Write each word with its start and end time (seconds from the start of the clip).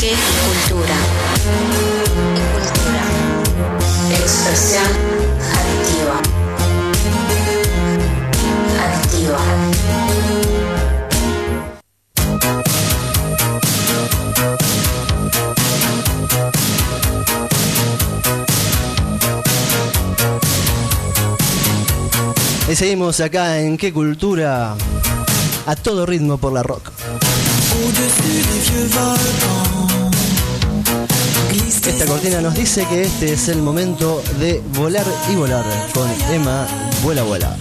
Arte 0.00 0.14
cultura. 0.16 0.96
Y 2.34 2.40
cultura. 2.54 3.04
Expresión 4.18 4.90
activa. 5.52 6.16
Activa. 8.94 9.42
Y 22.70 22.74
seguimos 22.74 23.20
acá 23.20 23.60
en 23.60 23.76
Qué 23.76 23.92
Cultura 23.92 24.74
a 25.66 25.76
todo 25.76 26.06
ritmo 26.06 26.38
por 26.38 26.54
la 26.54 26.62
rock. 26.62 26.90
Esta 31.86 32.06
cortina 32.06 32.40
nos 32.40 32.54
dice 32.54 32.86
que 32.88 33.02
este 33.02 33.32
es 33.32 33.48
el 33.48 33.58
momento 33.62 34.22
de 34.38 34.62
volar 34.74 35.04
y 35.30 35.34
volar 35.34 35.64
con 35.92 36.08
Emma 36.32 36.66
Vuela 37.02 37.22
Vuela. 37.22 37.56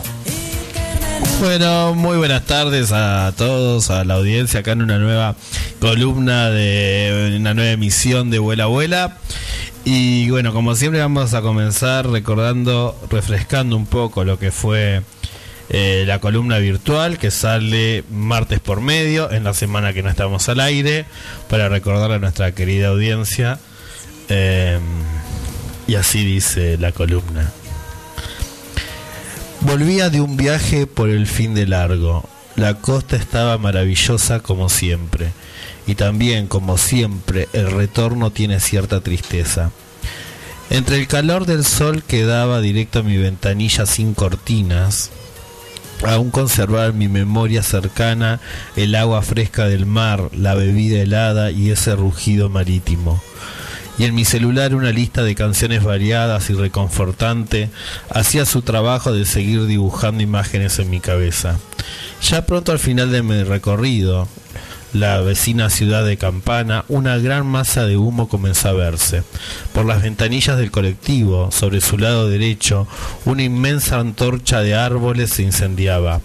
Bueno, 1.41 1.94
muy 1.94 2.18
buenas 2.18 2.46
tardes 2.46 2.91
a 2.91 3.34
todos, 3.36 3.90
a 3.90 4.04
la 4.04 4.16
audiencia 4.16 4.60
acá 4.60 4.74
en 4.74 4.82
una 4.82 4.98
nueva 4.98 5.36
columna 5.80 6.49
de 6.49 7.36
una 7.38 7.54
nueva 7.54 7.72
emisión 7.72 8.30
de 8.30 8.40
Vuela 8.40 8.68
Vuela. 8.68 9.18
Y 9.86 10.30
bueno, 10.30 10.54
como 10.54 10.76
siempre 10.76 10.99
vamos 11.02 11.34
a 11.34 11.41
comenzar 11.41 12.08
recordando, 12.10 12.99
refrescando 13.10 13.76
un 13.76 13.86
poco 13.86 14.24
lo 14.24 14.38
que 14.38 14.52
fue 14.52 15.02
eh, 15.70 16.04
la 16.08 16.20
columna 16.20 16.58
virtual 16.58 17.20
que 17.20 17.30
sale 17.30 18.04
martes 18.10 18.60
por 18.60 18.82
medio 18.82 19.32
en 19.32 19.44
la 19.44 19.54
semana 19.54 19.94
que 19.94 20.02
no 20.02 20.10
estamos 20.10 20.50
al 20.50 20.60
aire 20.60 21.05
para 21.48 21.70
recordar 21.70 22.12
a 22.12 22.20
nuestra 22.20 22.54
querida 22.54 22.88
audiencia. 22.88 23.60
Eh, 24.30 24.80
y 25.88 25.96
así 25.96 26.26
dice 26.26 26.77
la 26.77 26.91
columna. 26.91 27.52
Volvía 29.62 30.10
de 30.10 30.21
un 30.21 30.38
viaje 30.38 30.88
por 30.88 31.10
el 31.10 31.27
fin 31.27 31.54
de 31.54 31.68
largo. 31.68 32.27
La 32.55 32.76
costa 32.76 33.15
estaba 33.15 33.58
maravillosa 33.58 34.40
como 34.40 34.70
siempre. 34.70 35.32
Y 35.86 35.96
también, 35.96 36.48
como 36.48 36.77
siempre, 36.77 37.48
el 37.54 37.71
retorno 37.71 38.32
tiene 38.32 38.60
cierta 38.60 39.02
tristeza. 39.02 39.71
Entre 40.70 40.98
el 40.98 41.08
calor 41.08 41.46
del 41.46 41.65
sol 41.65 42.04
que 42.04 42.26
daba 42.26 42.62
directo 42.62 42.99
a 42.99 43.04
mi 43.04 43.18
ventanilla 43.18 43.86
sin 43.86 44.13
cortinas, 44.13 45.10
aún 46.04 46.32
conservar 46.32 46.94
mi 46.94 47.08
memoria 47.08 47.64
cercana 47.64 48.40
el 48.76 48.96
agua 48.96 49.22
fresca 49.22 49.68
del 49.68 49.86
mar, 49.86 50.30
la 50.34 50.55
bebida 50.55 51.02
helada 51.02 51.52
y 51.52 51.72
ese 51.72 51.96
rugido 51.96 52.50
marítimo 52.50 53.22
y 54.00 54.05
en 54.05 54.16
mi 54.16 54.24
celular 54.24 54.74
una 54.74 54.94
lista 54.94 55.24
de 55.24 55.36
canciones 55.36 55.84
variadas 55.84 56.50
y 56.50 56.54
reconfortante 56.54 57.70
hacía 58.10 58.46
su 58.46 58.62
trabajo 58.62 59.12
de 59.12 59.26
seguir 59.26 59.66
dibujando 59.66 60.24
imágenes 60.24 60.80
en 60.80 60.90
mi 60.90 61.02
cabeza. 61.02 61.60
Ya 62.22 62.46
pronto 62.46 62.72
al 62.72 62.80
final 62.80 63.12
de 63.12 63.24
mi 63.24 63.44
recorrido, 63.44 64.30
la 64.94 65.22
vecina 65.22 65.69
ciudad 65.69 66.06
de 66.06 66.18
Campana, 66.18 66.85
una 66.88 67.18
gran 67.18 67.45
masa 67.45 67.85
de 67.85 67.97
humo 67.97 68.28
comenzó 68.28 68.69
a 68.69 68.73
verse. 68.73 69.23
Por 69.73 69.85
las 69.85 70.01
ventanillas 70.01 70.57
del 70.57 70.72
colectivo, 70.72 71.51
sobre 71.51 71.81
su 71.81 71.97
lado 71.97 72.29
derecho, 72.29 72.88
una 73.25 73.44
inmensa 73.44 74.00
antorcha 74.00 74.62
de 74.62 74.75
árboles 74.75 75.31
se 75.31 75.44
incendiaba. 75.44 76.22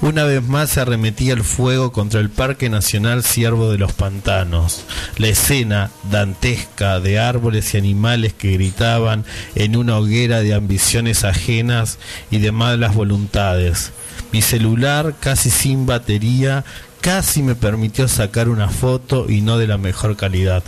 Una 0.00 0.24
vez 0.24 0.42
más 0.42 0.70
se 0.70 0.80
arremetía 0.80 1.32
el 1.32 1.44
fuego 1.44 1.92
contra 1.92 2.20
el 2.20 2.30
Parque 2.30 2.68
Nacional 2.68 3.22
Ciervo 3.22 3.70
de 3.70 3.78
los 3.78 3.92
Pantanos. 3.92 4.84
La 5.16 5.28
escena 5.28 5.90
dantesca 6.10 7.00
de 7.00 7.18
árboles 7.18 7.74
y 7.74 7.78
animales 7.78 8.32
que 8.32 8.52
gritaban 8.52 9.24
en 9.54 9.76
una 9.76 9.96
hoguera 9.96 10.40
de 10.40 10.54
ambiciones 10.54 11.24
ajenas 11.24 11.98
y 12.30 12.38
de 12.38 12.52
malas 12.52 12.94
voluntades. 12.94 13.92
Mi 14.32 14.42
celular, 14.42 15.14
casi 15.18 15.50
sin 15.50 15.86
batería, 15.86 16.64
casi 17.00 17.42
me 17.42 17.54
permitió 17.54 18.08
sacar 18.08 18.48
una 18.48 18.68
foto 18.68 19.30
y 19.30 19.40
no 19.40 19.58
de 19.58 19.66
la 19.66 19.78
mejor 19.78 20.16
calidad. 20.16 20.62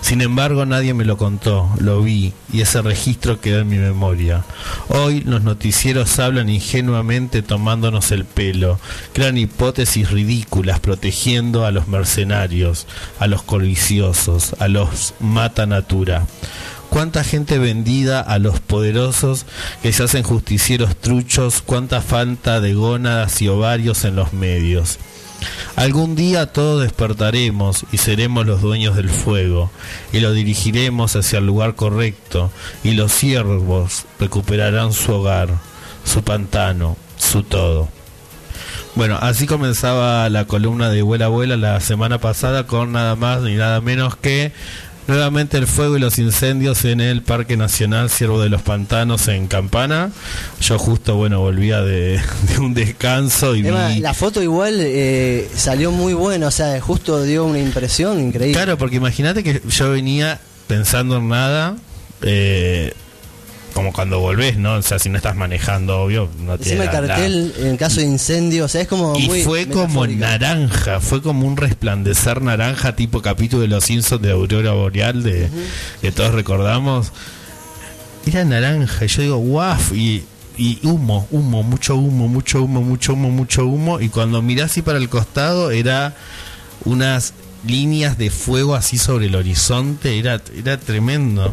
Sin 0.00 0.20
embargo, 0.20 0.66
nadie 0.66 0.94
me 0.94 1.04
lo 1.04 1.16
contó, 1.16 1.70
lo 1.78 2.02
vi 2.02 2.32
y 2.52 2.60
ese 2.60 2.82
registro 2.82 3.40
quedó 3.40 3.60
en 3.60 3.68
mi 3.68 3.78
memoria. 3.78 4.44
Hoy 4.88 5.20
los 5.20 5.42
noticieros 5.42 6.18
hablan 6.18 6.48
ingenuamente 6.48 7.42
tomándonos 7.42 8.10
el 8.10 8.24
pelo, 8.24 8.78
crean 9.14 9.38
hipótesis 9.38 10.10
ridículas 10.10 10.80
protegiendo 10.80 11.64
a 11.64 11.70
los 11.70 11.88
mercenarios, 11.88 12.86
a 13.18 13.26
los 13.26 13.42
codiciosos, 13.42 14.54
a 14.58 14.68
los 14.68 15.14
mata 15.20 15.66
natura. 15.66 16.26
Cuánta 16.90 17.24
gente 17.24 17.58
vendida 17.58 18.20
a 18.20 18.38
los 18.38 18.60
poderosos 18.60 19.46
que 19.82 19.94
se 19.94 20.02
hacen 20.02 20.22
justicieros 20.22 20.94
truchos, 20.96 21.62
cuánta 21.64 22.02
falta 22.02 22.60
de 22.60 22.74
gónadas 22.74 23.40
y 23.40 23.48
ovarios 23.48 24.04
en 24.04 24.16
los 24.16 24.34
medios. 24.34 24.98
Algún 25.76 26.14
día 26.14 26.52
todos 26.52 26.82
despertaremos 26.82 27.84
y 27.92 27.98
seremos 27.98 28.46
los 28.46 28.60
dueños 28.60 28.96
del 28.96 29.10
fuego, 29.10 29.70
y 30.12 30.20
lo 30.20 30.32
dirigiremos 30.32 31.16
hacia 31.16 31.38
el 31.38 31.46
lugar 31.46 31.74
correcto, 31.74 32.50
y 32.84 32.92
los 32.92 33.12
ciervos 33.12 34.04
recuperarán 34.20 34.92
su 34.92 35.12
hogar, 35.12 35.48
su 36.04 36.22
pantano, 36.22 36.96
su 37.16 37.42
todo. 37.42 37.88
Bueno, 38.94 39.18
así 39.22 39.46
comenzaba 39.46 40.28
la 40.28 40.44
columna 40.44 40.90
de 40.90 41.00
Vuela 41.00 41.24
Abuela 41.24 41.56
la 41.56 41.80
semana 41.80 42.18
pasada 42.18 42.66
con 42.66 42.92
nada 42.92 43.16
más 43.16 43.40
ni 43.40 43.54
nada 43.54 43.80
menos 43.80 44.16
que 44.16 44.52
Nuevamente 45.08 45.58
el 45.58 45.66
fuego 45.66 45.96
y 45.96 46.00
los 46.00 46.18
incendios 46.18 46.84
en 46.84 47.00
el 47.00 47.22
Parque 47.22 47.56
Nacional 47.56 48.08
Ciervo 48.08 48.40
de 48.40 48.48
los 48.48 48.62
Pantanos 48.62 49.26
en 49.28 49.48
Campana. 49.48 50.12
Yo 50.60 50.78
justo, 50.78 51.16
bueno, 51.16 51.40
volvía 51.40 51.82
de, 51.82 52.20
un 52.60 52.72
descanso 52.72 53.56
y 53.56 53.62
vi... 53.62 53.70
La 54.00 54.14
foto 54.14 54.42
igual 54.42 54.76
eh, 54.78 55.48
salió 55.54 55.90
muy 55.90 56.14
buena, 56.14 56.46
o 56.46 56.50
sea, 56.50 56.80
justo 56.80 57.22
dio 57.24 57.44
una 57.44 57.58
impresión 57.58 58.20
increíble. 58.20 58.54
Claro, 58.54 58.78
porque 58.78 58.96
imagínate 58.96 59.42
que 59.42 59.60
yo 59.68 59.90
venía 59.90 60.40
pensando 60.68 61.16
en 61.16 61.28
nada, 61.28 61.76
eh, 62.22 62.94
como 63.72 63.92
cuando 63.92 64.20
volvés, 64.20 64.56
¿no? 64.56 64.74
O 64.74 64.82
sea, 64.82 64.98
si 64.98 65.08
no 65.08 65.16
estás 65.16 65.36
manejando, 65.36 66.00
obvio, 66.00 66.28
no 66.44 66.58
tiene 66.58 66.84
el 66.84 66.90
cartel 66.90 67.54
en 67.58 67.76
caso 67.76 68.00
de 68.00 68.06
incendio, 68.06 68.66
o 68.66 68.68
sea, 68.68 68.82
es 68.82 68.88
como 68.88 69.18
y 69.18 69.42
fue 69.42 69.66
como 69.66 70.06
naranja, 70.06 71.00
fue 71.00 71.22
como 71.22 71.46
un 71.46 71.56
resplandecer 71.56 72.42
naranja 72.42 72.94
tipo 72.96 73.22
capítulo 73.22 73.62
de 73.62 73.68
Los 73.68 73.84
Simpsons 73.84 74.22
de 74.22 74.32
Aurora 74.32 74.72
Boreal 74.72 75.22
de 75.22 75.48
que 76.00 76.12
todos 76.12 76.34
recordamos. 76.34 77.12
Era 78.26 78.44
naranja, 78.44 79.04
y 79.04 79.08
yo 79.08 79.22
digo, 79.22 79.36
guau, 79.38 79.78
y, 79.94 80.22
y 80.56 80.78
humo, 80.86 81.26
humo, 81.30 81.62
mucho 81.62 81.96
humo, 81.96 82.28
mucho 82.28 82.62
humo, 82.62 82.80
mucho 82.82 83.14
humo, 83.14 83.30
mucho 83.30 83.66
humo, 83.66 84.00
y 84.00 84.08
cuando 84.10 84.42
mirás 84.42 84.70
así 84.70 84.82
para 84.82 84.98
el 84.98 85.08
costado 85.08 85.72
era 85.72 86.14
unas 86.84 87.34
líneas 87.66 88.18
de 88.18 88.30
fuego 88.30 88.74
así 88.74 88.98
sobre 88.98 89.26
el 89.26 89.34
horizonte, 89.34 90.18
era, 90.18 90.40
era 90.56 90.78
tremendo 90.78 91.52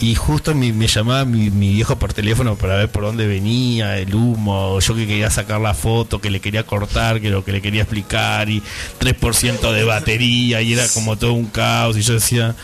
y 0.00 0.14
justo 0.14 0.54
me, 0.54 0.72
llamaba 0.86 1.24
mi, 1.24 1.50
viejo 1.50 1.96
por 1.96 2.12
teléfono 2.12 2.56
para 2.56 2.76
ver 2.76 2.88
por 2.88 3.04
dónde 3.04 3.26
venía 3.26 3.98
el 3.98 4.14
humo, 4.14 4.78
yo 4.80 4.94
que 4.94 5.06
quería 5.06 5.30
sacar 5.30 5.60
la 5.60 5.74
foto, 5.74 6.20
que 6.20 6.30
le 6.30 6.40
quería 6.40 6.64
cortar, 6.64 7.20
que 7.20 7.30
lo 7.30 7.44
que 7.44 7.52
le 7.52 7.62
quería 7.62 7.82
explicar, 7.82 8.50
y 8.50 8.62
3% 9.00 9.72
de 9.72 9.84
batería, 9.84 10.62
y 10.62 10.72
era 10.72 10.86
como 10.88 11.16
todo 11.16 11.32
un 11.32 11.46
caos, 11.46 11.96
y 11.96 12.02
yo 12.02 12.14
decía, 12.14 12.54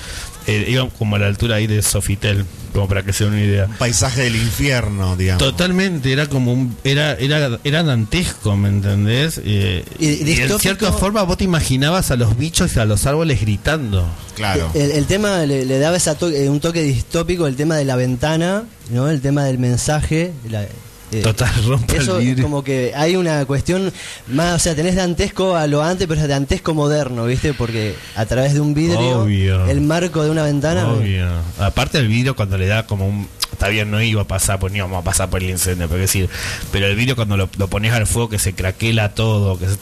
eh, 0.51 0.71
iba 0.71 0.89
como 0.91 1.17
a 1.17 1.19
la 1.19 1.27
altura 1.27 1.57
ahí 1.57 1.67
de 1.67 1.83
Sofitel, 1.83 2.45
como 2.73 2.89
para 2.89 3.03
que 3.03 3.13
se 3.13 3.25
den 3.25 3.35
una 3.35 3.43
idea. 3.43 3.67
Un 3.67 3.75
paisaje 3.75 4.23
del 4.23 4.37
infierno, 4.37 5.17
digamos. 5.17 5.43
Totalmente, 5.43 6.13
era 6.13 6.27
como 6.27 6.53
un, 6.53 6.77
era, 6.85 7.15
era, 7.15 7.59
era 7.65 7.83
dantesco, 7.83 8.57
¿me 8.57 8.69
entendés? 8.69 9.41
Eh, 9.45 9.85
y, 9.99 10.41
en 10.41 10.59
cierta 10.59 10.93
forma 10.93 11.23
vos 11.23 11.39
te 11.39 11.45
imaginabas 11.45 12.11
a 12.11 12.17
los 12.17 12.37
bichos 12.37 12.77
y 12.77 12.81
a 12.81 12.85
los 12.85 13.07
árboles 13.07 13.41
gritando. 13.41 14.09
Claro. 14.35 14.71
El, 14.75 15.07
tema 15.07 15.45
le, 15.47 15.79
daba 15.79 15.97
esa 15.97 16.17
eh, 16.23 16.49
un 16.49 16.61
toque 16.61 16.83
distópico, 16.83 17.47
el 17.47 17.57
tema 17.57 17.77
de 17.77 17.85
la 17.85 17.97
ventana, 17.97 18.65
¿no? 18.91 19.09
El 19.09 19.21
tema 19.21 19.45
del 19.45 19.59
mensaje, 19.59 20.33
la, 20.49 20.67
eh, 21.13 21.23
Total, 21.23 21.51
rompe 21.67 21.97
eso 21.97 22.19
el 22.19 22.41
como 22.41 22.63
que 22.63 22.93
hay 22.95 23.17
una 23.17 23.45
cuestión 23.45 23.93
más, 24.29 24.55
o 24.55 24.59
sea, 24.59 24.75
tenés 24.75 24.95
dantesco 24.95 25.57
a 25.57 25.67
lo 25.67 25.83
antes, 25.83 26.07
pero 26.07 26.21
es 26.21 26.29
dantesco 26.29 26.75
moderno, 26.75 27.27
¿viste? 27.27 27.53
Porque 27.53 27.95
a 28.15 28.27
través 28.27 28.55
de 28.55 28.61
un 28.61 28.75
vidrio, 28.75 29.27
el 29.27 29.81
marco 29.81 30.23
de 30.23 30.31
una 30.31 30.43
ventana. 30.43 30.89
Obvio. 30.89 31.27
Aparte 31.59 31.99
el 31.99 32.09
vidrio 32.09 32.37
cuando 32.37 32.57
le 32.57 32.67
da 32.67 32.87
como 32.87 33.09
un 33.09 33.29
está 33.53 33.69
bien 33.69 33.91
no 33.91 34.01
iba 34.01 34.23
a 34.23 34.27
pasar, 34.27 34.59
pues 34.59 34.75
íbamos 34.75 34.99
a 34.99 35.05
pasar 35.05 35.29
por 35.29 35.43
el 35.43 35.51
incendio, 35.51 35.89
pero 35.89 36.01
decir, 36.01 36.31
pero 36.73 36.87
el 36.87 36.97
vidrio 36.97 37.17
cuando 37.17 37.37
lo, 37.37 37.49
pones 37.49 37.93
al 37.93 38.07
fuego 38.07 38.29
que 38.29 38.39
se 38.39 38.55
craquela 38.55 39.11
todo, 39.15 39.59
que 39.59 39.67
se 39.67 39.77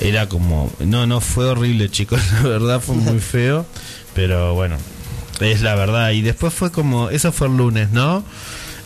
era 0.00 0.28
como, 0.28 0.70
no, 0.78 1.06
no 1.06 1.20
fue 1.20 1.46
horrible, 1.46 1.90
chicos, 1.90 2.20
la 2.42 2.48
verdad 2.48 2.80
fue 2.80 2.94
muy 2.94 3.18
feo, 3.20 3.66
pero 4.14 4.54
bueno, 4.54 4.76
es 5.40 5.62
la 5.62 5.74
verdad 5.74 6.10
y 6.10 6.22
después 6.22 6.52
fue 6.52 6.70
como, 6.70 7.10
eso 7.10 7.32
fue 7.32 7.48
el 7.48 7.56
lunes, 7.56 7.90
¿no? 7.90 8.22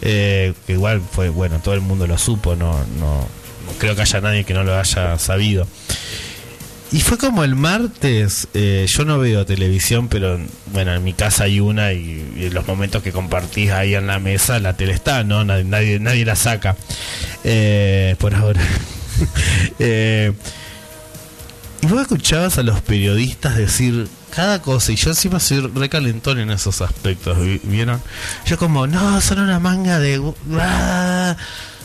Eh, 0.03 0.55
que 0.67 0.73
igual 0.73 1.01
fue, 1.01 1.29
bueno, 1.29 1.61
todo 1.63 1.75
el 1.75 1.83
mundo 1.83 2.07
lo 2.07 2.17
supo, 2.17 2.57
no, 2.57 2.73
no, 2.99 3.29
creo 3.79 3.95
que 3.95 4.03
haya 4.03 4.21
nadie 4.21 4.45
que 4.45 4.55
no 4.55 4.65
lo 4.65 4.79
haya 4.79 5.19
sabido. 5.19 5.67
Y 6.93 7.01
fue 7.01 7.19
como 7.19 7.45
el 7.45 7.55
martes, 7.55 8.49
eh, 8.53 8.87
yo 8.89 9.05
no 9.05 9.19
veo 9.19 9.47
televisión, 9.47 10.09
pero 10.09 10.41
bueno, 10.73 10.93
en 10.93 11.05
mi 11.05 11.13
casa 11.13 11.45
hay 11.45 11.61
una 11.61 11.93
y, 11.93 12.35
en 12.37 12.53
los 12.53 12.67
momentos 12.67 13.03
que 13.03 13.13
compartís 13.13 13.71
ahí 13.71 13.95
en 13.95 14.09
la 14.09 14.19
mesa, 14.19 14.59
la 14.59 14.77
tele 14.77 14.93
está, 14.93 15.23
¿no? 15.23 15.45
Nadie, 15.45 16.01
nadie, 16.01 16.25
la 16.25 16.35
saca, 16.35 16.77
eh, 17.45 18.17
por 18.19 18.35
ahora. 18.35 18.61
y 19.79 21.87
vos 21.87 22.01
escuchabas 22.01 22.59
a 22.59 22.65
los 22.65 22.81
periodistas 22.81 23.57
decir 23.57 24.09
cada 24.31 24.63
cosa, 24.63 24.93
y 24.93 24.97
yo 24.97 25.11
encima 25.11 25.41
soy 25.41 25.61
recalentón 25.61 26.39
en 26.39 26.51
esos 26.51 26.81
aspectos, 26.81 27.37
¿vieron? 27.65 28.01
Yo 28.47 28.57
como, 28.59 28.87
no, 28.87 29.21
son 29.21 29.41
una 29.41 29.59
manga 29.59 29.99
de... 29.99 30.21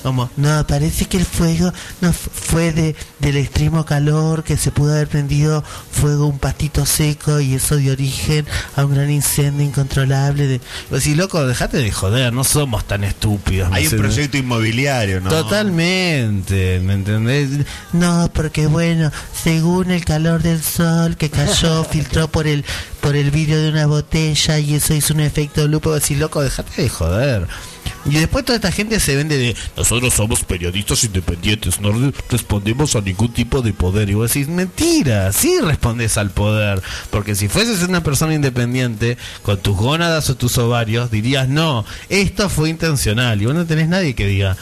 Como, 0.05 0.29
no, 0.37 0.67
parece 0.67 1.05
que 1.05 1.17
el 1.17 1.25
fuego 1.25 1.73
no 1.99 2.13
fue 2.13 2.71
de, 2.71 2.95
del 3.17 3.37
extremo 3.37 3.85
calor, 3.85 4.43
que 4.43 4.55
se 4.55 4.69
pudo 4.69 4.93
haber 4.93 5.07
prendido 5.07 5.63
fuego 5.63 6.27
un 6.27 6.37
pastito 6.37 6.85
seco 6.85 7.39
y 7.39 7.55
eso 7.55 7.77
dio 7.77 7.93
origen 7.93 8.45
a 8.75 8.85
un 8.85 8.93
gran 8.93 9.09
incendio 9.09 9.65
incontrolable. 9.65 10.45
De... 10.45 10.61
Pues 10.91 11.07
loco, 11.07 11.43
dejate 11.47 11.77
de 11.77 11.91
joder, 11.91 12.31
no 12.33 12.43
somos 12.43 12.85
tan 12.85 13.03
estúpidos. 13.03 13.69
Hay 13.73 13.87
un 13.87 13.97
proyecto 13.97 14.37
inmobiliario, 14.37 15.21
¿no? 15.21 15.31
Totalmente, 15.31 16.79
¿me 16.81 16.93
entendés? 16.93 17.65
No, 17.91 18.29
porque 18.31 18.67
bueno, 18.67 19.11
según 19.33 19.89
el 19.89 20.05
calor 20.05 20.43
del 20.43 20.61
sol 20.61 21.17
que 21.17 21.31
cayó, 21.31 21.83
filtró 21.89 22.27
por 22.27 22.45
el 22.45 22.63
por 23.01 23.15
el 23.15 23.31
vidrio 23.31 23.59
de 23.59 23.69
una 23.69 23.87
botella 23.87 24.59
y 24.59 24.75
eso 24.75 24.93
hizo 24.93 25.15
un 25.15 25.21
efecto 25.21 25.67
lupo. 25.67 25.93
Así, 25.93 26.13
loco, 26.13 26.43
dejate 26.43 26.83
de 26.83 26.89
joder. 26.89 27.47
Y 28.05 28.15
después 28.15 28.45
toda 28.45 28.57
esta 28.57 28.71
gente 28.71 28.99
se 28.99 29.15
vende 29.15 29.37
de 29.37 29.55
nosotros 29.75 30.13
somos 30.13 30.43
periodistas 30.43 31.03
independientes, 31.03 31.79
no 31.79 31.91
respondemos 32.29 32.95
a 32.95 33.01
ningún 33.01 33.33
tipo 33.33 33.61
de 33.61 33.73
poder. 33.73 34.09
Y 34.09 34.13
vos 34.13 34.31
decís, 34.31 34.47
mentira, 34.47 35.31
sí 35.33 35.59
respondes 35.61 36.17
al 36.17 36.29
poder. 36.29 36.81
Porque 37.09 37.35
si 37.35 37.47
fueses 37.47 37.81
una 37.83 38.03
persona 38.03 38.33
independiente, 38.33 39.17
con 39.41 39.57
tus 39.57 39.75
gónadas 39.75 40.29
o 40.29 40.35
tus 40.35 40.57
ovarios, 40.57 41.09
dirías, 41.09 41.47
no, 41.47 41.85
esto 42.09 42.49
fue 42.49 42.69
intencional. 42.69 43.41
Y 43.41 43.45
vos 43.45 43.55
no 43.55 43.65
tenés 43.65 43.89
nadie 43.89 44.13
que 44.13 44.27
diga, 44.27 44.55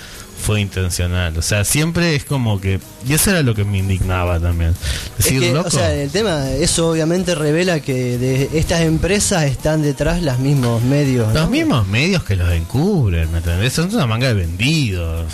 fue 0.44 0.62
intencional. 0.62 1.38
O 1.38 1.42
sea, 1.42 1.64
siempre 1.64 2.16
es 2.16 2.26
como 2.26 2.60
que. 2.60 2.80
Y 3.08 3.14
eso 3.14 3.32
era 3.32 3.42
lo 3.42 3.56
que 3.56 3.64
me 3.64 3.80
indignaba 3.80 4.40
también. 4.40 4.76
Decir, 5.18 5.56
O 5.58 5.70
sea, 5.70 5.94
el 5.94 6.12
tema, 6.12 6.52
eso 6.52 6.90
obviamente 6.90 7.34
revela 7.34 7.80
que 7.80 8.18
de 8.18 8.50
estas 8.54 8.82
empresas 8.82 9.44
están 9.44 9.82
detrás 9.82 10.22
los 10.22 10.38
mismos 10.40 10.84
medios. 10.84 11.34
Los 11.34 11.50
mismos 11.50 11.88
medios 11.88 12.24
que 12.24 12.36
los 12.36 12.52
encubren, 12.52 13.32
¿me 13.32 13.40
entendés? 13.40 13.74
Son 13.74 13.94
una 13.94 14.06
manga 14.06 14.28
de 14.28 14.34
vendidos. 14.34 15.26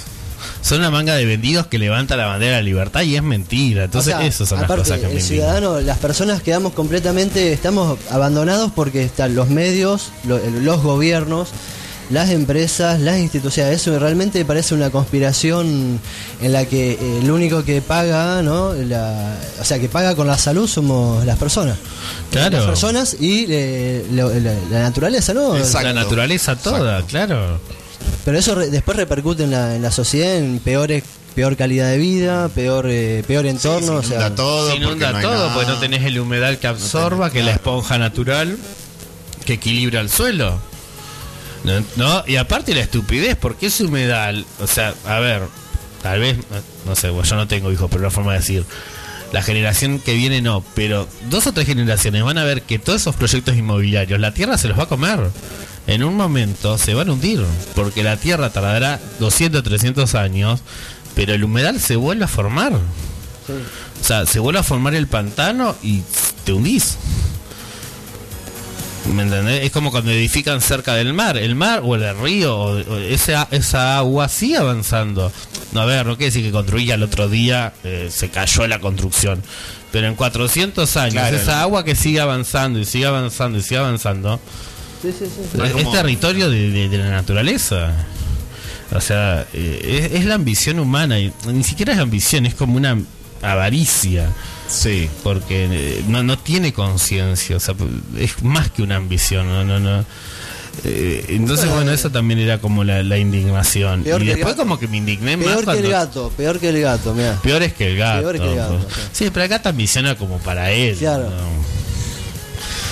Son 0.62 0.80
una 0.80 0.92
manga 0.92 1.16
de 1.16 1.26
vendidos 1.26 1.68
que 1.68 1.78
levanta 1.80 2.16
la 2.16 2.28
bandera 2.28 2.58
de 2.58 2.62
la 2.62 2.64
libertad 2.64 3.02
y 3.02 3.16
es 3.16 3.24
mentira. 3.24 3.86
Entonces, 3.86 4.16
eso 4.22 4.46
son 4.46 4.62
las 4.62 4.70
cosas 4.70 5.00
que 5.00 5.08
me 5.08 5.14
El 5.14 5.22
ciudadano, 5.22 5.82
las 5.82 5.98
personas 5.98 6.42
quedamos 6.42 6.74
completamente, 6.74 7.52
estamos 7.52 7.98
abandonados 8.10 8.72
porque 8.74 9.04
están 9.04 9.36
los 9.36 9.50
medios, 9.50 10.12
los 10.26 10.82
gobiernos 10.82 11.50
las 12.10 12.30
empresas, 12.30 13.00
las 13.00 13.20
instituciones. 13.20 13.82
Eso 13.82 13.98
realmente 14.00 14.44
parece 14.46 14.74
una 14.74 14.90
conspiración 14.90 16.00
en 16.42 16.54
la 16.54 16.66
que 16.66 16.94
eh, 16.94 17.20
el 17.22 17.30
único 17.32 17.64
que 17.64 17.82
paga, 17.82 18.42
¿no? 18.42 18.74
La, 18.74 19.38
o 19.60 19.66
sea, 19.66 19.80
que 19.80 19.90
paga 19.90 20.16
con 20.16 20.28
la 20.28 20.38
salud 20.38 20.68
somos 20.68 21.26
las 21.26 21.38
personas. 21.38 21.78
Claro. 22.32 22.58
Las 22.58 22.66
personas 22.66 23.18
y 23.20 23.46
eh, 23.50 24.06
la, 24.12 24.80
naturaleza, 24.82 25.34
¿no? 25.34 25.56
La 25.58 25.94
naturaleza 25.94 26.56
toda, 26.56 27.04
claro. 27.04 27.60
Pero 28.26 28.38
eso 28.38 28.56
después 28.56 28.98
repercute 28.98 29.44
en 29.44 29.52
la, 29.52 29.76
en 29.76 29.82
la 29.82 29.92
sociedad 29.92 30.38
en 30.38 30.60
peores 30.60 31.04
peor 31.36 31.56
calidad 31.56 31.90
de 31.90 31.98
vida, 31.98 32.50
peor 32.50 32.88
eh, 32.90 33.24
peor 33.26 33.46
entorno, 33.46 34.02
se 34.02 34.10
inunda 34.10 34.36
todo, 34.36 34.70
se 34.70 34.76
inunda 34.76 35.22
todo, 35.22 35.54
porque 35.54 35.72
no 35.72 35.80
tenés 35.80 36.04
el 36.04 36.20
humedal 36.20 36.58
que 36.58 36.68
absorba, 36.68 37.30
que 37.30 37.44
la 37.44 37.52
esponja 37.52 37.98
natural 37.98 38.58
que 39.46 39.54
equilibra 39.54 40.02
el 40.02 40.10
suelo. 40.10 40.60
No, 41.64 42.24
y 42.26 42.38
aparte 42.38 42.74
la 42.74 42.82
estupidez, 42.82 43.36
porque 43.36 43.68
es 43.68 43.80
humedal. 43.82 44.46
O 44.60 44.68
sea, 44.68 44.94
a 45.06 45.20
ver, 45.20 45.42
tal 46.02 46.20
vez, 46.20 46.38
no 46.86 46.96
sé, 46.96 47.08
yo 47.08 47.36
no 47.36 47.48
tengo 47.48 47.72
hijos, 47.72 47.90
pero 47.92 48.04
la 48.04 48.12
forma 48.12 48.34
de 48.34 48.40
decir. 48.40 48.66
La 49.32 49.44
generación 49.44 50.00
que 50.00 50.16
viene 50.16 50.42
no, 50.42 50.64
pero 50.74 51.08
dos 51.30 51.46
o 51.46 51.52
tres 51.52 51.68
generaciones 51.68 52.24
van 52.24 52.40
a 52.40 52.44
ver 52.44 52.64
que 52.64 52.80
todos 52.80 53.02
esos 53.02 53.16
proyectos 53.16 53.56
inmobiliarios, 53.56 54.20
la 54.20 54.34
tierra 54.34 54.58
se 54.58 54.68
los 54.68 54.80
va 54.80 54.84
a 54.84 54.88
comer. 54.88 55.20
En 55.86 56.04
un 56.04 56.16
momento 56.16 56.80
se 56.80 56.96
van 56.96 57.10
a 57.10 57.14
hundir, 57.14 57.44
porque 57.76 58.02
la 58.02 58.18
tierra 58.18 58.50
tardará 58.50 59.00
200, 59.20 59.62
300 59.64 60.16
años, 60.16 60.62
pero 61.14 61.34
el 61.34 61.44
humedal 61.44 61.80
se 61.80 61.96
vuelve 61.96 62.26
a 62.26 62.28
formar. 62.28 62.74
O 62.74 64.04
sea, 64.04 64.26
se 64.26 64.40
vuelve 64.40 64.60
a 64.60 64.64
formar 64.64 64.96
el 64.96 65.08
pantano 65.08 65.76
y 65.84 66.02
te 66.44 66.54
hundís. 66.54 66.98
¿Me 69.14 69.24
entendés? 69.24 69.64
Es 69.64 69.72
como 69.72 69.92
cuando 69.92 70.12
edifican 70.12 70.62
cerca 70.62 70.94
del 70.94 71.14
mar, 71.14 71.38
el 71.38 71.56
mar 71.56 71.82
o 71.84 71.96
el 71.96 72.18
río, 72.18 72.56
o, 72.56 72.98
esa, 72.98 73.48
esa 73.52 73.98
agua 73.98 74.30
sigue 74.30 74.58
avanzando. 74.58 75.32
No, 75.72 75.82
a 75.82 75.86
ver, 75.86 76.06
no 76.06 76.16
quiere 76.18 76.32
decir 76.32 76.44
que 76.44 76.52
construía 76.52 76.96
el 76.96 77.04
otro 77.04 77.28
día, 77.28 77.74
eh, 77.84 78.10
se 78.12 78.30
cayó 78.30 78.68
la 78.68 78.80
construcción. 78.80 79.42
Pero 79.92 80.08
en 80.08 80.16
400 80.16 80.98
años, 80.98 81.32
esa 81.32 81.62
agua 81.62 81.84
que 81.84 81.96
sigue 81.96 82.20
avanzando 82.20 82.80
y 82.80 82.86
sigue 82.86 83.08
avanzando 83.08 83.58
y 83.58 83.64
sigue 83.64 83.78
avanzando, 83.78 84.40
es, 85.04 85.92
territorio 85.92 86.50
de, 86.50 86.90
la 86.92 87.10
naturaleza. 87.10 88.06
O 88.92 89.02
sea, 89.02 89.46
eh, 89.54 90.10
es, 90.12 90.20
es 90.20 90.26
la 90.26 90.36
ambición 90.36 90.80
humana, 90.80 91.20
y 91.20 91.34
ni 91.48 91.64
siquiera 91.64 91.94
es 91.94 92.00
ambición, 92.00 92.46
es 92.46 92.54
como 92.54 92.78
una 92.78 92.98
avaricia. 93.42 94.30
Sí. 94.70 95.10
Porque 95.24 95.68
eh, 95.70 96.04
no, 96.08 96.24
no 96.24 96.38
tiene 96.38 96.72
conciencia, 96.72 97.58
o 97.58 97.60
sea, 97.60 97.76
es 98.18 98.42
más 98.44 98.70
que 98.70 98.84
una 98.84 98.96
ambición, 98.96 99.48
no, 99.48 99.64
no, 99.64 99.80
no. 99.80 100.06
Eh, 100.86 101.26
entonces, 101.30 101.70
bueno, 101.70 101.92
eso 101.92 102.10
también 102.10 102.40
era 102.40 102.60
como 102.60 102.84
la, 102.84 103.18
indignación. 103.18 104.04
y 104.06 104.26
después 104.26 104.56
como 104.56 104.80
que 104.80 104.88
me 104.88 104.98
indigné 104.98 105.38
peor 105.38 105.66
más. 105.66 105.66
Peor 105.66 105.76
que 105.76 105.86
el 105.86 105.92
gato, 105.92 106.32
peor 106.38 106.60
que 106.60 106.70
el 106.70 106.82
gato, 106.82 107.14
mira. 107.14 107.40
Peor 107.42 107.64
es 107.64 107.74
que 107.74 107.92
el 107.92 107.98
gato. 107.98 108.22
Peor 108.22 108.38
que 108.40 108.50
el 108.50 108.56
gato. 108.56 108.80
Sí, 109.12 109.30
pero 109.34 109.46
acá 109.54 109.70
ambiciona 109.70 110.16
como 110.16 110.38
para 110.38 110.72
él. 110.72 110.96
Claro. 110.98 111.30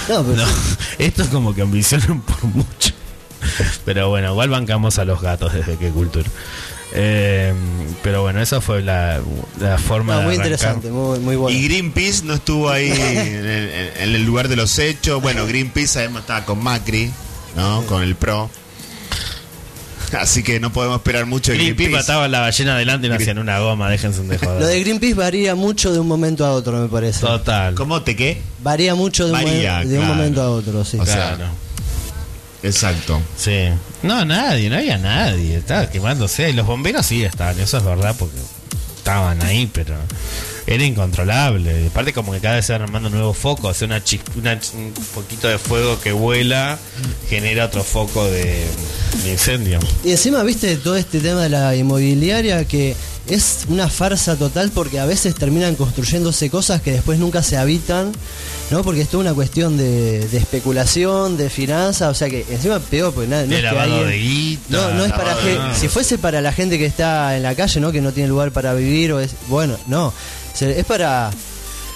No, 0.10 0.24
pero 0.24 0.44
esto 0.98 1.24
es 1.24 1.30
como 1.30 1.54
que 1.54 1.62
ambicionan 1.62 2.22
por 2.22 2.44
mucho. 2.46 2.97
Pero 3.86 4.10
bueno, 4.10 4.32
igual 4.32 4.50
bancamos 4.50 5.00
a 5.00 5.06
los 5.06 5.22
gatos 5.22 5.54
desde 5.54 5.78
que 5.78 5.90
cultura. 5.90 6.30
Eh, 6.94 7.54
pero 8.02 8.22
bueno, 8.22 8.42
esa 8.42 8.62
fue 8.62 8.82
la, 8.82 9.20
forma 9.86 10.22
muy 10.22 10.36
interesante, 10.36 10.90
muy, 10.90 11.20
muy 11.20 11.36
bueno. 11.36 11.56
Y 11.56 11.64
Greenpeace 11.64 12.24
no 12.24 12.36
estuvo 12.36 12.70
ahí 12.70 12.90
en, 12.90 13.46
el, 14.00 14.26
lugar 14.26 14.48
de 14.48 14.56
los 14.56 14.80
hechos. 14.80 15.22
Bueno, 15.22 15.46
Greenpeace 15.46 15.88
sabemos 15.88 16.22
estaba 16.22 16.46
con 16.46 16.64
Macri, 16.64 17.12
¿no? 17.56 17.84
Con 17.84 18.04
el 18.04 18.16
PRO. 18.16 18.50
Así 20.18 20.42
que 20.42 20.62
no 20.62 20.72
podemos 20.72 20.98
esperar 20.98 21.26
mucho 21.26 21.52
de 21.52 21.58
Greenpeace. 21.58 21.90
Greenpeace 21.90 22.08
mataba 22.08 22.28
la 22.30 22.40
ballena 22.40 22.76
adelante 22.76 23.08
y 23.08 23.10
no 23.10 23.18
hacían 23.18 23.40
una 23.40 23.60
goma, 23.60 23.90
déjense 23.90 24.24
de 24.24 24.38
joder. 24.38 24.62
Lo 24.62 24.68
de 24.68 24.80
Greenpeace 24.80 25.14
varía 25.16 25.56
mucho 25.56 25.92
de 25.92 26.00
un 26.00 26.08
momento 26.08 26.46
a 26.46 26.54
otro, 26.54 26.82
me 26.82 26.88
parece. 26.88 27.20
Total. 27.20 27.76
¿Cómo 27.76 28.02
te 28.02 28.16
qué? 28.16 28.42
Varía 28.64 28.96
mucho 28.96 29.28
de, 29.28 29.34
un, 29.34 29.90
de 29.90 30.00
un 30.00 30.08
momento 30.08 30.42
a 30.42 30.50
otro, 30.50 30.86
sí. 30.86 30.98
claro. 30.98 31.67
Exacto. 32.64 33.22
Sí. 33.38 33.70
No, 34.04 34.26
nadie, 34.26 34.70
no 34.70 34.78
había 34.78 34.98
nadie. 34.98 35.58
Estaba 35.58 35.90
quemándose. 35.90 36.54
Los 36.54 36.66
bomberos 36.66 37.06
sí 37.06 37.24
estaban, 37.24 37.60
eso 37.60 37.78
es 37.78 37.84
verdad, 37.84 38.16
porque 38.18 38.38
estaban 38.98 39.42
ahí, 39.44 39.70
pero 39.72 39.96
era 40.66 40.84
incontrolable. 40.84 41.88
Aparte, 41.88 42.14
como 42.14 42.34
que 42.34 42.40
cada 42.40 42.56
vez 42.56 42.66
se 42.66 42.74
van 42.74 42.82
armando 42.82 43.10
nuevos 43.10 43.38
focos. 43.38 43.82
Una, 43.82 44.02
un 44.76 44.94
poquito 45.16 45.48
de 45.48 45.58
fuego 45.58 46.00
que 46.02 46.12
vuela 46.12 46.78
genera 47.30 47.66
otro 47.66 47.84
foco 47.84 48.26
de, 48.26 48.66
de 49.24 49.32
incendio. 49.32 49.80
Y 50.04 50.12
encima, 50.12 50.44
viste 50.44 50.76
todo 50.78 50.98
este 50.98 51.20
tema 51.20 51.44
de 51.44 51.50
la 51.50 51.76
inmobiliaria 51.76 52.66
que 52.66 52.96
es 53.30 53.66
una 53.70 53.90
farsa 53.90 54.36
total 54.36 54.72
porque 54.74 55.00
a 55.00 55.06
veces 55.06 55.36
terminan 55.36 55.76
construyéndose 55.76 56.50
cosas 56.50 56.82
que 56.82 56.92
después 56.92 57.20
nunca 57.20 57.44
se 57.44 57.58
habitan, 57.58 58.12
¿no? 58.72 58.84
Porque 58.84 59.02
es 59.02 59.10
toda 59.10 59.22
una 59.22 59.34
cuestión 59.34 59.78
de, 59.78 60.20
especulación, 60.38 61.38
de 61.38 61.50
finanzas, 61.50 62.10
o 62.10 62.14
sea 62.14 62.30
que 62.30 62.46
encima 62.50 62.80
peor, 62.80 63.14
porque 63.14 63.28
nada, 63.30 63.46
no 63.46 63.56
es 63.56 63.62
que 63.62 64.60
no, 64.70 64.94
no 64.94 65.06
es 65.06 65.12
para 65.12 65.36
que, 65.36 65.60
si 65.76 65.88
fuese 65.88 66.18
para 66.18 66.42
la 66.42 66.52
gente 66.52 66.78
que 66.78 66.86
está 66.86 67.36
en 67.36 67.44
la 67.44 67.56
calle, 67.56 67.80
¿no? 67.80 67.92
Que 67.92 68.02
no 68.02 68.12
tiene 68.12 68.30
lugar 68.30 68.52
para 68.52 68.74
vivir 68.74 69.12
o 69.14 69.20
es, 69.20 69.32
bueno, 69.48 69.78
no, 69.88 70.14
es 70.60 70.86
para 70.86 71.32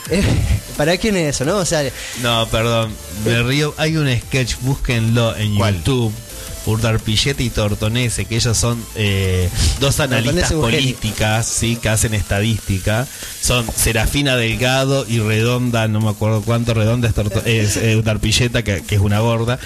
¿Para 0.77 0.97
quién 0.97 1.15
es 1.15 1.35
eso, 1.35 1.45
no? 1.45 1.57
O 1.57 1.65
sea, 1.65 1.83
no, 2.21 2.47
perdón, 2.47 2.91
me 3.23 3.43
río. 3.43 3.73
Hay 3.77 3.97
un 3.97 4.09
sketch, 4.13 4.55
búsquenlo 4.61 5.35
en 5.37 5.55
YouTube 5.55 6.13
Pillete 7.03 7.43
y 7.43 7.49
Tortonese, 7.49 8.25
que 8.25 8.35
ellos 8.35 8.57
son 8.57 8.83
eh, 8.95 9.49
dos 9.79 9.99
analistas 9.99 10.53
políticas, 10.53 11.45
sí, 11.47 11.75
que 11.75 11.89
hacen 11.89 12.13
estadística. 12.13 13.07
Son 13.41 13.65
Serafina 13.75 14.35
Delgado 14.35 15.05
y 15.07 15.19
Redonda, 15.19 15.87
no 15.87 16.01
me 16.01 16.09
acuerdo 16.09 16.41
cuánto, 16.41 16.73
Redonda 16.73 17.09
es, 17.09 17.15
es 17.45 17.77
eh, 17.77 18.03
que, 18.63 18.83
que, 18.83 18.95
es 18.95 19.01
una 19.01 19.19
gorda. 19.19 19.59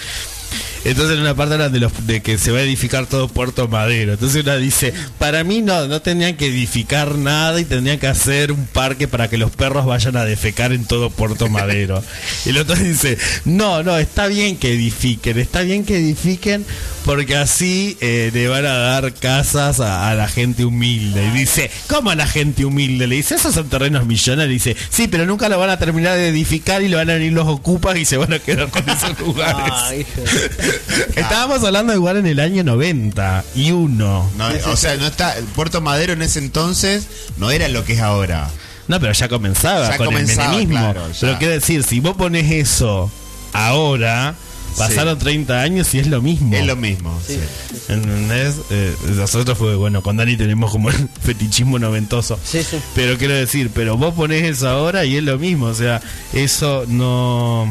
Entonces 0.85 1.15
en 1.15 1.21
una 1.21 1.35
parte 1.35 1.55
hablan 1.55 1.71
de, 1.71 1.79
los, 1.79 1.91
de 2.05 2.21
que 2.21 2.37
se 2.37 2.51
va 2.51 2.59
a 2.59 2.61
edificar 2.61 3.07
todo 3.07 3.27
Puerto 3.27 3.67
Madero. 3.67 4.13
Entonces 4.13 4.43
una 4.43 4.55
dice, 4.55 4.93
para 5.17 5.43
mí 5.43 5.63
no, 5.63 5.87
no 5.87 6.01
tendrían 6.01 6.37
que 6.37 6.45
edificar 6.47 7.15
nada 7.15 7.59
y 7.59 7.65
tendrían 7.65 7.97
que 7.97 8.07
hacer 8.07 8.51
un 8.51 8.67
parque 8.67 9.07
para 9.07 9.27
que 9.27 9.37
los 9.37 9.49
perros 9.49 9.85
vayan 9.85 10.15
a 10.15 10.25
defecar 10.25 10.71
en 10.71 10.85
todo 10.85 11.09
Puerto 11.09 11.49
Madero. 11.49 12.03
Y 12.45 12.49
el 12.49 12.57
otro 12.59 12.75
dice, 12.75 13.17
no, 13.45 13.81
no, 13.81 13.97
está 13.97 14.27
bien 14.27 14.57
que 14.57 14.73
edifiquen, 14.73 15.39
está 15.39 15.61
bien 15.61 15.83
que 15.83 15.97
edifiquen 15.97 16.63
porque 17.05 17.35
así 17.35 17.97
eh, 18.01 18.31
le 18.33 18.47
van 18.47 18.65
a 18.65 18.73
dar 18.73 19.13
casas 19.13 19.79
a, 19.79 20.09
a 20.09 20.15
la 20.15 20.27
gente 20.27 20.65
humilde. 20.65 21.23
Y 21.27 21.29
dice, 21.39 21.69
¿cómo 21.87 22.09
a 22.09 22.15
la 22.15 22.25
gente 22.27 22.65
humilde? 22.65 23.07
Le 23.07 23.15
dice, 23.17 23.35
esos 23.35 23.53
son 23.53 23.69
terrenos 23.69 24.05
millonarios. 24.05 24.51
Dice, 24.51 24.75
sí, 24.89 25.07
pero 25.07 25.25
nunca 25.25 25.47
lo 25.47 25.59
van 25.59 25.69
a 25.69 25.77
terminar 25.77 26.17
de 26.17 26.29
edificar 26.29 26.81
y 26.81 26.87
lo 26.89 26.97
van 26.97 27.09
a 27.09 27.13
venir 27.13 27.31
los 27.33 27.47
ocupas 27.47 27.95
y 27.97 28.05
se 28.05 28.17
van 28.17 28.33
a 28.33 28.39
quedar 28.39 28.69
con 28.69 28.87
esos 28.89 29.17
lugares. 29.25 29.71
Ah, 29.71 29.91
Estábamos 31.15 31.63
hablando 31.63 31.93
igual 31.93 32.17
en 32.17 32.25
el 32.25 32.39
año 32.39 32.63
90 32.63 33.43
y 33.55 33.71
uno. 33.71 34.29
No, 34.37 34.47
o 34.71 34.75
sea, 34.75 34.95
no 34.95 35.07
está. 35.07 35.35
Puerto 35.55 35.81
Madero 35.81 36.13
en 36.13 36.21
ese 36.21 36.39
entonces 36.39 37.07
no 37.37 37.51
era 37.51 37.67
lo 37.67 37.85
que 37.85 37.93
es 37.93 37.99
ahora. 37.99 38.49
No, 38.87 38.99
pero 38.99 39.13
ya 39.13 39.27
comenzaba 39.29 39.89
Ya 39.91 39.97
con 39.97 40.07
comenzaba, 40.07 40.45
el 40.45 40.67
menemismo. 40.67 40.79
claro, 40.93 41.07
pero 41.19 41.37
quiero 41.39 41.53
decir, 41.53 41.83
si 41.83 41.99
vos 41.99 42.15
pones 42.15 42.51
eso 42.51 43.11
ahora, 43.53 44.35
pasaron 44.77 45.17
30 45.17 45.61
años 45.61 45.93
y 45.93 45.99
es 45.99 46.07
lo 46.07 46.21
mismo. 46.21 46.55
Es 46.55 46.65
lo 46.65 46.75
mismo. 46.75 47.19
sí. 47.25 47.39
¿Entendés? 47.87 48.55
Eh, 48.71 48.95
nosotros 49.15 49.57
fue, 49.57 49.75
bueno, 49.75 50.01
con 50.01 50.17
Dani 50.17 50.37
tenemos 50.37 50.71
como 50.71 50.89
el 50.89 50.95
fetichismo 51.21 51.79
noventoso. 51.79 52.39
Sí, 52.43 52.63
sí. 52.63 52.79
Pero 52.95 53.17
quiero 53.17 53.33
decir, 53.33 53.71
pero 53.73 53.97
vos 53.97 54.13
ponés 54.13 54.43
eso 54.43 54.69
ahora 54.69 55.05
y 55.05 55.17
es 55.17 55.23
lo 55.23 55.37
mismo. 55.37 55.67
O 55.67 55.73
sea, 55.73 56.01
eso 56.33 56.85
no... 56.87 57.67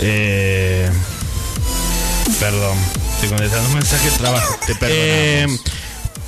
Eh, 0.00 0.90
perdón, 2.40 2.76
estoy 3.14 3.28
contestando 3.28 3.68
un 3.68 3.74
mensaje 3.74 4.10
de 4.10 4.16
trabajo. 4.16 4.58
Te 4.66 4.74
perdonamos. 4.74 5.60
Eh, 5.60 5.70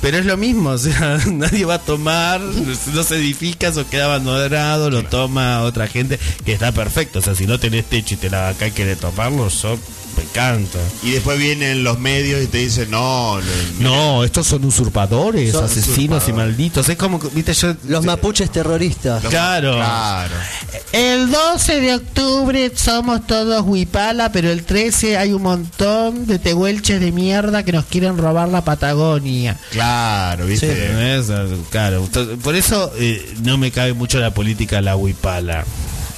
pero 0.01 0.17
es 0.17 0.25
lo 0.25 0.37
mismo, 0.37 0.69
o 0.71 0.77
sea, 0.77 1.19
nadie 1.31 1.65
va 1.65 1.75
a 1.75 1.79
tomar, 1.79 2.39
no 2.41 3.03
se 3.03 3.15
edifica, 3.15 3.69
eso 3.69 3.87
queda 3.89 4.05
abandonado, 4.05 4.89
lo 4.89 5.03
toma 5.03 5.63
otra 5.63 5.87
gente, 5.87 6.19
que 6.45 6.53
está 6.53 6.71
perfecto. 6.71 7.19
O 7.19 7.21
sea, 7.21 7.35
si 7.35 7.47
no 7.47 7.59
tenés 7.59 7.85
techo 7.85 8.15
y 8.15 8.17
te 8.17 8.29
la 8.29 8.49
acá 8.49 8.67
y 8.67 8.71
querés 8.71 8.99
tomarlo, 8.99 9.49
yo 9.49 9.77
me 10.17 10.23
encanta. 10.23 10.79
Y 11.03 11.11
después 11.11 11.37
vienen 11.39 11.83
los 11.83 11.99
medios 11.99 12.43
y 12.43 12.47
te 12.47 12.57
dicen, 12.57 12.89
no, 12.91 13.39
No, 13.79 14.23
estos 14.23 14.47
son 14.47 14.65
usurpadores, 14.65 15.51
Son 15.53 15.65
asesinos 15.65 16.27
y 16.27 16.33
malditos. 16.33 16.89
Es 16.89 16.97
como, 16.97 17.19
que, 17.19 17.27
viste, 17.29 17.53
yo... 17.53 17.75
Los 17.87 18.03
mapuches 18.05 18.51
terroristas. 18.51 19.23
los- 19.23 19.31
Claro. 19.31 19.73
Claro. 19.75 20.33
El 20.91 21.29
12 21.31 21.79
de 21.81 21.95
octubre 21.95 22.71
somos 22.75 23.25
todos 23.27 23.61
huipala, 23.65 24.31
pero 24.31 24.49
el 24.51 24.63
13 24.63 25.17
hay 25.17 25.31
un 25.33 25.43
montón 25.43 26.25
de 26.25 26.39
tehuelches 26.39 26.99
de 26.99 27.11
mierda 27.11 27.63
que 27.63 27.71
nos 27.71 27.85
quieren 27.85 28.17
robar 28.17 28.49
la 28.49 28.63
Patagonia. 28.63 29.57
Claro, 29.71 30.45
¿viste? 30.45 30.67
Claro, 31.69 32.07
por 32.43 32.55
eso 32.55 32.91
eh, 32.97 33.33
no 33.43 33.57
me 33.57 33.71
cabe 33.71 33.93
mucho 33.93 34.19
la 34.19 34.31
política 34.33 34.81
la 34.81 34.95
huipala. 34.95 35.65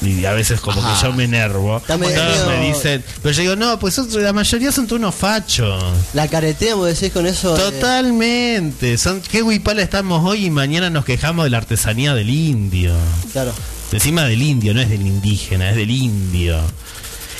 Y 0.01 0.23
a 0.23 0.31
veces 0.31 0.61
como 0.61 0.79
Ajá. 0.81 0.95
que 1.01 1.07
yo 1.07 1.13
me 1.13 1.25
enervo. 1.25 1.81
Todos 1.85 1.99
me 1.99 2.67
dicen, 2.67 3.03
pero 3.21 3.35
yo 3.35 3.41
digo, 3.41 3.55
no, 3.57 3.77
pues 3.79 3.95
son- 3.95 4.07
la 4.23 4.31
mayoría 4.31 4.71
son 4.71 4.87
unos 4.91 5.13
fachos. 5.13 5.83
La 6.13 6.27
careteamos, 6.29 6.87
decís 6.87 7.11
con 7.11 7.25
eso. 7.27 7.53
de- 7.55 7.63
Totalmente. 7.63 8.97
Son 8.97 9.21
qué 9.21 9.41
huipala 9.43 9.81
estamos 9.81 10.25
hoy 10.25 10.45
y 10.45 10.49
mañana 10.49 10.89
nos 10.89 11.03
quejamos 11.03 11.43
de 11.43 11.49
la 11.49 11.57
artesanía 11.57 12.13
del 12.13 12.29
indio. 12.29 12.93
Claro. 13.33 13.51
Encima 13.91 14.23
del 14.23 14.41
indio, 14.41 14.73
no 14.73 14.81
es 14.81 14.89
del 14.89 15.01
indígena, 15.01 15.69
es 15.71 15.75
del 15.75 15.91
indio. 15.91 16.59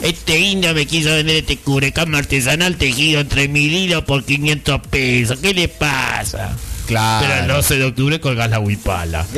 Este 0.01 0.39
indio 0.39 0.73
me 0.73 0.85
quiso 0.85 1.09
vender 1.09 1.37
este 1.37 1.57
cubrecama 1.57 2.17
artesanal 2.17 2.75
tejido 2.77 3.21
entre 3.21 3.47
mil 3.47 3.73
hilos 3.73 4.03
por 4.03 4.23
500 4.25 4.81
pesos. 4.89 5.39
¿Qué 5.41 5.53
le 5.53 5.67
pasa? 5.67 6.51
Claro. 6.87 7.25
Pero 7.27 7.39
el 7.41 7.47
12 7.47 7.77
de 7.77 7.85
octubre 7.85 8.19
colgás 8.19 8.49
la 8.49 8.59
huipala. 8.59 9.25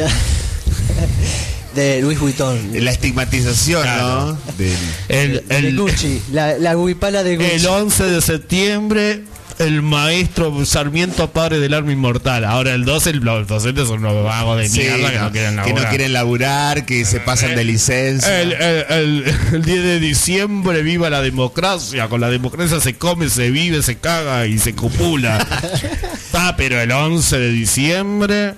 de 1.75 2.01
Luis 2.01 2.19
Vuitton. 2.19 2.57
La 2.73 2.91
estigmatización, 2.91 3.83
Claro. 3.83 4.25
¿no? 4.25 4.37
Del- 4.57 4.77
El, 5.07 5.47
de 5.47 5.57
el, 5.57 5.77
Gucci. 5.77 6.21
La, 6.31 6.57
la 6.57 6.77
huipala 6.77 7.23
de 7.23 7.37
Gucci. 7.37 7.51
el 7.51 7.65
11 7.67 8.03
de 8.05 8.21
septiembre, 8.21 9.23
el 9.59 9.81
maestro 9.83 10.65
Sarmiento 10.65 11.29
Padre 11.31 11.59
del 11.59 11.73
Arma 11.73 11.91
Inmortal. 11.91 12.45
Ahora 12.45 12.73
el 12.73 12.83
12, 12.83 13.13
los 13.13 13.47
docentes 13.47 13.87
son 13.87 13.99
unos 13.99 14.23
vagos 14.23 14.57
de 14.57 14.69
Sí, 14.69 14.79
mierda 14.79 15.11
que 15.11 15.17
no, 15.17 15.23
no 15.25 15.31
quieren 15.31 15.49
que 15.51 15.55
no 15.55 15.65
laburar. 15.65 15.89
quieren 15.89 16.13
laburar, 16.13 16.85
que 16.85 17.05
se 17.05 17.19
pasan 17.19 17.55
de 17.55 17.63
licencia. 17.63 18.41
El, 18.41 18.53
el- 18.53 18.85
el- 18.89 19.35
el 19.53 19.61
10 19.63 19.83
de 19.83 19.99
diciembre, 19.99 20.81
viva 20.81 21.09
la 21.09 21.21
democracia. 21.21 22.07
Con 22.09 22.21
la 22.21 22.29
democracia 22.29 22.79
se 22.79 22.95
come, 22.95 23.29
se 23.29 23.51
vive, 23.51 23.83
se 23.83 23.97
caga 23.97 24.47
y 24.47 24.57
se 24.57 24.73
copula. 24.73 25.45
ah, 26.33 26.55
pero 26.57 26.81
el 26.81 26.91
11 26.91 27.37
de 27.37 27.49
diciembre, 27.51 28.53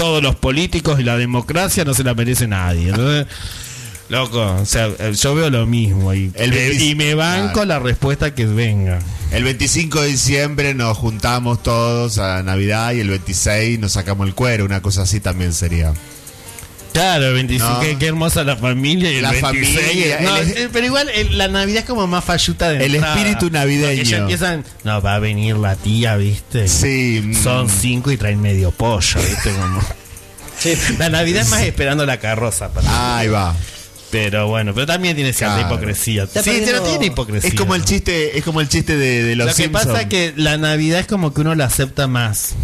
todos 0.00 0.22
los 0.22 0.34
políticos 0.36 0.98
y 0.98 1.02
la 1.02 1.18
democracia 1.18 1.84
no 1.84 1.92
se 1.92 2.02
la 2.04 2.14
merece 2.14 2.46
nadie. 2.48 2.88
Entonces, 2.88 3.26
loco, 4.08 4.40
o 4.60 4.64
sea, 4.64 4.86
eh, 4.98 5.12
yo 5.14 5.34
veo 5.34 5.50
lo 5.50 5.66
mismo 5.66 6.14
y, 6.14 6.32
El 6.36 6.50
me- 6.50 6.56
25 6.56 6.84
y 6.90 6.94
me 6.94 7.14
banco 7.14 7.52
claro. 7.52 7.66
la 7.66 7.78
respuesta 7.80 8.34
que 8.34 8.46
venga. 8.46 8.98
El 9.30 9.44
25 9.44 10.00
de 10.00 10.08
diciembre 10.08 10.74
nos 10.74 10.96
juntamos 10.96 11.62
todos 11.62 12.16
a 12.18 12.42
Navidad 12.42 12.92
y 12.92 13.00
el 13.00 13.10
26 13.10 13.78
nos 13.78 13.92
sacamos 13.92 14.26
el 14.26 14.34
cuero, 14.34 14.64
una 14.64 14.80
cosa 14.80 15.02
así 15.02 15.20
también 15.20 15.52
sería. 15.52 15.92
Claro, 16.92 17.26
el 17.28 17.34
25, 17.34 17.68
No. 17.70 17.80
qué, 17.80 17.96
qué 17.98 18.06
hermosa 18.08 18.42
la 18.42 18.56
familia 18.56 19.12
y 19.12 19.16
el 19.16 19.22
La 19.22 19.30
26. 19.30 19.78
familia, 19.80 20.18
no, 20.22 20.36
el- 20.36 20.48
eh, 20.56 20.68
pero 20.72 20.86
igual 20.86 21.08
la 21.32 21.46
Navidad 21.48 21.80
es 21.80 21.84
como 21.84 22.06
más 22.08 22.24
falluta 22.24 22.68
de 22.70 22.84
El 22.84 22.94
entrada. 22.96 23.16
espíritu 23.16 23.48
navideño. 23.50 24.02
Ya 24.02 24.18
empiezan, 24.18 24.64
no, 24.82 25.00
va 25.00 25.14
a 25.14 25.18
venir 25.20 25.56
la 25.56 25.76
tía, 25.76 26.16
¿viste? 26.16 26.66
Sí, 26.68 27.22
mm. 27.24 27.34
Son 27.42 27.68
cinco 27.68 28.10
y 28.10 28.16
traen 28.16 28.40
medio 28.40 28.72
pollo, 28.72 29.20
¿viste? 29.20 29.50
Como... 29.52 29.80
Sí. 30.58 30.74
La 30.98 31.08
Navidad 31.08 31.42
es 31.42 31.48
más 31.48 31.62
esperando 31.62 32.04
la 32.04 32.18
carroza. 32.18 32.68
para- 32.70 33.18
Ahí 33.18 33.28
va. 33.28 33.54
Pero 34.10 34.48
bueno, 34.48 34.74
pero 34.74 34.86
también 34.86 35.14
tiene 35.14 35.32
cierta 35.32 35.58
Claro. 35.58 35.72
hipocresía. 35.74 36.24
Está 36.24 36.42
sí, 36.42 36.60
pero 36.64 36.82
tiene 36.82 37.06
hipocresía. 37.06 37.48
Es 37.48 37.54
como 37.54 37.76
el 37.76 37.84
chiste, 37.84 38.36
es 38.36 38.44
como 38.44 38.60
el 38.60 38.68
chiste 38.68 38.96
de, 38.96 39.22
de 39.22 39.36
los 39.36 39.46
Lo 39.46 39.54
que 39.54 39.62
Simpsons. 39.62 39.86
pasa 39.86 40.00
es 40.02 40.08
que 40.08 40.34
la 40.36 40.58
Navidad 40.58 40.98
es 40.98 41.06
como 41.06 41.32
que 41.32 41.42
uno 41.42 41.54
la 41.54 41.66
acepta 41.66 42.08
más. 42.08 42.54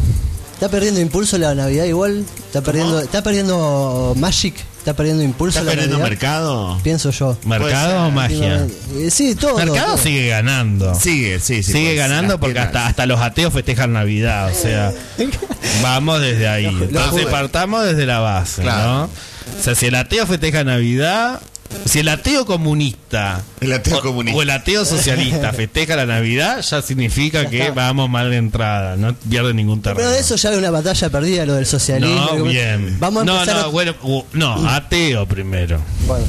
Está 0.57 0.71
perdiendo 0.71 1.01
impulso 1.01 1.37
la 1.37 1.55
Navidad 1.55 1.85
igual. 1.85 2.25
Está 2.47 2.63
perdiendo, 2.63 2.99
está 3.01 3.23
perdiendo 3.23 4.15
Magic. 4.17 4.55
Está 4.79 4.95
perdiendo 4.95 5.23
impulso 5.23 5.59
¿Está 5.59 5.65
la 5.65 5.71
perdiendo 5.73 5.99
Navidad. 5.99 6.11
mercado? 6.11 6.81
Pienso 6.83 7.11
yo. 7.11 7.37
¿Mercado 7.45 8.07
o 8.07 8.11
magia? 8.11 8.67
Eh, 8.95 9.11
Sí, 9.11 9.35
todo. 9.35 9.57
Mercado 9.59 9.95
todo. 9.95 9.99
sigue 9.99 10.29
ganando. 10.29 10.95
Sigue, 10.95 11.41
sí, 11.41 11.63
sí. 11.63 11.73
Sigue 11.73 11.87
pues, 11.89 11.97
ganando 11.99 12.35
las 12.35 12.41
porque 12.41 12.59
hasta, 12.61 12.87
hasta 12.87 13.05
los 13.05 13.21
ateos 13.21 13.53
festejan 13.53 13.93
Navidad, 13.93 14.51
o 14.51 14.55
sea, 14.55 14.93
vamos 15.83 16.21
desde 16.23 16.49
ahí. 16.49 16.67
Entonces 16.67 17.27
partamos 17.27 17.85
desde 17.85 18.07
la 18.07 18.21
base, 18.21 18.63
Claro. 18.63 18.85
¿no? 18.93 19.03
O 19.05 19.63
sea, 19.63 19.75
si 19.75 19.87
el 19.87 19.95
ateo 19.97 20.25
festeja 20.27 20.65
Navidad, 20.65 21.41
si 21.85 22.01
el 22.01 22.09
ateo 22.09 22.45
comunista, 22.47 23.43
El 23.61 23.73
ateo 23.73 23.99
o, 23.99 24.03
comunista. 24.03 24.39
o 24.39 24.43
el 24.43 24.51
ateo 24.51 24.85
socialista 24.85 25.53
festeja 25.55 25.97
la 25.97 26.07
Navidad, 26.07 26.61
ya 26.63 26.83
significa 26.83 27.49
que 27.49 27.71
vamos 27.71 28.09
mal 28.11 28.31
de 28.31 28.37
entrada, 28.37 28.97
no 28.97 29.15
pierde 29.15 29.55
ningún 29.55 29.83
terreno. 29.83 30.09
Pero 30.09 30.19
eso 30.21 30.37
ya 30.37 30.51
es 30.53 30.59
una 30.59 30.71
batalla 30.71 31.09
perdida, 31.11 31.47
lo 31.47 31.55
del 31.55 31.67
socialismo. 31.67 32.31
no, 32.37 32.45
bien. 32.45 32.97
Vamos 32.99 33.23
a 33.23 33.25
no, 33.27 33.35
empezar 33.35 33.57
no, 33.57 33.63
a- 33.63 33.67
bueno, 33.69 33.95
no, 34.33 34.69
ateo 34.69 35.27
primero. 35.27 35.81
Bueno. 36.07 36.25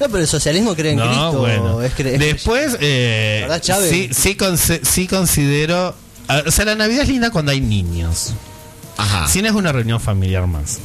No, 0.00 0.06
pero 0.06 0.18
el 0.18 0.28
socialismo 0.28 0.74
cree 0.76 0.92
en 0.92 0.98
No, 0.98 1.04
Cristo. 1.06 1.38
bueno. 1.40 1.82
es 1.82 1.92
cre- 1.96 2.12
es- 2.12 2.18
Después, 2.20 2.76
eh, 2.80 3.38
¿Verdad, 3.42 3.60
Chávez? 3.60 3.90
sí, 3.90 4.08
sí, 4.12 4.36
conse- 4.36 4.80
sí 4.84 5.08
considero. 5.08 5.94
ah, 6.28 6.42
O 6.46 6.50
sea, 6.52 6.64
la 6.64 6.76
Navidad 6.76 7.02
es 7.02 7.08
linda 7.08 7.30
cuando 7.30 7.50
hay 7.52 7.60
niños. 7.60 8.32
Ajá. 8.96 9.26
Si 9.28 9.42
no 9.42 9.48
es 9.48 9.54
una 9.54 9.72
reunión 9.72 10.00
familiar 10.00 10.46
más. 10.46 10.78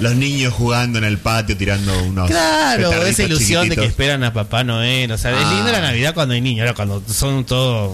Los 0.00 0.14
niños 0.16 0.52
jugando 0.52 0.98
en 0.98 1.04
el 1.04 1.18
patio 1.18 1.56
tirando 1.56 1.92
unos. 2.04 2.28
Claro, 2.28 3.04
esa 3.04 3.22
ilusión 3.22 3.68
de 3.68 3.76
que 3.76 3.84
esperan 3.84 4.24
a 4.24 4.32
Papá 4.32 4.64
Noel. 4.64 5.12
O 5.12 5.18
sea, 5.18 5.30
es 5.38 5.46
Ah. 5.46 5.54
linda 5.54 5.70
la 5.72 5.80
Navidad 5.80 6.12
cuando 6.14 6.34
hay 6.34 6.40
niños. 6.40 6.62
Ahora, 6.62 6.74
cuando 6.74 7.02
son 7.12 7.44
todos 7.44 7.92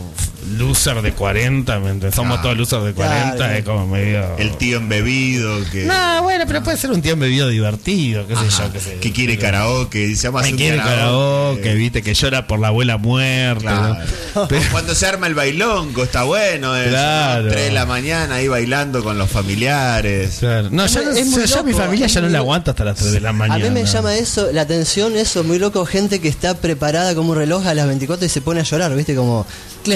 losers 0.56 1.02
de 1.02 1.12
40, 1.12 1.72
¿me 1.80 1.86
entiendes? 1.90 2.14
somos 2.14 2.38
Claro. 2.40 2.42
todos 2.42 2.56
losers 2.58 2.84
de 2.84 2.92
40, 2.94 3.36
Claro. 3.36 3.52
es 3.54 3.64
como 3.64 3.86
medio. 3.86 4.36
El 4.38 4.56
tío 4.56 4.78
embebido 4.78 5.58
que. 5.70 5.84
No, 5.84 6.22
bueno, 6.22 6.44
pero 6.46 6.62
puede 6.62 6.76
ser 6.76 6.90
un 6.90 7.02
tiempo 7.02 7.20
bebido 7.22 7.48
divertido, 7.48 8.26
qué 8.26 8.34
sé 8.34 8.40
Ajá, 8.46 8.66
yo, 8.66 8.72
qué 8.72 8.80
sé 8.80 8.94
que 9.00 9.12
quiere 9.12 9.38
karaoke, 9.38 9.98
dice 10.06 10.28
vamos 10.28 10.42
a 10.46 10.50
Que 10.50 10.56
quiere 10.56 10.76
karaoke, 10.78 11.74
viste, 11.74 12.02
que 12.02 12.14
llora 12.14 12.46
por 12.46 12.58
la 12.60 12.68
abuela 12.68 12.96
muerta. 12.96 13.60
Claro. 13.60 13.96
¿no? 14.34 14.48
Pero- 14.48 14.62
Cuando 14.70 14.94
se 14.94 15.06
arma 15.06 15.26
el 15.26 15.34
bailongo, 15.34 16.04
está 16.04 16.22
bueno. 16.24 16.72
Tres 16.72 17.54
de 17.64 17.70
la 17.72 17.86
mañana 17.86 18.36
ahí 18.36 18.48
bailando 18.48 19.02
con 19.02 19.18
los 19.18 19.30
familiares. 19.30 20.36
Claro. 20.40 20.68
No, 20.70 20.84
Es 20.84 20.92
ya, 20.94 21.00
es 21.02 21.26
muy 21.26 21.44
ya 21.46 21.62
mi 21.62 21.72
familia 21.72 22.06
es 22.06 22.14
ya 22.14 22.20
no 22.20 22.28
la 22.28 22.38
aguanta 22.38 22.70
hasta 22.72 22.84
las 22.84 22.96
3 22.98 23.12
de 23.12 23.20
la 23.20 23.32
mañana. 23.32 23.54
A 23.64 23.68
mí 23.68 23.70
me 23.70 23.84
llama 23.84 24.14
eso, 24.14 24.50
la 24.52 24.62
atención, 24.62 25.16
eso, 25.16 25.44
muy 25.44 25.58
loco, 25.58 25.84
gente 25.86 26.20
que 26.20 26.28
está 26.28 26.54
preparada 26.54 27.14
como 27.14 27.32
un 27.32 27.36
reloj 27.38 27.66
a 27.66 27.74
las 27.74 27.86
24 27.86 28.24
y 28.26 28.28
se 28.28 28.40
pone 28.40 28.60
a 28.60 28.62
llorar, 28.62 28.94
¿viste? 28.94 29.14
Como, 29.14 29.46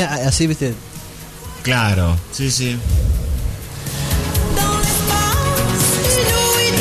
así, 0.01 0.47
¿viste? 0.47 0.75
Claro. 1.63 2.17
Sí, 2.33 2.51
sí. 2.51 2.77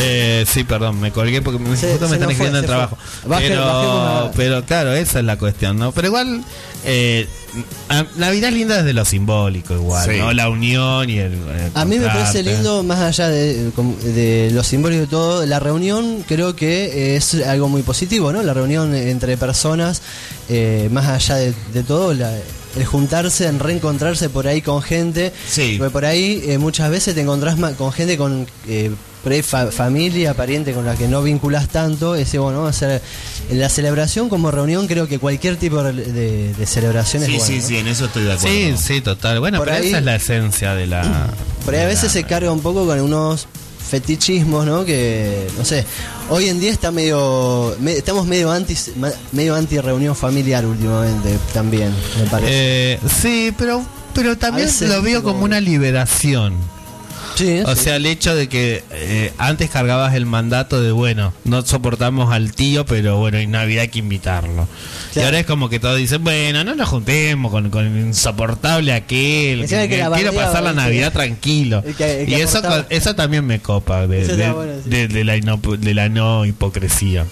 Eh, 0.04 0.46
sí, 0.48 0.64
perdón, 0.64 1.00
me 1.00 1.12
colgué 1.12 1.42
porque 1.42 1.60
me, 1.60 1.76
Se- 1.78 1.92
justo 1.92 2.06
se 2.08 2.12
me 2.12 2.16
están 2.16 2.20
fue, 2.26 2.32
escribiendo 2.34 2.60
el 2.60 2.66
trabajo. 2.66 2.98
Baje- 3.28 3.50
pero, 3.50 4.32
pero 4.36 4.66
claro, 4.66 4.94
esa 4.94 5.20
es 5.20 5.26
la 5.26 5.38
cuestión, 5.38 5.78
¿no? 5.78 5.92
Pero 5.92 6.08
igual, 6.08 6.44
eh, 6.86 7.28
Navidad 8.16 8.50
es 8.50 8.56
linda 8.56 8.78
desde 8.78 8.94
lo 8.94 9.04
simbólico, 9.06 9.74
igual, 9.74 10.10
Sí. 10.10 10.18
¿no? 10.18 10.32
La 10.34 10.50
unión 10.50 11.10
y 11.10 11.18
el. 11.20 11.34
el 11.34 11.72
A 11.74 11.84
mí 11.86 12.00
me 12.00 12.08
parece 12.08 12.44
lindo, 12.44 12.84
más 12.84 13.00
allá 13.00 13.28
de, 13.28 13.72
de 14.04 14.50
lo 14.54 14.64
simbólico 14.64 15.04
y 15.04 15.08
todo, 15.08 15.46
la 15.46 15.60
reunión 15.60 16.24
creo 16.28 16.56
que 16.56 17.16
es 17.18 17.34
algo 17.46 17.68
muy 17.68 17.82
positivo, 17.82 18.32
¿no? 18.32 18.42
La 18.44 18.54
reunión 18.54 18.96
entre 18.96 19.36
personas, 19.38 20.02
eh, 20.50 20.90
más 20.92 21.08
allá 21.08 21.36
de, 21.36 21.54
de 21.74 21.84
todo, 21.84 22.14
la- 22.14 22.34
el 22.78 22.86
juntarse, 22.86 23.48
en 23.48 23.60
reencontrarse 23.60 24.30
por 24.30 24.48
ahí 24.48 24.62
con 24.62 24.82
gente. 24.82 25.34
Sí. 25.50 25.76
Porque 25.78 25.92
por 25.92 26.06
ahí 26.06 26.42
eh, 26.48 26.58
muchas 26.58 26.90
veces 26.90 27.14
te 27.16 27.20
encontrás 27.22 27.58
con 27.78 27.92
gente 27.92 28.18
con 28.18 28.48
eh, 28.68 28.92
por 29.24 29.32
ahí 29.32 29.42
fa- 29.42 29.72
familia, 29.72 30.34
pariente 30.34 30.74
con 30.74 30.86
la 30.86 30.96
que 30.96 31.08
no 31.08 31.22
vinculas 31.24 31.68
tanto. 31.70 32.16
Ese, 32.16 32.40
bueno, 32.40 32.66
hacer 32.68 33.02
la 33.52 33.70
celebración 33.70 34.30
como 34.30 34.50
reunión, 34.52 34.88
creo 34.88 35.08
que 35.08 35.20
cualquier 35.20 35.58
tipo 35.58 35.84
de, 35.84 36.54
de- 36.54 36.66
celebración 36.66 37.24
Sí, 37.24 37.36
es 37.36 37.38
bueno. 37.40 37.54
sí, 37.54 37.60
¿no? 37.62 37.68
sí, 37.68 37.78
en 37.78 37.88
eso 37.88 38.06
estoy 38.06 38.24
de 38.24 38.34
acuerdo. 38.34 38.56
Sí, 38.56 38.74
sí, 38.78 39.02
total. 39.02 39.40
Bueno, 39.40 39.58
Por 39.60 39.68
pero 39.68 39.78
ahí- 39.82 39.88
esa 39.90 40.00
es 40.00 40.04
la 40.06 40.16
esencia 40.16 40.74
de 40.76 40.88
la. 40.88 41.30
Por 41.66 41.76
ahí 41.76 41.82
a 41.82 41.86
veces 41.88 42.04
la- 42.06 42.10
se 42.10 42.24
carga 42.24 42.52
un 42.52 42.62
poco 42.62 42.86
con 42.86 43.00
unos 43.00 43.48
fetichismos, 43.90 44.66
¿no? 44.66 44.86
Que, 44.86 45.48
no 45.58 45.66
sé, 45.66 45.86
hoy 46.30 46.48
en 46.48 46.60
día 46.60 46.72
está 46.72 46.92
medio, 46.92 47.76
me- 47.80 47.92
estamos 47.94 48.26
medio 48.26 48.50
anti, 48.52 48.76
ma- 48.96 49.12
medio 49.34 49.54
anti 49.56 49.80
reunión 49.80 50.16
familiar 50.16 50.66
últimamente 50.66 51.38
también, 51.54 51.94
me 52.18 52.26
parece. 52.30 52.94
Eh, 52.94 53.00
sí, 53.22 53.54
pero, 53.58 53.84
pero 54.16 54.38
también 54.38 54.70
A 54.70 54.86
lo 54.86 55.02
veo 55.02 55.22
como- 55.22 55.34
como 55.36 55.46
una 55.46 55.60
liberación. 55.60 56.54
Sí, 57.46 57.60
O 57.66 57.76
sí. 57.76 57.84
sea, 57.84 57.96
el 57.98 58.06
hecho 58.06 58.36
de 58.36 58.48
que 58.50 58.84
eh, 58.92 59.34
antes 59.38 59.70
cargabas 59.70 60.14
el 60.16 60.26
mandato 60.26 60.82
de, 60.82 60.92
bueno, 60.92 61.34
no 61.44 61.62
soportamos 61.64 62.32
al 62.34 62.54
tío, 62.54 62.86
pero 62.86 63.18
bueno, 63.18 63.38
en 63.38 63.52
Navidad 63.52 63.82
hay 63.84 63.88
que 63.90 64.00
invitarlo. 64.00 64.68
Y 65.16 65.20
ahora 65.20 65.40
es 65.40 65.46
como 65.46 65.70
que 65.70 65.80
todos 65.80 65.98
dicen, 65.98 66.24
bueno, 66.24 66.64
no 66.64 66.76
nos 66.76 66.88
juntemos 66.90 67.52
con, 67.52 67.70
con 67.70 67.86
el 67.86 68.08
insoportable 68.08 68.94
aquel, 68.94 69.68
que, 69.68 69.90
que 69.90 70.06
quiero 70.16 70.34
pasar 70.34 70.64
la. 70.64 70.74
Navidad 70.74 71.12
tranquilo. 71.12 71.84
El 71.86 71.96
que- 71.96 72.22
el 72.22 72.26
que 72.28 72.32
y 72.32 72.42
eso, 72.42 72.62
eso 72.90 73.14
también 73.16 73.46
me 73.46 73.60
copa 73.60 74.08
de, 74.08 74.26
de- 74.26 74.34
está 74.34 74.54
bueno, 74.54 74.74
sí. 74.84 74.90
de- 74.90 75.08
de 75.08 75.24
la, 75.24 75.38
no, 75.40 75.58
de 75.58 75.94
la 75.94 76.10
no 76.10 76.46
hipocresía. 76.46 77.26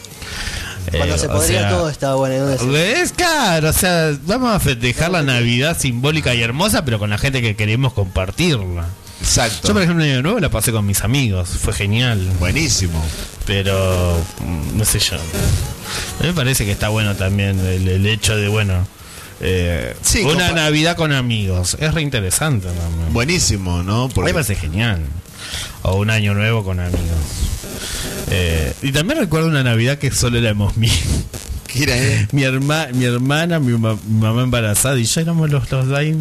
Cuando 0.91 1.15
Eh, 1.15 1.19
se 1.19 1.27
o 1.27 1.31
podría 1.31 1.59
sea, 1.61 1.69
todo 1.69 1.89
estaba 1.89 2.15
bueno. 2.15 2.45
¿no? 2.47 2.75
es 2.75 3.11
claro, 3.11 3.69
o 3.69 3.73
sea, 3.73 4.11
vamos 4.25 4.55
a 4.55 4.59
festejar 4.59 5.11
la 5.11 5.21
Navidad 5.21 5.77
simbólica 5.79 6.33
y 6.33 6.41
hermosa, 6.41 6.83
pero 6.83 6.97
con 6.99 7.09
la 7.11 7.17
gente 7.17 7.41
que 7.41 7.55
queremos 7.55 7.93
compartirla. 7.93 8.87
Exacto. 9.21 9.67
Yo, 9.67 9.73
por 9.73 9.83
ejemplo, 9.83 10.03
el 10.03 10.11
año 10.13 10.21
nuevo 10.21 10.39
la 10.39 10.49
pasé 10.49 10.71
con 10.71 10.85
mis 10.85 11.01
amigos, 11.03 11.49
fue 11.49 11.73
genial. 11.73 12.19
Buenísimo. 12.39 13.03
Pero, 13.45 14.17
mm, 14.45 14.77
no 14.77 14.85
sé 14.85 14.99
yo. 14.99 15.15
A 15.17 16.21
mí 16.23 16.27
me 16.27 16.33
parece 16.33 16.65
que 16.65 16.71
está 16.71 16.89
bueno 16.89 17.15
también 17.15 17.59
el, 17.59 17.87
el 17.87 18.05
hecho 18.07 18.35
de, 18.37 18.47
bueno, 18.47 18.87
eh, 19.41 19.95
Sí, 20.01 20.21
una 20.21 20.51
Navidad 20.53 20.95
con 20.95 21.11
amigos. 21.13 21.75
Es 21.79 21.93
re 21.93 22.01
interesante 22.01 22.67
también. 22.67 23.13
Buenísimo, 23.13 23.83
¿no? 23.83 24.03
A 24.05 24.07
mí 24.07 24.13
me 24.23 24.33
parece 24.33 24.55
genial. 24.55 25.01
O 25.81 25.95
un 25.97 26.09
año 26.09 26.33
nuevo 26.33 26.63
con 26.63 26.79
amigos. 26.79 27.01
Eh, 28.31 28.73
y 28.83 28.91
también 28.91 29.19
recuerdo 29.19 29.47
una 29.47 29.63
Navidad 29.63 29.97
que 29.97 30.11
solo 30.11 30.37
éramos 30.37 30.77
mi, 30.77 30.89
¿qué 31.67 31.83
era, 31.83 31.97
eh? 31.97 32.27
mi, 32.31 32.43
herma, 32.43 32.87
mi 32.93 33.05
hermana, 33.05 33.59
mi, 33.59 33.75
ma- 33.77 33.97
mi 34.05 34.19
mamá 34.21 34.43
embarazada 34.43 34.99
y 34.99 35.05
yo 35.05 35.21
éramos 35.21 35.49
los, 35.49 35.71
los 35.71 35.91
ahí. 35.97 36.15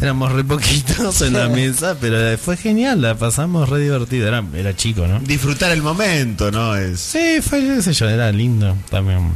Éramos 0.00 0.32
re 0.32 0.44
poquitos 0.44 1.20
en 1.22 1.32
la 1.34 1.48
mesa, 1.48 1.96
pero 2.00 2.36
fue 2.38 2.56
genial, 2.56 3.00
la 3.00 3.14
pasamos 3.16 3.68
re 3.68 3.78
divertido. 3.80 4.28
Era, 4.28 4.44
era 4.54 4.74
chico, 4.76 5.06
¿no? 5.06 5.20
disfrutar 5.20 5.70
el 5.72 5.82
momento, 5.82 6.50
¿no? 6.50 6.74
Es 6.76 7.00
Sí, 7.00 7.38
fue, 7.40 7.60
qué 7.60 7.82
sé 7.82 7.92
yo, 7.92 8.08
era 8.08 8.30
lindo 8.32 8.76
también. 8.90 9.32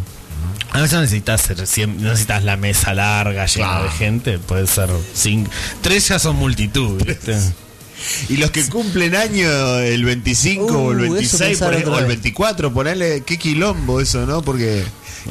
A 0.70 0.80
veces 0.82 0.94
no 0.94 1.00
necesitas, 1.00 1.48
no 1.86 2.10
necesitas 2.10 2.44
la 2.44 2.56
mesa 2.58 2.92
larga, 2.92 3.46
llena 3.46 3.66
Claro. 3.68 3.84
de 3.84 3.90
gente, 3.90 4.38
puede 4.38 4.66
ser 4.66 4.90
cinco. 5.14 5.50
Tres 5.80 6.08
ya 6.08 6.18
son 6.18 6.36
multitud, 6.36 7.02
¿viste? 7.02 7.38
Y 8.28 8.36
los 8.36 8.50
que 8.52 8.64
cumplen 8.68 9.16
año 9.16 9.78
el 9.78 10.04
25 10.04 10.64
o 10.78 10.92
el 10.92 10.98
Uh, 11.10 11.14
eso 11.16 11.38
26 11.38 11.40
por 11.40 11.48
pensaba 11.48 11.72
ejemplo, 11.72 11.94
o 11.94 11.98
el 11.98 12.04
vez. 12.04 12.16
24, 12.22 12.72
ponele 12.72 13.22
qué 13.24 13.38
quilombo 13.38 14.00
eso, 14.00 14.24
¿no? 14.26 14.42
Porque 14.42 14.84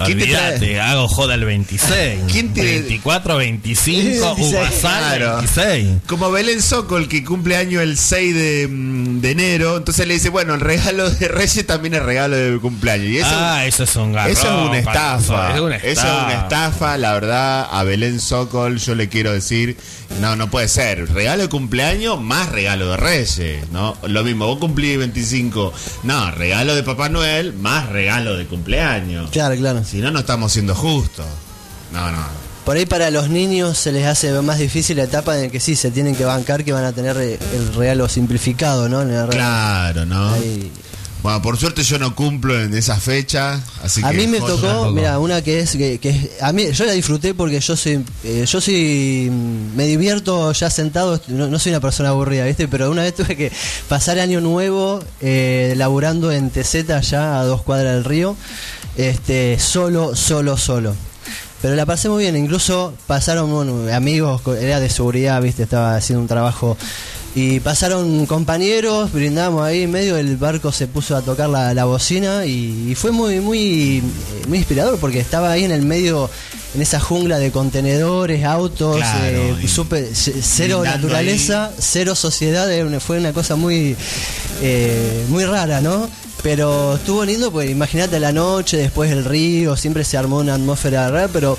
¿quién 0.06 0.18
te 0.18 0.24
Olvídate, 0.24 0.58
trae? 0.60 0.80
hago 0.82 1.08
joda 1.08 1.36
el 1.36 1.46
26. 1.46 2.20
¿Quién 2.32 2.54
te- 2.54 2.62
24, 2.64 3.38
25, 3.38 4.36
26, 4.36 4.54
Uvasal, 4.54 5.18
claro. 5.18 5.38
26. 5.38 5.88
Como 6.08 6.32
Belén 6.32 6.62
Sokol 6.62 7.08
que 7.08 7.24
cumple 7.24 7.58
año 7.58 7.82
el 7.82 7.98
6 7.98 8.36
de, 8.36 8.68
mm, 8.70 9.22
de 9.22 9.32
enero, 9.32 9.78
entonces 9.78 10.08
le 10.08 10.14
dice, 10.16 10.30
bueno, 10.30 10.54
el 10.54 10.62
regalo 10.62 11.10
de 11.10 11.28
Reyes 11.28 11.66
también 11.66 11.94
es 11.96 12.04
regalo 12.04 12.36
de 12.36 12.58
cumpleaños. 12.60 13.08
Y 13.08 13.18
eso, 13.18 13.28
ah, 13.32 13.66
eso 13.66 13.84
es 13.84 13.96
un 13.96 14.14
garrón. 14.14 14.32
eso 14.32 14.48
es 14.48 14.70
una 14.70 14.78
estafa. 14.80 15.56
Es 15.56 15.62
una 15.62 15.76
Eso 15.78 16.02
es 16.08 16.24
una 16.26 16.34
estafa, 16.44 16.98
la 16.98 17.14
verdad, 17.14 17.68
a 17.72 17.84
Belén 17.84 18.20
Sokol 18.20 18.78
yo 18.78 18.96
le 18.96 19.10
quiero 19.10 19.32
decir, 19.32 19.78
no, 20.22 20.36
no 20.36 20.50
puede 20.50 20.68
ser. 20.68 21.12
Regalo 21.14 21.44
de 21.44 21.50
cumpleaños 21.50 22.20
más 22.22 22.50
regalo 22.50 22.90
de 22.92 22.98
Reyes, 22.98 23.70
¿no? 23.72 23.98
Lo 24.08 24.24
mismo, 24.24 24.46
vos 24.48 24.58
cumplís 24.60 24.98
25, 24.98 25.74
no, 26.04 26.32
regalo 26.32 26.76
de 26.76 26.84
Papá 26.84 27.10
Noel 27.10 27.54
más 27.54 27.90
regalo 27.90 28.38
de 28.38 28.46
cumpleaños. 28.46 29.30
Claro, 29.32 29.56
claro. 29.56 29.84
Si 29.90 29.98
no, 29.98 30.12
no 30.12 30.20
estamos 30.20 30.52
siendo 30.54 30.76
justos. 30.76 31.26
No, 31.92 32.12
no. 32.12 32.48
Por 32.66 32.76
ahí 32.76 32.86
para 32.86 33.10
los 33.12 33.30
niños 33.30 33.78
se 33.78 33.94
les 33.94 34.06
hace 34.06 34.32
más 34.42 34.60
difícil 34.60 34.98
la 34.98 35.04
etapa 35.04 35.40
en 35.42 35.50
que 35.50 35.60
sí, 35.62 35.76
se 35.78 35.90
tienen 35.92 36.16
que 36.16 36.26
bancar 36.26 36.66
que 36.66 36.74
van 36.74 36.84
a 36.84 36.92
tener 36.92 37.16
el 37.18 37.74
regalo 37.76 38.10
simplificado, 38.10 38.90
¿no? 38.90 39.02
En 39.04 39.10
el 39.12 39.28
regalo. 39.28 39.32
Claro, 39.32 40.06
¿no? 40.06 40.34
Ahí- 40.34 40.70
Bueno, 41.24 41.42
por 41.42 41.58
suerte 41.58 41.84
yo 41.84 41.98
no 41.98 42.14
cumplo 42.14 42.62
en 42.62 42.74
esa 42.76 42.96
fecha, 42.98 43.60
así 43.82 44.02
a 44.04 44.12
que 44.12 44.18
mí 44.18 44.28
me 44.28 44.40
tocó, 44.40 44.92
mira, 44.92 45.18
una 45.18 45.42
que 45.42 45.60
es, 45.62 45.72
que, 45.72 45.98
que 45.98 46.10
es- 46.10 46.30
a 46.44 46.52
mí 46.54 46.72
yo 46.72 46.86
la 46.86 46.92
disfruté 46.92 47.34
porque 47.34 47.60
yo 47.60 47.76
soy, 47.76 48.04
eh, 48.24 48.46
yo 48.48 48.62
soy, 48.62 49.30
me 49.76 49.86
divierto 49.88 50.52
ya 50.52 50.70
sentado, 50.70 51.20
no, 51.30 51.48
no 51.48 51.60
soy 51.60 51.72
una 51.72 51.80
persona 51.82 52.10
aburrida, 52.10 52.46
¿viste? 52.46 52.68
Pero 52.68 52.92
una 52.92 53.02
vez 53.02 53.16
tuve 53.16 53.36
que 53.36 53.52
pasar 53.90 54.20
año 54.20 54.42
nuevo 54.42 55.00
eh, 55.22 55.74
laburando 55.78 56.32
en 56.32 56.50
TZ 56.52 56.90
allá 56.92 57.40
a 57.40 57.46
dos 57.46 57.62
cuadras 57.64 57.96
del 57.96 58.04
río, 58.04 58.36
este, 58.98 59.58
solo, 59.60 60.16
solo, 60.16 60.58
solo. 60.58 60.94
Pero 61.62 61.76
la 61.76 61.86
pasé 61.86 62.08
muy 62.10 62.24
bien, 62.24 62.36
incluso 62.38 62.94
pasaron 63.08 63.50
bueno, 63.52 63.92
amigos, 63.94 64.42
era 64.60 64.80
de 64.80 64.90
seguridad, 64.90 65.42
¿viste? 65.42 65.64
Estaba 65.64 65.96
haciendo 65.96 66.22
un 66.22 66.28
trabajo 66.28 66.78
y 67.36 67.60
pasaron 67.60 68.26
compañeros, 68.28 69.12
brindamos 69.12 69.64
ahí 69.64 69.84
en 69.84 69.92
medio, 69.92 70.18
el 70.18 70.38
barco 70.38 70.72
se 70.72 70.88
puso 70.88 71.16
a 71.16 71.22
tocar 71.22 71.50
la, 71.50 71.74
la 71.74 71.86
bocina 71.86 72.46
y, 72.46 72.90
y 72.92 72.96
fue 72.96 73.12
muy, 73.12 73.40
muy, 73.40 73.98
eh, 73.98 74.02
muy 74.48 74.60
inspirador 74.60 75.00
porque 75.00 75.20
estaba 75.20 75.52
ahí 75.52 75.64
en 75.64 75.72
el 75.72 75.82
medio, 75.82 76.30
en 76.76 76.82
esa 76.82 77.00
jungla 77.00 77.40
de 77.40 77.52
contenedores, 77.52 78.44
autos, 78.44 78.98
Claro, 78.98 79.28
eh, 79.28 79.56
y 79.64 79.68
c- 80.14 80.34
cero 80.42 80.82
naturaleza, 80.84 81.72
cero 81.80 82.14
sociedad, 82.16 82.68
una- 82.86 83.00
fue 83.00 83.18
una 83.20 83.34
cosa 83.34 83.56
muy, 83.56 83.96
eh, 84.62 85.26
muy 85.30 85.44
rara, 85.46 85.82
¿no? 85.82 86.08
Pero 86.44 86.96
estuvo 86.96 87.26
lindo, 87.26 87.52
pues 87.52 87.70
imagínate 87.70 88.20
la 88.20 88.32
noche, 88.32 88.78
después 88.78 89.12
el 89.12 89.26
río, 89.26 89.76
siempre 89.76 90.04
se 90.04 90.18
armó 90.18 90.38
una 90.38 90.54
atmósfera 90.54 91.10
rara, 91.10 91.28
pero 91.34 91.58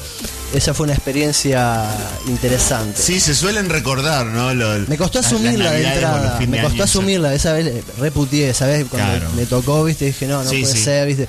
esa 0.54 0.72
fue 0.72 0.84
una 0.84 0.94
experiencia 0.94 1.84
interesante. 2.26 3.02
Sí, 3.02 3.20
se 3.20 3.34
suelen 3.34 3.68
recordar, 3.68 4.26
¿no? 4.26 4.54
Me 4.86 4.96
costó 4.96 5.18
asumirla 5.18 5.72
de 5.72 5.84
entrada, 5.84 6.38
me 6.46 6.62
costó 6.62 6.84
asumirla, 6.84 7.34
esa 7.34 7.52
vez 7.52 7.84
reputié, 7.98 8.54
¿sabes? 8.54 8.86
Cuando 8.88 9.10
Claro. 9.18 9.30
me 9.34 9.46
tocó, 9.46 9.84
viste, 9.84 10.06
dije, 10.06 10.26
no, 10.26 10.44
no 10.44 10.48
Sí, 10.50 10.60
puede 10.62 10.72
sí. 10.74 10.82
ser, 10.84 11.06
viste, 11.06 11.26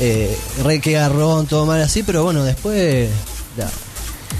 eh, 0.00 0.38
re 0.62 0.80
que 0.80 0.92
garrón, 0.92 1.46
todo 1.46 1.66
mal 1.66 1.82
así, 1.82 2.04
pero 2.04 2.22
bueno, 2.22 2.44
después, 2.44 3.10
ya, 3.58 3.68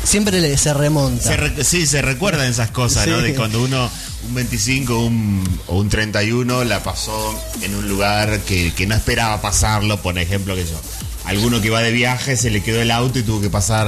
siempre 0.05 0.57
se 0.57 0.73
remonta. 0.73 1.23
Se 1.29 1.37
re- 1.37 1.65
sí, 1.65 1.87
se 1.87 2.01
recuerdan 2.03 2.47
esas 2.49 2.71
cosas, 2.71 3.07
¿no? 3.09 3.19
De 3.21 3.35
cuando 3.35 3.61
uno, 3.63 3.91
un 4.29 4.35
25 4.35 4.99
un, 5.05 5.61
o 5.67 5.79
un 5.79 5.89
31, 5.89 6.65
la 6.65 6.83
pasó 6.83 7.35
en 7.63 7.75
un 7.75 7.89
lugar 7.89 8.41
que, 8.41 8.73
que 8.75 8.87
no 8.87 8.95
esperaba 8.95 9.41
pasarlo, 9.41 10.01
por 10.03 10.19
ejemplo, 10.19 10.55
que 10.55 10.65
yo. 10.65 10.81
Alguno 11.27 11.61
que 11.63 11.71
va 11.71 11.81
de 11.81 11.91
viaje 11.91 12.37
se 12.37 12.51
le 12.51 12.63
quedó 12.63 12.83
el 12.83 12.91
auto 12.91 13.19
y 13.19 13.23
tuvo 13.23 13.41
que 13.41 13.49
pasar 13.49 13.87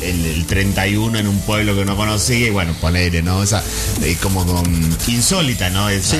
el, 0.00 0.24
el 0.26 0.46
31 0.46 1.18
en 1.18 1.26
un 1.26 1.38
pueblo 1.40 1.74
que 1.76 1.84
no 1.84 1.96
conocía 1.96 2.46
y 2.46 2.50
bueno, 2.50 2.72
ponerle, 2.80 3.22
¿no? 3.22 3.42
Esa, 3.42 3.62
eh, 4.02 4.16
como 4.22 4.46
con- 4.46 4.96
insólita, 5.06 5.68
¿no? 5.70 5.88
Esa, 5.90 6.16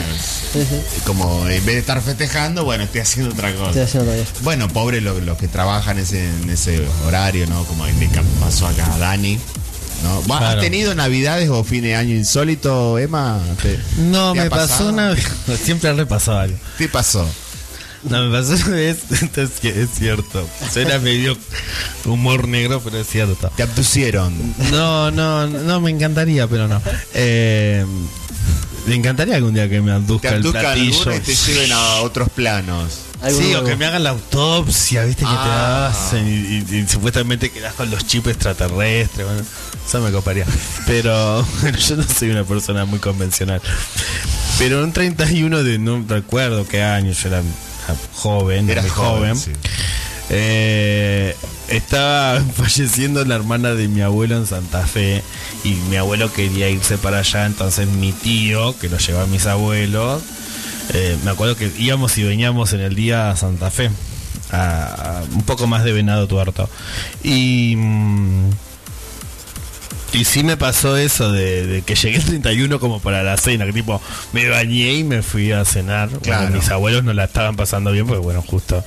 Sí, 0.52 0.60
sí, 0.62 1.00
Como 1.04 1.40
en 1.48 1.64
vez 1.64 1.74
de 1.74 1.78
estar 1.78 2.00
festejando, 2.02 2.64
bueno, 2.64 2.84
estoy 2.84 3.00
haciendo 3.00 3.32
otra 3.32 3.52
cosa. 3.54 3.68
estoy 3.68 3.82
haciendo 3.82 4.04
todavía. 4.10 4.26
Bueno, 4.42 4.68
pobre 4.68 5.00
los, 5.00 5.22
los 5.22 5.36
que 5.38 5.48
trabajan 5.48 5.98
ese, 5.98 6.26
en 6.28 6.50
ese 6.50 6.82
horario, 7.06 7.46
¿no? 7.46 7.64
Como 7.64 7.84
ca- 7.84 8.22
pasó 8.40 8.66
acá 8.66 8.92
a 8.94 8.98
Dani. 8.98 9.38
¿No? 10.02 10.22
¿Vos 10.22 10.30
¿Has 10.36 10.38
Claro. 10.42 10.60
tenido 10.60 10.94
navidades 10.94 11.48
o 11.50 11.62
fin 11.64 11.82
de 11.82 11.94
año 11.96 12.14
insólito, 12.14 12.98
Emma? 12.98 13.40
¿Te- 13.62 13.78
No, 14.02 14.32
te 14.32 14.40
me 14.42 14.50
pasó 14.50 14.68
pasado? 14.68 14.90
una 14.90 15.08
vez. 15.10 15.24
Siempre 15.64 15.94
le 15.94 16.06
pasó 16.06 16.36
algo. 16.38 16.56
¿Qué 16.78 16.88
pasó? 16.88 17.28
No, 18.04 18.22
me 18.24 18.38
pasó 18.38 18.54
una 18.66 18.76
vez. 18.76 18.98
Entonces, 19.22 19.58
que 19.60 19.68
es 19.82 19.88
cierto. 19.98 20.48
Suena 20.72 20.98
medio 21.00 21.36
humor 22.04 22.46
negro, 22.46 22.80
pero 22.84 23.00
es 23.00 23.08
cierto. 23.08 23.50
Te 23.56 23.62
abducieron. 23.64 24.32
No, 24.70 25.10
no, 25.10 25.46
no, 25.46 25.80
me 25.80 25.90
encantaría, 25.90 26.46
pero 26.46 26.68
no. 26.68 26.80
Eh, 27.14 27.84
Me 28.86 28.94
encantaría 28.94 29.34
algún 29.36 29.54
día 29.54 29.68
que 29.68 29.80
me 29.80 29.90
Te 29.90 29.96
anduzca 29.96 30.28
el 30.36 30.42
platillo. 30.42 31.12
y 31.16 31.18
te 31.18 31.34
lleven 31.34 31.72
a 31.72 31.96
otros 32.02 32.28
planos. 32.30 32.98
Sí, 33.28 33.54
o 33.54 33.64
que 33.64 33.76
me 33.76 33.86
hagan 33.86 34.04
la 34.04 34.10
autopsia, 34.10 35.04
viste, 35.04 35.22
que 35.22 35.28
Ah. 35.30 35.90
te 35.92 35.98
hacen 35.98 36.28
y, 36.28 36.74
y- 36.76 36.78
y 36.80 36.86
supuestamente 36.88 37.50
quedas 37.50 37.74
con 37.74 37.90
los 37.90 38.06
chips 38.06 38.28
extraterrestres. 38.28 39.26
Bueno, 39.26 39.42
eso 39.86 40.00
me 40.00 40.10
coparía. 40.12 40.44
Pero 40.86 41.44
bueno, 41.62 41.78
yo 41.78 41.96
no 41.96 42.02
soy 42.04 42.30
una 42.30 42.44
persona 42.44 42.84
muy 42.84 42.98
convencional. 42.98 43.60
Pero 44.58 44.82
un 44.84 44.92
31 44.92 45.62
de 45.62 45.78
no 45.78 46.04
recuerdo 46.06 46.66
qué 46.68 46.82
año, 46.82 47.12
yo 47.12 47.28
era 47.28 47.42
joven, 48.14 48.66
muy 48.66 48.74
joven, 48.76 48.90
joven. 48.90 49.36
sí. 49.36 49.52
Eh, 50.28 51.36
estaba 51.68 52.40
falleciendo 52.56 53.24
la 53.24 53.36
hermana 53.36 53.74
de 53.74 53.88
mi 53.88 54.00
abuelo 54.02 54.36
en 54.36 54.46
Santa 54.46 54.86
Fe 54.86 55.22
y 55.64 55.70
mi 55.88 55.96
abuelo 55.96 56.32
quería 56.32 56.68
irse 56.68 56.98
para 56.98 57.18
allá, 57.18 57.46
entonces 57.46 57.86
mi 57.88 58.12
tío, 58.12 58.76
que 58.78 58.88
lo 58.88 58.98
llevaba 58.98 59.24
a 59.24 59.28
mis 59.28 59.46
abuelos, 59.46 60.22
eh, 60.94 61.16
me 61.24 61.30
acuerdo 61.30 61.56
que 61.56 61.70
íbamos 61.78 62.16
y 62.18 62.24
veníamos 62.24 62.72
en 62.72 62.80
el 62.80 62.94
día 62.94 63.30
a 63.30 63.36
Santa 63.36 63.70
Fe, 63.70 63.90
a, 64.50 65.18
a 65.20 65.22
un 65.34 65.42
poco 65.42 65.66
más 65.66 65.84
de 65.84 65.92
venado 65.92 66.26
tuerto. 66.26 66.68
Y, 67.22 67.74
mm, 67.76 68.50
y 70.12 70.24
sí 70.24 70.42
me 70.44 70.56
pasó 70.56 70.96
eso 70.96 71.30
de, 71.32 71.66
de 71.66 71.82
que 71.82 71.94
llegué 71.94 72.16
el 72.16 72.24
31 72.24 72.80
como 72.80 73.00
para 73.00 73.22
la 73.22 73.36
cena, 73.36 73.66
que 73.66 73.72
tipo 73.72 74.00
me 74.32 74.48
bañé 74.48 74.94
y 74.94 75.04
me 75.04 75.22
fui 75.22 75.52
a 75.52 75.64
cenar. 75.64 76.08
Bueno, 76.24 76.50
mis 76.50 76.68
abuelos 76.70 77.04
no 77.04 77.12
la 77.12 77.24
estaban 77.24 77.56
pasando 77.56 77.92
bien 77.92 78.06
porque 78.06 78.22
bueno, 78.22 78.42
justo 78.42 78.82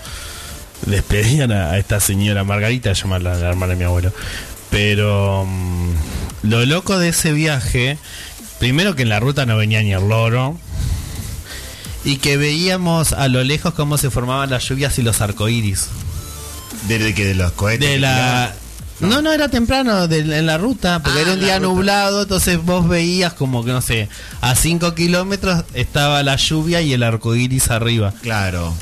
despedían 0.86 1.52
a, 1.52 1.72
a 1.72 1.78
esta 1.78 2.00
señora 2.00 2.44
Margarita, 2.44 2.94
llama 2.94 3.20
la, 3.20 3.36
la 3.36 3.50
hermana 3.50 3.74
de 3.74 3.80
mi 3.80 3.84
abuelo. 3.86 4.12
Pero 4.70 5.46
mm, 5.46 5.92
lo 6.44 6.66
loco 6.66 6.98
de 6.98 7.10
ese 7.10 7.32
viaje, 7.34 7.98
primero 8.60 8.96
que 8.96 9.04
en 9.04 9.10
la 9.10 9.20
ruta 9.20 9.46
no 9.46 9.58
venía 9.58 9.82
ni 9.82 9.94
el 9.94 10.08
loro. 10.08 10.58
Y 12.06 12.18
que 12.18 12.38
veíamos 12.38 13.14
a 13.14 13.28
lo 13.28 13.44
lejos 13.44 13.74
cómo 13.74 13.98
se 13.98 14.10
formaban 14.10 14.50
las 14.50 14.68
lluvias 14.68 14.98
y 15.00 15.02
los 15.02 15.22
arcoíris. 15.22 15.88
Desde 16.88 17.14
que 17.14 17.26
de 17.26 17.36
los 17.36 17.52
cohetes. 17.54 17.88
De 17.90 18.00
la. 18.00 18.54
No, 19.02 19.22
no, 19.22 19.32
era 19.32 19.48
temprano 19.48 20.08
de- 20.10 20.20
en 20.20 20.46
la 20.46 20.58
ruta, 20.58 21.02
porque 21.02 21.20
Ah, 21.20 21.22
era 21.22 21.34
un 21.34 21.40
día 21.40 21.58
ruta. 21.58 21.68
nublado, 21.70 22.22
entonces 22.24 22.62
vos 22.62 22.88
veías 22.88 23.34
como 23.34 23.64
que, 23.64 23.72
no 23.72 23.82
sé, 23.82 24.10
a 24.42 24.56
5 24.56 24.94
kilómetros 24.94 25.64
estaba 25.74 26.22
la 26.24 26.36
lluvia 26.36 26.82
y 26.82 26.92
el 26.94 27.04
arco 27.04 27.34
iris 27.36 27.70
arriba. 27.72 28.14
Claro. 28.22 28.74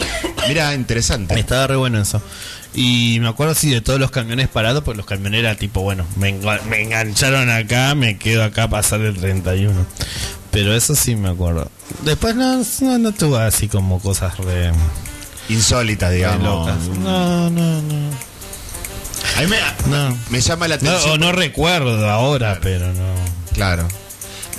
Mira, 0.48 0.74
interesante. 0.74 1.40
Estaba 1.40 1.68
re 1.68 1.76
bueno 1.76 2.02
eso. 2.02 2.20
Y 2.74 3.20
me 3.22 3.28
acuerdo 3.28 3.54
sí 3.56 3.70
de 3.70 3.82
todos 3.82 4.00
los 4.00 4.10
camiones 4.12 4.48
parados, 4.48 4.84
pues 4.84 4.98
los 4.98 5.06
camiones 5.06 5.40
era 5.42 5.56
tipo, 5.56 5.82
bueno, 5.82 6.06
me, 6.16 6.34
me 6.68 6.82
engancharon 6.82 7.50
acá, 7.50 7.94
me 7.96 8.18
quedo 8.18 8.44
acá 8.44 8.64
a 8.64 8.70
pasar 8.70 9.02
el 9.02 9.16
31. 9.18 9.86
Pero 10.58 10.74
eso 10.74 10.96
sí 10.96 11.15
me 11.15 11.30
acuerdo. 11.30 11.70
Después 12.02 12.36
no, 12.36 12.63
no, 12.82 12.98
no 12.98 13.12
tuve 13.12 13.39
así 13.43 13.67
como 13.67 14.00
cosas 14.00 14.36
re, 14.39 14.72
Insólitas, 15.50 16.12
digamos. 16.12 16.41
locas. 16.67 16.78
No, 16.98 17.48
no, 17.52 17.82
no. 17.84 18.10
A 19.38 19.41
mí 19.41 19.48
me, 19.48 19.58
No. 19.88 20.17
me 20.32 20.41
llama 20.41 20.67
la 20.67 20.78
No, 20.78 20.89
atención. 20.89 21.13
o 21.13 21.17
no 21.20 21.32
recuerdo 21.32 22.10
ahora, 22.10 22.58
pero 22.60 22.91
no. 22.91 23.13
Claro. 23.54 23.88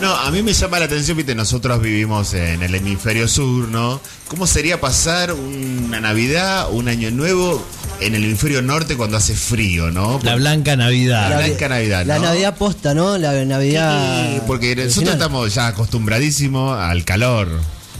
No, 0.01 0.15
a 0.15 0.31
mí 0.31 0.43
me 0.45 0.53
llama 0.53 0.79
la 0.79 0.85
atención, 0.85 1.17
viste, 1.17 1.35
nosotros 1.35 1.81
vivimos 1.83 2.33
en 2.33 2.63
el 2.63 2.73
hemisferio 2.73 3.27
sur, 3.27 3.67
¿no? 3.67 4.01
¿Cómo 4.29 4.47
sería 4.47 4.81
pasar 4.81 5.33
una 5.33 6.01
Navidad, 6.01 6.69
un 6.71 6.87
año 6.89 7.11
nuevo 7.11 7.61
en 8.01 8.15
el 8.15 8.23
hemisferio 8.23 8.63
norte 8.63 8.97
cuando 8.97 9.17
hace 9.17 9.35
frío, 9.35 9.91
¿no? 9.91 10.21
La 10.23 10.37
Blanca 10.37 10.77
Navidad. 10.77 11.31
La 11.31 11.39
Blanca 11.39 11.69
Navidad, 11.69 12.07
La 12.07 12.19
¿no? 12.19 12.27
Navidad 12.27 12.57
posta, 12.57 12.95
¿no? 12.95 13.19
La 13.19 13.45
Navidad. 13.45 14.35
Sí, 14.35 14.41
porque 14.47 14.77
nosotros 14.77 15.15
estamos 15.15 15.53
ya 15.53 15.67
acostumbradísimos 15.67 16.79
al 16.79 17.05
calor, 17.05 17.49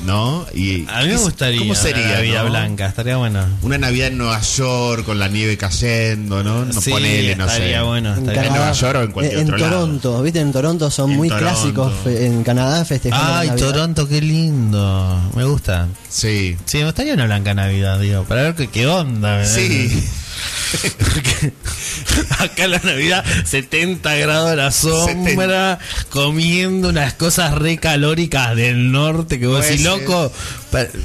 ¿no? 0.07 0.47
Y 0.55 0.87
A 0.89 1.03
mí 1.03 1.09
me 1.09 1.17
gustaría 1.17 1.59
¿Cómo 1.59 1.73
una 1.73 1.81
sería, 1.81 2.09
Navidad 2.09 2.45
no? 2.45 2.51
Blanca, 2.51 2.87
estaría 2.87 3.17
bueno. 3.17 3.45
Una 3.63 3.79
Navidad 3.79 4.09
en 4.09 4.19
Nueva 4.19 4.41
York 4.41 5.05
con 5.05 5.19
la 5.19 5.29
nieve 5.29 5.57
cayendo, 5.57 6.43
¿no? 6.45 6.65
No 6.65 6.81
Sí, 6.81 6.91
ponele, 6.91 7.37
no 7.37 7.47
estaría 7.47 7.79
sé. 7.81 7.85
bueno, 7.85 8.13
En, 8.13 8.19
estaría 8.21 8.43
¿En 8.43 8.49
Canadá. 8.49 8.67
Nueva 8.67 8.73
York 8.81 8.97
o 8.99 9.03
en 9.03 9.11
cualquier 9.13 9.39
en 9.41 9.47
otro 9.47 9.59
lado? 9.59 9.71
Toronto, 9.81 10.23
¿viste? 10.23 10.41
En 10.41 10.53
Toronto 10.53 10.91
son 10.91 11.11
En 11.11 11.17
muy 11.17 11.29
Toronto. 11.29 11.51
clásicos. 11.51 11.93
En 12.07 12.43
Canadá 12.45 12.85
festejando 12.85 13.27
Ay, 13.35 13.49
Navidad. 13.49 13.67
Toronto, 13.67 14.09
qué 14.09 14.21
lindo. 14.23 15.31
Me 15.35 15.45
gusta. 15.45 15.89
Sí. 16.09 16.57
Sí, 16.65 16.79
me 16.79 16.85
gustaría 16.87 17.15
una 17.15 17.27
Blanca 17.27 17.55
Navidad, 17.55 17.99
digo, 18.01 18.25
para 18.25 18.43
ver 18.43 18.55
qué, 18.55 18.69
qué 18.69 18.87
onda. 18.87 19.37
¿verdad? 19.37 19.53
Sí. 19.55 20.05
Acá 22.39 22.65
en 22.65 22.71
la 22.73 22.79
Navidad 22.81 23.25
70 23.45 24.15
grados 24.17 24.51
a 24.51 24.57
la 24.57 24.71
sombra, 24.71 25.79
comiendo 26.11 26.89
unas 26.91 27.15
cosas 27.15 27.55
re 27.55 27.79
calóricas 27.79 28.55
del 28.57 28.93
norte 28.93 29.39
que 29.39 29.47
vos 29.47 29.65
decís, 29.65 29.85
loco, 29.85 30.33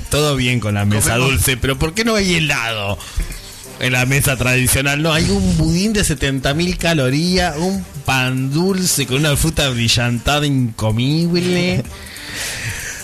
todo 0.09 0.35
bien 0.35 0.59
con 0.59 0.73
la 0.75 0.85
mesa 0.85 1.15
Comemos- 1.17 1.29
dulce, 1.31 1.57
pero 1.57 1.77
¿por 1.79 1.93
qué 1.93 2.03
no 2.03 2.15
hay 2.15 2.35
helado? 2.35 2.97
En 3.79 3.91
la 3.93 4.05
mesa 4.05 4.37
tradicional, 4.37 5.01
no, 5.01 5.11
hay 5.11 5.29
un 5.29 5.57
budín 5.57 5.93
de 5.93 6.01
70.000 6.03 6.77
calorías, 6.77 7.55
un 7.57 7.83
pan 8.05 8.51
dulce 8.51 9.05
con 9.07 9.17
una 9.17 9.35
fruta 9.35 9.67
brillantada 9.69 10.45
incomible, 10.45 11.83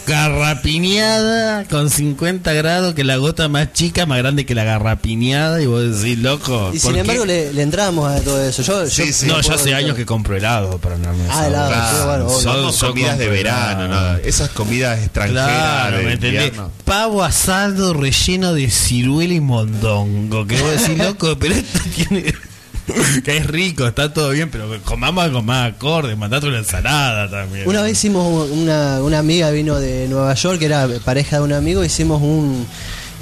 garrapiñada 0.09 1.63
con 1.65 1.89
50 1.89 2.53
grados, 2.53 2.93
que 2.93 3.03
la 3.03 3.17
gota 3.17 3.47
más 3.47 3.73
chica, 3.73 4.05
más 4.05 4.17
grande 4.17 4.45
que 4.45 4.55
la 4.55 4.63
garrapiñada, 4.63 5.61
y 5.61 5.65
vos 5.65 6.01
decís, 6.01 6.17
loco. 6.19 6.71
Y 6.73 6.79
¿por 6.79 6.81
sin 6.81 6.93
qué? 6.93 6.99
embargo 7.01 7.25
le, 7.25 7.53
le 7.53 7.61
entramos 7.61 8.11
a 8.11 8.19
todo 8.21 8.41
eso. 8.43 8.61
Yo, 8.61 8.87
Sí, 8.87 9.07
yo- 9.07 9.13
sí. 9.13 9.25
No, 9.27 9.35
ya 9.37 9.41
puedo 9.43 9.55
hace 9.59 9.73
años 9.73 9.95
que 9.95 10.05
compro 10.05 10.35
helado 10.35 10.77
para. 10.79 10.95
Ah, 11.29 11.47
helado, 11.47 12.05
bueno, 12.07 12.25
obvio. 12.27 12.71
Son- 12.71 12.89
comidas 12.89 13.17
de 13.17 13.27
verano. 13.27 13.87
¿no? 13.87 14.15
Esas 14.17 14.49
comidas 14.49 14.99
extranjeras 14.99 15.45
Claro, 15.47 15.97
de 15.97 16.03
¿me 16.03 16.13
entendés? 16.13 16.51
Pavo 16.85 17.23
asado 17.23 17.93
relleno 17.93 18.53
de 18.53 18.69
ciruela 18.69 19.33
y 19.33 19.39
mondongo. 19.39 20.45
Que 20.47 20.59
vos 20.61 20.71
decís, 20.81 20.97
loco, 21.05 21.37
pero 21.39 21.55
esto 21.55 21.79
tiene. 21.95 22.33
que 23.23 23.37
es 23.37 23.45
rico, 23.47 23.87
está 23.87 24.13
todo 24.13 24.31
bien, 24.31 24.49
pero 24.49 24.69
comamos 24.83 25.23
algo 25.23 25.41
más 25.41 25.73
acorde, 25.73 26.15
mandate 26.15 26.47
una 26.47 26.59
ensalada 26.59 27.29
también. 27.29 27.67
Una 27.67 27.81
vez 27.81 27.93
hicimos 27.93 28.49
una, 28.51 29.01
una 29.01 29.19
amiga 29.19 29.49
vino 29.51 29.79
de 29.79 30.07
Nueva 30.07 30.33
York, 30.33 30.59
que 30.59 30.65
era 30.65 30.87
pareja 31.03 31.37
de 31.37 31.43
un 31.43 31.53
amigo, 31.53 31.83
hicimos 31.83 32.21
un... 32.21 32.65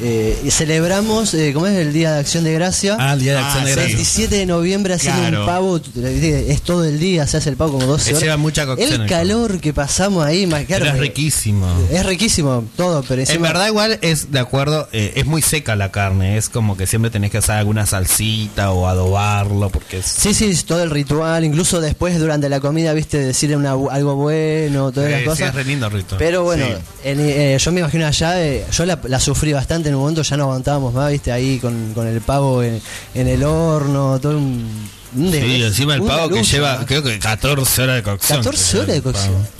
eh, 0.02 0.38
y 0.44 0.52
celebramos, 0.52 1.34
eh, 1.34 1.52
¿cómo 1.54 1.66
es? 1.68 1.76
El 1.78 1.92
Día 1.94 2.14
de 2.14 2.20
Acción 2.20 2.44
de 2.44 2.54
Gracia. 2.54 2.98
Ah, 3.00 3.14
el 3.14 3.20
día 3.20 3.34
de 3.34 3.38
Ah, 3.40 3.46
acción 3.48 3.64
de 3.66 3.70
sí. 3.72 3.76
gracias. 3.76 3.96
27 3.98 4.36
de 4.36 4.46
noviembre 4.46 4.94
haciendo 4.94 5.22
Claro. 5.22 5.40
un 5.42 5.46
pavo, 5.48 5.82
es 6.04 6.62
todo 6.62 6.84
el 6.86 7.00
día, 7.00 7.26
se 7.28 7.38
hace 7.38 7.50
el 7.50 7.56
pavo 7.58 7.74
como 7.74 7.86
12 7.86 8.04
Ese 8.04 8.12
horas. 8.12 8.24
lleva 8.24 8.38
mucha 8.38 8.66
cocción, 8.66 8.94
El 8.94 9.02
el 9.02 9.08
calor 9.10 9.60
que 9.60 9.74
pasamos 9.74 10.26
ahí, 10.26 10.46
más 10.46 10.66
claro, 10.66 10.84
Pero 10.86 10.96
es 10.96 11.02
me- 11.02 11.08
riquísimo. 11.08 11.68
Es 11.92 12.06
riquísimo 12.06 12.64
todo, 12.76 13.04
pero 13.08 13.24
En 13.28 13.42
verdad 13.42 13.68
igual 13.68 13.98
es 14.02 14.32
de 14.32 14.40
acuerdo, 14.40 14.88
eh, 14.92 15.14
es 15.16 15.26
muy 15.26 15.42
seca 15.42 15.76
la 15.76 15.92
carne, 15.92 16.38
es 16.38 16.50
como 16.50 16.78
que 16.78 16.86
siempre 16.88 17.10
tenés 17.12 17.32
que 17.32 17.40
hacer 17.40 17.56
alguna 17.56 17.86
salsita 17.86 18.72
o 18.72 18.88
adobarlo 18.88 19.70
porque 19.70 19.98
es... 20.00 20.06
Sí, 20.06 20.34
sí, 20.34 20.46
es 20.46 20.66
todo 20.66 20.84
el 20.84 20.90
ritual, 20.92 21.44
incluso 21.44 21.82
después 21.82 22.18
durante 22.20 22.50
la 22.50 22.60
comida, 22.60 22.94
viste, 22.94 23.18
decirle 23.18 23.58
una, 23.58 23.72
algo 23.72 24.16
bueno, 24.16 24.92
todas 24.92 25.10
Eh, 25.10 25.12
las 25.12 25.20
sí, 25.22 25.26
cosas. 25.26 25.50
es 25.50 25.56
re 25.56 25.64
lindo 25.66 25.88
el 25.88 25.92
rito. 25.94 26.16
Pero 26.20 26.44
bueno, 26.44 26.66
Sí. 26.66 26.74
en- 27.04 27.20
eh, 27.20 27.58
yo 27.60 27.72
me 27.72 27.80
imagino 27.80 28.06
allá, 28.06 28.44
eh, 28.44 28.66
yo 28.72 28.86
la, 28.86 29.00
la 29.08 29.20
sufrí 29.20 29.54
bastante 29.54 29.87
en 29.90 29.96
un 29.96 30.02
momento, 30.02 30.22
ya 30.22 30.38
no 30.38 30.44
aguantábamos 30.44 30.94
más, 30.94 31.12
viste, 31.12 31.32
ahí 31.32 31.60
con, 31.60 31.94
con 31.94 32.08
el 32.08 32.22
pavo 32.22 32.62
en, 32.64 32.82
en 33.14 33.28
el 33.28 33.44
horno, 33.44 34.20
todo 34.20 34.38
un... 34.38 34.88
un 35.16 35.32
Sí, 35.32 35.64
encima 35.64 35.96
el 35.96 36.04
pavo 36.04 36.30
que 36.30 36.44
lleva, 36.44 36.86
creo 36.86 37.02
que 37.04 37.18
14 37.20 37.82
horas 37.84 37.96
de 37.98 38.04
cocción. 38.04 38.38
14 38.40 38.78
horas 38.80 38.96
de 38.96 39.02
cocción. 39.02 39.58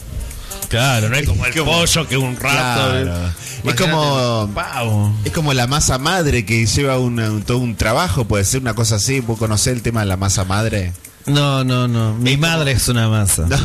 Claro, 0.70 1.08
no 1.10 1.16
es 1.16 1.26
como 1.28 1.46
el 1.46 1.54
pollo 1.54 2.08
que 2.10 2.18
un 2.18 2.36
rato. 2.36 2.92
Claro. 2.92 3.14
Es 3.64 3.76
como- 3.76 4.50
pavo. 4.54 5.14
Es 5.24 5.32
como 5.32 5.54
la 5.54 5.66
masa 5.66 5.98
madre 5.98 6.46
que 6.46 6.66
lleva 6.66 7.00
una- 7.00 7.32
un- 7.32 7.42
todo 7.44 7.60
un 7.60 7.76
trabajo, 7.76 8.26
puede 8.26 8.44
ser 8.44 8.60
una 8.62 8.74
cosa 8.74 8.96
así. 8.96 9.22
¿Vos 9.22 9.38
conocés 9.40 9.74
el 9.74 9.82
tema 9.82 10.02
de 10.02 10.08
la 10.08 10.18
masa 10.18 10.44
madre? 10.44 10.92
No, 11.26 11.64
no, 11.64 11.88
no. 11.88 12.14
Mi 12.16 12.36
madre 12.38 12.74
es 12.74 12.88
una 12.90 13.08
masa. 13.08 13.46
No. 13.48 13.58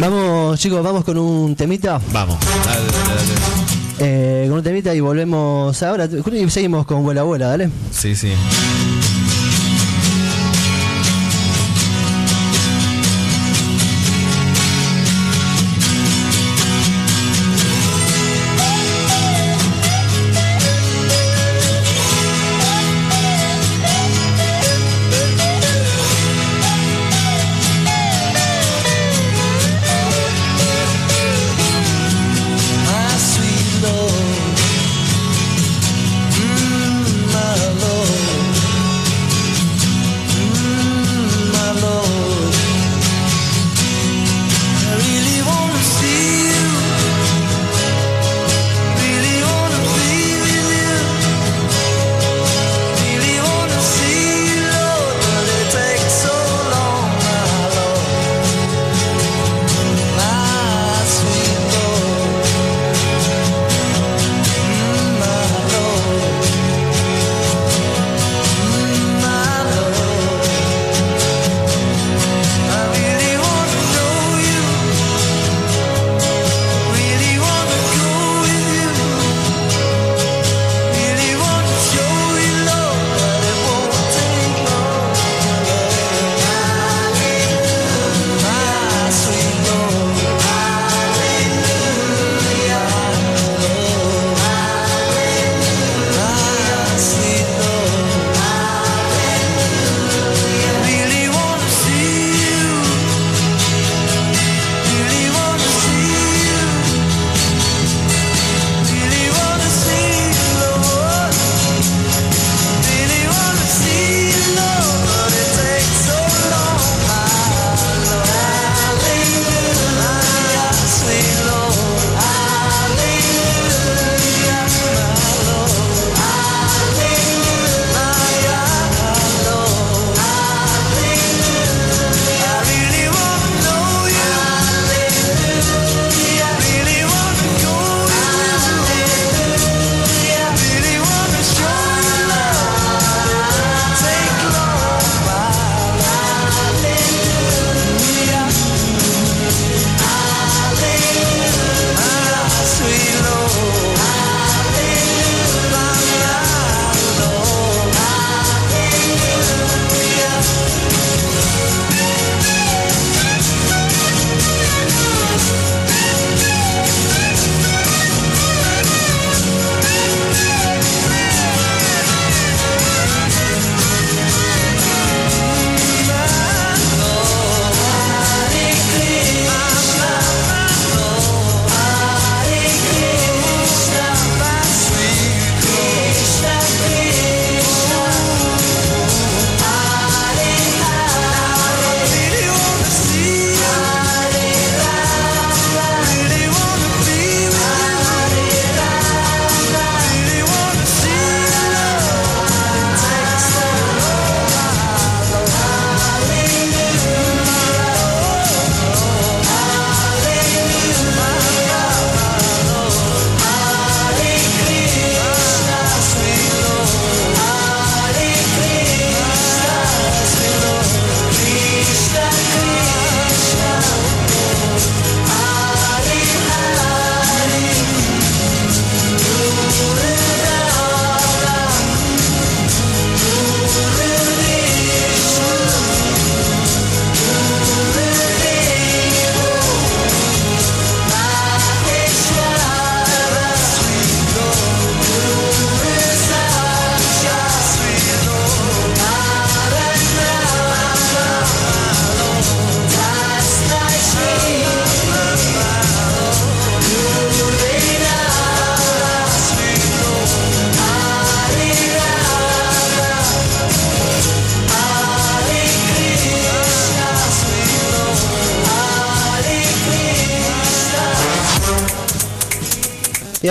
Vamos, 0.00 0.58
chicos, 0.60 0.82
vamos 0.82 1.04
con 1.04 1.16
un 1.16 1.54
temita, 1.56 2.00
Vamos. 2.12 2.38
Dale, 2.66 2.80
dale, 2.80 3.32
dale. 3.32 3.73
Eh, 3.98 4.46
con 4.48 4.58
un 4.58 4.64
temita 4.64 4.94
y 4.94 5.00
volvemos 5.00 5.82
ahora, 5.82 6.06
y 6.06 6.50
seguimos 6.50 6.86
con 6.86 7.02
Vuela 7.02 7.22
Abuela, 7.22 7.48
dale. 7.48 7.70
Sí, 7.90 8.14
sí. 8.14 8.32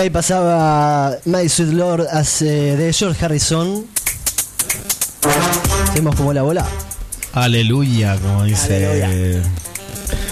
Ahí 0.04 0.10
pasaba 0.10 1.16
My 1.24 1.48
Sweet 1.48 1.72
Lord 1.72 2.06
hace- 2.12 2.76
de 2.76 2.92
George 2.92 3.24
Harrison. 3.24 3.86
Hacemos 5.88 6.14
como 6.16 6.32
la 6.32 6.42
bola. 6.42 6.66
Aleluya, 7.32 8.16
como 8.20 8.44
dice. 8.44 8.86
Aleluya. 8.86 9.42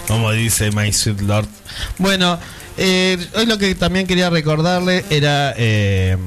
Como 0.07 0.31
dice 0.31 0.71
My 0.71 0.91
Sweet 0.93 1.21
Lord. 1.21 1.47
Bueno, 1.97 2.37
eh, 2.77 3.17
hoy 3.35 3.45
lo 3.47 3.57
que 3.57 3.73
también 3.75 4.05
quería 4.05 4.29
recordarle 4.29 5.03
era 5.09 5.53
eh, 5.57 6.17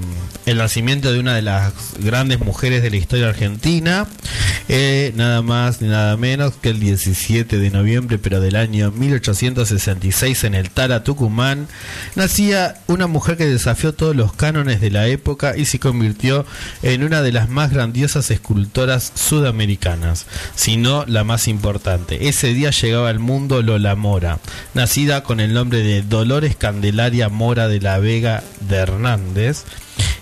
el 0.47 0.59
nacimiento 0.59 1.13
de 1.13 1.19
una 1.19 1.35
de 1.35 1.43
las 1.43 1.73
grandes 1.99 2.39
mujeres 2.39 2.83
de 2.83 2.91
la 2.91 2.97
historia 2.97 3.29
argentina. 3.29 4.07
eh, 4.69 5.13
nada 5.17 5.43
más 5.43 5.81
ni 5.81 5.89
nada 5.89 6.17
menos 6.17 6.55
que 6.55 6.71
el 6.71 6.81
17 6.81 7.59
de 7.59 7.71
noviembre, 7.71 8.19
pero 8.19 8.41
del 8.41 8.57
año 8.57 8.93
1866 8.93 10.45
en 10.45 10.55
el 10.55 10.71
Tara, 10.71 11.03
Tucumán, 11.03 11.69
nacía 12.15 12.77
una 12.87 13.09
mujer 13.09 13.37
que 13.37 13.47
desafió 13.47 13.93
todos 13.93 14.15
los 14.15 14.33
cánones 14.33 14.81
de 14.81 14.91
la 14.91 15.09
época 15.09 15.57
y 15.57 15.65
se 15.65 15.81
convirtió 15.81 16.47
en 16.83 17.03
una 17.03 17.23
de 17.23 17.33
las 17.33 17.49
más 17.49 17.73
grandiosas 17.73 18.31
escultoras 18.31 19.13
sudamericanas, 19.15 20.27
si 20.55 20.77
no 20.77 21.05
la 21.07 21.25
más 21.25 21.49
importante. 21.49 22.29
Ese 22.29 22.55
día 22.55 22.71
llegaba 22.71 23.09
al 23.09 23.19
mundo 23.19 23.63
Lola 23.63 23.97
Mora, 23.97 24.39
nacida 24.75 25.25
con 25.25 25.41
el 25.41 25.53
nombre 25.55 25.83
de 25.83 26.03
Dolores 26.03 26.55
Candelaria 26.55 27.29
Mora 27.29 27.67
de 27.67 27.81
la 27.81 27.99
Vega 27.99 28.45
de 28.61 28.77
Hernández. 28.77 29.65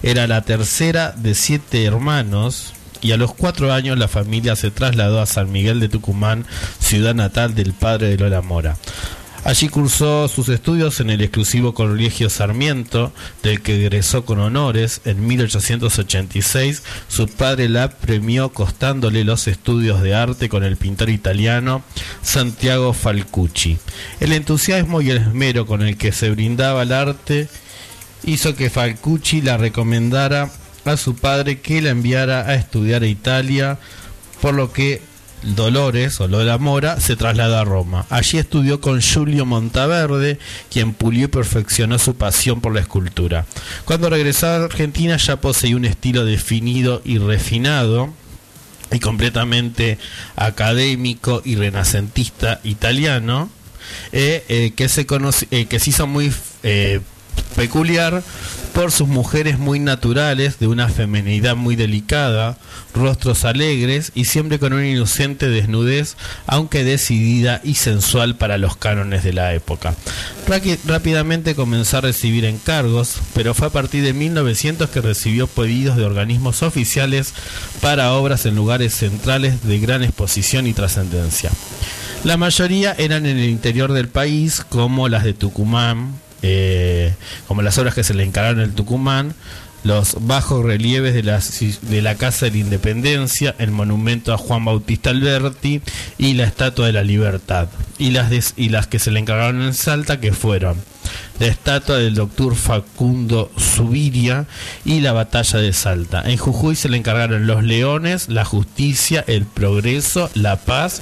Era 0.03 0.27
la 0.27 0.43
tercera 0.43 1.13
de 1.13 1.35
siete 1.35 1.85
hermanos 1.85 2.73
y 3.01 3.13
a 3.13 3.17
los 3.17 3.35
cuatro 3.35 3.73
años 3.73 3.99
la 3.99 4.09
familia 4.09 4.57
se 4.57 4.71
trasladó 4.71 5.21
a 5.21 5.27
San 5.27 5.53
Miguel 5.53 5.79
de 5.79 5.89
Tucumán, 5.89 6.47
ciudad 6.79 7.15
natal 7.15 7.55
del 7.55 7.75
padre 7.75 8.09
de 8.09 8.17
Lola 8.17 8.41
Mora. 8.41 8.77
Allí 9.45 9.69
cursó 9.69 10.27
sus 10.27 10.49
estudios 10.49 11.01
en 11.01 11.11
el 11.11 11.21
exclusivo 11.21 11.75
Colegio 11.75 12.31
Sarmiento, 12.31 13.13
del 13.43 13.61
que 13.61 13.77
egresó 13.77 14.25
con 14.25 14.39
honores 14.41 15.03
en 15.05 15.27
1886. 15.27 16.83
Su 17.09 17.29
padre 17.29 17.69
la 17.69 17.91
premió 17.91 18.49
costándole 18.55 19.23
los 19.23 19.47
estudios 19.47 20.01
de 20.01 20.15
arte 20.15 20.49
con 20.49 20.65
el 20.65 20.79
pintor 20.79 21.11
italiano 21.11 21.83
Santiago 22.23 22.95
Falcucci. 22.95 23.77
El 24.19 24.33
entusiasmo 24.33 25.03
y 25.03 25.11
el 25.11 25.19
esmero 25.19 25.67
con 25.67 25.83
el 25.83 25.99
que 25.99 26.13
se 26.13 26.31
brindaba 26.31 26.81
al 26.81 26.93
arte 26.93 27.49
hizo 28.27 28.55
que 28.55 28.71
Falcucci 28.71 29.41
la 29.41 29.57
recomendara 29.57 30.51
a 30.85 30.97
su 30.97 31.17
padre 31.17 31.61
que 31.61 31.81
la 31.81 31.91
enviara 31.91 32.49
a 32.49 32.55
estudiar 32.55 33.03
a 33.03 33.07
Italia, 33.07 33.79
por 34.41 34.55
lo 34.55 34.73
que 34.73 35.01
Dolores 35.43 36.21
o 36.21 36.29
Lola 36.29 36.59
Mora 36.59 37.01
se 37.01 37.17
trasladó 37.17 37.59
a 37.59 37.65
Roma. 37.65 38.07
Allí 38.09 38.39
estudió 38.39 38.81
con 38.81 39.01
Giulio 39.01 39.45
Montaverde, 39.45 40.39
quien 40.71 40.95
pulió 40.95 41.27
y 41.27 41.29
perfeccionó 41.29 41.99
su 41.99 42.15
pasión 42.15 42.61
por 42.61 42.75
la 42.75 42.81
escultura. 42.81 43.47
Cuando 43.85 44.09
regresó 44.09 44.47
a 44.47 44.65
Argentina 44.65 45.17
ya 45.17 45.41
poseía 45.41 45.77
un 45.77 45.85
estilo 45.85 46.25
definido 46.25 47.03
y 47.05 47.19
refinado 47.19 48.13
y 48.91 49.01
completamente 49.01 49.99
académico 50.37 51.43
y 51.45 51.57
renacentista 51.57 52.61
italiano, 52.65 53.51
eh, 54.13 54.45
eh, 54.49 54.73
que, 54.75 54.89
se 54.89 55.05
conoce, 55.05 55.47
eh, 55.51 55.67
que 55.67 55.79
se 55.79 55.91
hizo 55.91 56.07
muy 56.07 56.33
peculiar 57.57 58.23
por 58.75 58.91
sus 58.91 59.07
mujeres 59.07 59.59
muy 59.59 59.79
naturales, 59.79 60.59
de 60.59 60.67
una 60.67 60.89
feminidad 60.89 61.55
muy 61.55 61.77
delicada, 61.77 62.59
rostros 62.93 63.45
alegres 63.45 64.11
y 64.17 64.25
siempre 64.25 64.59
con 64.59 64.73
una 64.73 64.87
inocente 64.87 65.49
desnudez, 65.49 66.17
aunque 66.47 66.83
decidida 66.83 67.61
y 67.63 67.75
sensual 67.75 68.35
para 68.35 68.59
los 68.59 68.77
cánones 68.77 69.23
de 69.23 69.33
la 69.33 69.55
época. 69.55 69.95
Rápidamente 70.87 71.55
comenzó 71.55 71.99
a 71.99 72.03
recibir 72.03 72.45
encargos, 72.45 73.19
pero 73.33 73.55
fue 73.55 73.69
a 73.69 73.71
partir 73.71 74.03
de 74.03 74.13
1900 74.13 74.91
que 74.91 75.01
recibió 75.01 75.47
pedidos 75.47 75.97
de 75.97 76.05
organismos 76.05 76.65
oficiales 76.65 77.33
para 77.81 78.13
obras 78.13 78.45
en 78.45 78.57
lugares 78.57 78.95
centrales 78.95 79.63
de 79.63 79.79
gran 79.79 80.03
exposición 80.03 80.67
y 80.67 80.73
trascendencia. 80.73 81.51
La 82.25 82.37
mayoría 82.37 82.95
eran 82.99 83.27
en 83.27 83.39
el 83.39 83.51
interior 83.51 83.93
del 83.93 84.09
país, 84.09 84.65
como 84.69 85.09
las 85.09 85.25
de 85.25 85.35
Tucumán, 85.35 86.15
eh, 86.47 87.15
como 87.49 87.63
las 87.63 87.79
obras 87.79 87.95
que 87.95 88.05
se 88.05 88.13
le 88.13 88.23
encargaron 88.23 88.61
en 88.61 88.67
el 88.67 88.75
Tucumán, 88.75 89.35
los 89.83 90.17
bajos 90.21 90.63
relieves 90.63 91.15
de 91.15 91.23
la, 91.23 91.41
de 91.83 92.03
la 92.03 92.17
Casa 92.17 92.45
de 92.45 92.53
la 92.53 92.59
Independencia, 92.59 93.55
el 93.59 93.71
monumento 93.71 94.35
a 94.35 94.37
Juan 94.37 94.63
Bautista 94.63 95.09
Alberti 95.09 95.81
y 96.19 96.35
la 96.35 96.45
Estatua 96.45 96.87
de 96.87 96.93
la 96.93 97.03
Libertad, 97.03 97.69
y 97.97 98.11
las, 98.11 98.53
y 98.57 98.69
las 98.69 98.87
que 98.87 98.99
se 98.99 99.11
le 99.11 99.21
encargaron 99.21 99.63
en 99.63 99.73
Salta, 99.73 100.21
que 100.21 100.33
fueron 100.33 100.77
la 101.39 101.47
estatua 101.47 101.97
del 101.97 102.15
doctor 102.15 102.55
Facundo 102.55 103.51
Subiria 103.57 104.47
y 104.85 105.01
la 105.01 105.13
batalla 105.13 105.61
de 105.61 105.73
Salta. 105.73 106.23
En 106.25 106.37
Jujuy 106.37 106.77
se 106.77 106.91
le 106.91 106.99
encargaron 106.99 107.47
los 107.47 107.65
leones, 107.65 108.29
la 108.29 108.45
justicia, 108.45 109.25
el 109.27 109.47
progreso, 109.47 110.31
la 110.35 110.57
paz 110.57 111.01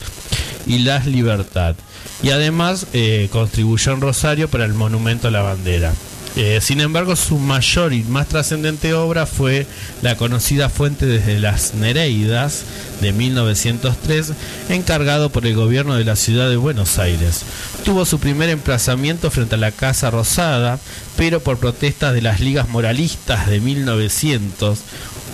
y 0.66 0.78
la 0.78 1.00
libertad. 1.00 1.74
Y 2.23 2.31
además 2.31 2.87
eh, 2.93 3.29
contribuyó 3.33 3.93
en 3.93 4.01
Rosario 4.01 4.49
para 4.49 4.65
el 4.65 4.75
monumento 4.75 5.29
a 5.29 5.31
la 5.33 5.43
bandera. 5.43 5.93
Eh, 6.35 6.61
sin 6.63 6.81
embargo, 6.81 7.15
su 7.15 7.39
mayor 7.39 7.93
y 7.93 8.05
más 8.05 8.27
trascendente 8.29 8.95
obra 8.95 9.27
fue 9.27 9.67
la 10.01 10.17
conocida 10.17 10.71
Fuente 10.71 11.05
desde 11.05 11.39
las 11.39 11.75
Nereidas 11.75 12.65
de 13.03 13.13
1903, 13.13 14.33
encargado 14.71 15.29
por 15.29 15.47
el 15.47 15.55
gobierno 15.55 15.95
de 15.95 16.05
la 16.05 16.17
ciudad 16.17 16.49
de 16.49 16.57
Buenos 16.57 16.99
Aires. 16.99 17.43
Tuvo 17.85 18.07
su 18.07 18.19
primer 18.19 18.49
emplazamiento 18.49 19.31
frente 19.31 19.57
a 19.57 19.59
la 19.59 19.73
Casa 19.73 20.11
Rosada, 20.11 20.79
pero 21.19 21.41
por 21.41 21.59
protestas 21.59 22.15
de 22.15 22.23
las 22.23 22.41
ligas 22.41 22.71
moralistas 22.71 23.47
de 23.49 23.61
1900, 23.61 24.79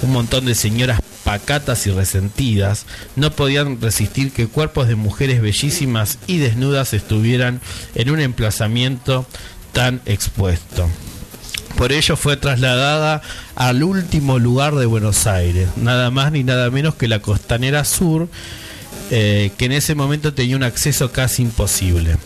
un 0.02 0.12
montón 0.12 0.44
de 0.44 0.54
señoras 0.54 1.00
pacatas 1.24 1.86
y 1.86 1.90
resentidas 1.90 2.86
no 3.16 3.30
podían 3.32 3.80
resistir 3.80 4.32
que 4.32 4.46
cuerpos 4.46 4.88
de 4.88 4.94
mujeres 4.94 5.42
bellísimas 5.42 6.18
y 6.26 6.38
desnudas 6.38 6.94
estuvieran 6.94 7.60
en 7.94 8.10
un 8.10 8.20
emplazamiento 8.20 9.26
tan 9.72 10.00
expuesto. 10.06 10.88
Por 11.76 11.92
ello 11.92 12.16
fue 12.16 12.36
trasladada 12.36 13.22
al 13.54 13.82
último 13.82 14.38
lugar 14.38 14.74
de 14.74 14.86
Buenos 14.86 15.26
Aires, 15.26 15.68
nada 15.76 16.10
más 16.10 16.32
ni 16.32 16.42
nada 16.42 16.70
menos 16.70 16.94
que 16.94 17.08
la 17.08 17.20
Costanera 17.20 17.84
Sur, 17.84 18.28
eh, 19.10 19.52
que 19.56 19.66
en 19.66 19.72
ese 19.72 19.94
momento 19.94 20.34
tenía 20.34 20.56
un 20.56 20.64
acceso 20.64 21.12
casi 21.12 21.42
imposible. 21.42 22.16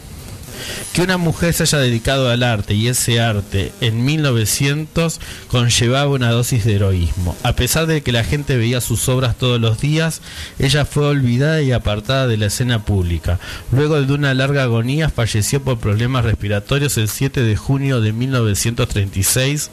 Que 0.93 1.03
una 1.03 1.17
mujer 1.17 1.55
se 1.55 1.63
haya 1.63 1.79
dedicado 1.79 2.31
al 2.31 2.43
arte 2.43 2.75
y 2.75 2.89
ese 2.89 3.21
arte 3.21 3.73
en 3.81 4.05
1900 4.05 5.21
conllevaba 5.49 6.11
una 6.11 6.31
dosis 6.31 6.65
de 6.65 6.75
heroísmo. 6.75 7.37
A 7.43 7.55
pesar 7.55 7.87
de 7.87 8.03
que 8.03 8.13
la 8.13 8.25
gente 8.25 8.57
veía 8.57 8.81
sus 8.81 9.09
obras 9.09 9.37
todos 9.37 9.61
los 9.61 9.81
días, 9.81 10.21
ella 10.59 10.85
fue 10.85 11.07
olvidada 11.07 11.63
y 11.63 11.73
apartada 11.73 12.27
de 12.27 12.37
la 12.37 12.47
escena 12.47 12.85
pública. 12.85 13.39
Luego 13.71 14.01
de 14.01 14.13
una 14.13 14.35
larga 14.35 14.63
agonía 14.65 15.09
falleció 15.09 15.63
por 15.63 15.79
problemas 15.79 16.25
respiratorios 16.25 16.99
el 16.99 17.09
7 17.09 17.43
de 17.43 17.57
junio 17.57 18.01
de 18.01 18.13
1936 18.13 19.71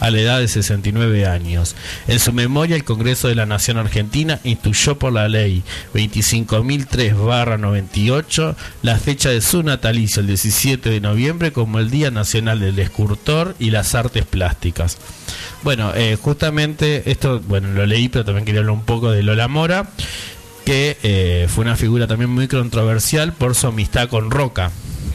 a 0.00 0.10
la 0.10 0.20
edad 0.20 0.40
de 0.40 0.48
69 0.48 1.26
años. 1.26 1.76
En 2.08 2.18
su 2.18 2.32
memoria, 2.32 2.76
el 2.76 2.84
Congreso 2.84 3.28
de 3.28 3.34
la 3.34 3.44
Nación 3.46 3.78
Argentina 3.78 4.40
instituyó 4.44 4.98
por 4.98 5.12
la 5.12 5.28
ley 5.28 5.62
25.003-98 5.94 8.54
la 8.82 8.98
fecha 8.98 9.30
de 9.30 9.40
su 9.40 9.62
natalicio, 9.62 10.20
el 10.20 10.26
17 10.26 10.90
de 10.90 11.00
noviembre, 11.00 11.52
como 11.52 11.78
el 11.78 11.90
Día 11.90 12.10
Nacional 12.10 12.60
del 12.60 12.78
Escultor 12.78 13.54
y 13.58 13.70
las 13.70 13.94
Artes 13.94 14.24
Plásticas. 14.24 14.98
Bueno, 15.62 15.92
eh, 15.94 16.18
justamente 16.20 17.10
esto, 17.10 17.40
bueno, 17.40 17.72
lo 17.72 17.86
leí, 17.86 18.08
pero 18.08 18.24
también 18.24 18.44
quería 18.44 18.60
hablar 18.60 18.74
un 18.74 18.84
poco 18.84 19.10
de 19.10 19.22
Lola 19.22 19.48
Mora, 19.48 19.88
que 20.64 20.98
eh, 21.02 21.46
fue 21.48 21.64
una 21.64 21.76
figura 21.76 22.06
también 22.06 22.30
muy 22.30 22.48
controversial 22.48 23.32
por 23.32 23.54
su 23.54 23.68
amistad 23.68 24.08
con 24.08 24.30
Roca. 24.30 24.70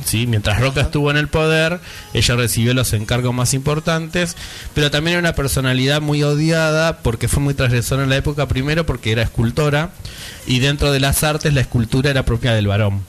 ¿Sí? 0.10 0.26
Mientras 0.26 0.60
Roca 0.60 0.82
estuvo 0.82 1.12
en 1.12 1.18
el 1.18 1.28
poder, 1.28 1.80
ella 2.14 2.36
recibió 2.36 2.74
los 2.74 2.94
encargos 2.94 3.34
más 3.34 3.54
importantes, 3.54 4.36
pero 4.74 4.90
también 4.90 5.14
era 5.14 5.20
una 5.20 5.36
personalidad 5.36 6.02
muy 6.02 6.24
odiada 6.24 6.98
porque 6.98 7.28
fue 7.28 7.44
muy 7.44 7.54
transgresora 7.54 8.04
en 8.04 8.10
la 8.10 8.18
época, 8.18 8.48
primero 8.48 8.86
porque 8.86 9.12
era 9.12 9.22
escultora, 9.22 9.92
y 10.48 10.60
dentro 10.60 10.92
de 10.92 11.00
las 11.00 11.24
artes 11.24 11.54
la 11.54 11.62
escultura 11.62 12.10
era 12.10 12.26
propia 12.26 12.54
del 12.54 12.68
varón. 12.68 13.04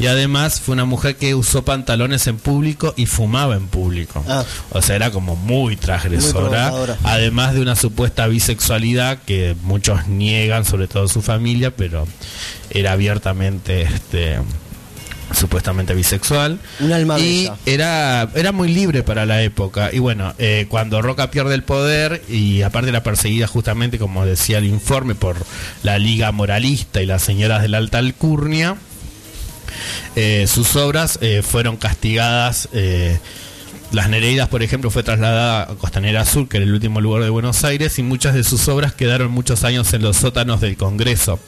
Y 0.00 0.06
además 0.06 0.60
fue 0.60 0.72
una 0.72 0.86
mujer 0.86 1.16
que 1.16 1.34
usó 1.34 1.64
pantalones 1.64 2.26
en 2.26 2.38
público 2.38 2.94
y 2.96 3.06
fumaba 3.06 3.54
en 3.56 3.68
público. 3.68 4.24
Ah. 4.26 4.44
O 4.70 4.80
sea, 4.80 4.96
era 4.96 5.10
como 5.10 5.36
muy 5.36 5.76
transgresora. 5.76 6.70
Muy 6.70 6.88
además 7.04 7.54
de 7.54 7.60
una 7.60 7.76
supuesta 7.76 8.26
bisexualidad 8.26 9.18
que 9.18 9.54
muchos 9.62 10.08
niegan, 10.08 10.64
sobre 10.64 10.88
todo 10.88 11.08
su 11.08 11.20
familia, 11.20 11.76
pero 11.76 12.08
era 12.70 12.92
abiertamente 12.92 13.82
este 13.82 14.38
supuestamente 15.34 15.94
bisexual 15.94 16.58
Un 16.80 16.92
alma 16.92 17.18
y 17.18 17.44
bella. 17.44 17.56
era 17.66 18.28
era 18.34 18.52
muy 18.52 18.68
libre 18.68 19.02
para 19.02 19.26
la 19.26 19.42
época 19.42 19.90
y 19.92 19.98
bueno 19.98 20.34
eh, 20.38 20.66
cuando 20.68 21.02
Roca 21.02 21.30
pierde 21.30 21.54
el 21.54 21.62
poder 21.62 22.22
y 22.28 22.62
aparte 22.62 22.90
era 22.90 23.02
perseguida 23.02 23.46
justamente 23.46 23.98
como 23.98 24.24
decía 24.26 24.58
el 24.58 24.66
informe 24.66 25.14
por 25.14 25.36
la 25.82 25.98
Liga 25.98 26.32
Moralista 26.32 27.02
y 27.02 27.06
las 27.06 27.22
señoras 27.22 27.62
de 27.62 27.68
la 27.68 27.78
alta 27.78 27.98
alcurnia 27.98 28.76
eh, 30.16 30.46
sus 30.46 30.76
obras 30.76 31.18
eh, 31.22 31.42
fueron 31.42 31.76
castigadas 31.76 32.68
Las 33.92 34.08
Nereidas, 34.08 34.48
por 34.48 34.62
ejemplo, 34.62 34.90
fue 34.90 35.02
trasladada 35.02 35.64
a 35.64 35.74
Costanera 35.76 36.24
Sur, 36.24 36.48
que 36.48 36.56
era 36.56 36.64
el 36.64 36.72
último 36.72 37.02
lugar 37.02 37.22
de 37.22 37.28
Buenos 37.28 37.62
Aires, 37.62 37.98
y 37.98 38.02
muchas 38.02 38.32
de 38.32 38.42
sus 38.42 38.66
obras 38.68 38.94
quedaron 38.94 39.30
muchos 39.30 39.64
años 39.64 39.92
en 39.92 40.00
los 40.00 40.16
sótanos 40.16 40.62
del 40.62 40.78
Congreso 40.78 41.38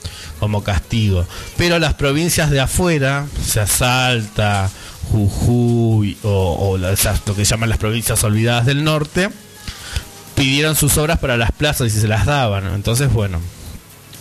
como 0.41 0.63
castigo. 0.63 1.27
Pero 1.57 1.79
las 1.79 1.95
provincias 1.95 2.51
de 2.51 2.61
afuera, 2.61 3.27
o 3.41 3.45
sea, 3.45 3.67
Salta, 3.67 4.71
Jujuy 5.11 6.19
o, 6.23 6.71
o 6.71 6.79
lo 6.79 7.35
que 7.35 7.45
llaman 7.45 7.71
las 7.71 7.79
provincias 7.79 8.23
olvidadas 8.25 8.67
del 8.67 8.85
norte, 8.85 9.31
pidieron 10.35 10.77
sus 10.77 10.99
obras 10.99 11.19
para 11.19 11.39
las 11.39 11.53
plazas 11.53 11.95
y 11.95 11.99
se 11.99 12.09
las 12.09 12.27
daban. 12.27 12.75
Entonces, 12.75 13.11
bueno. 13.11 13.41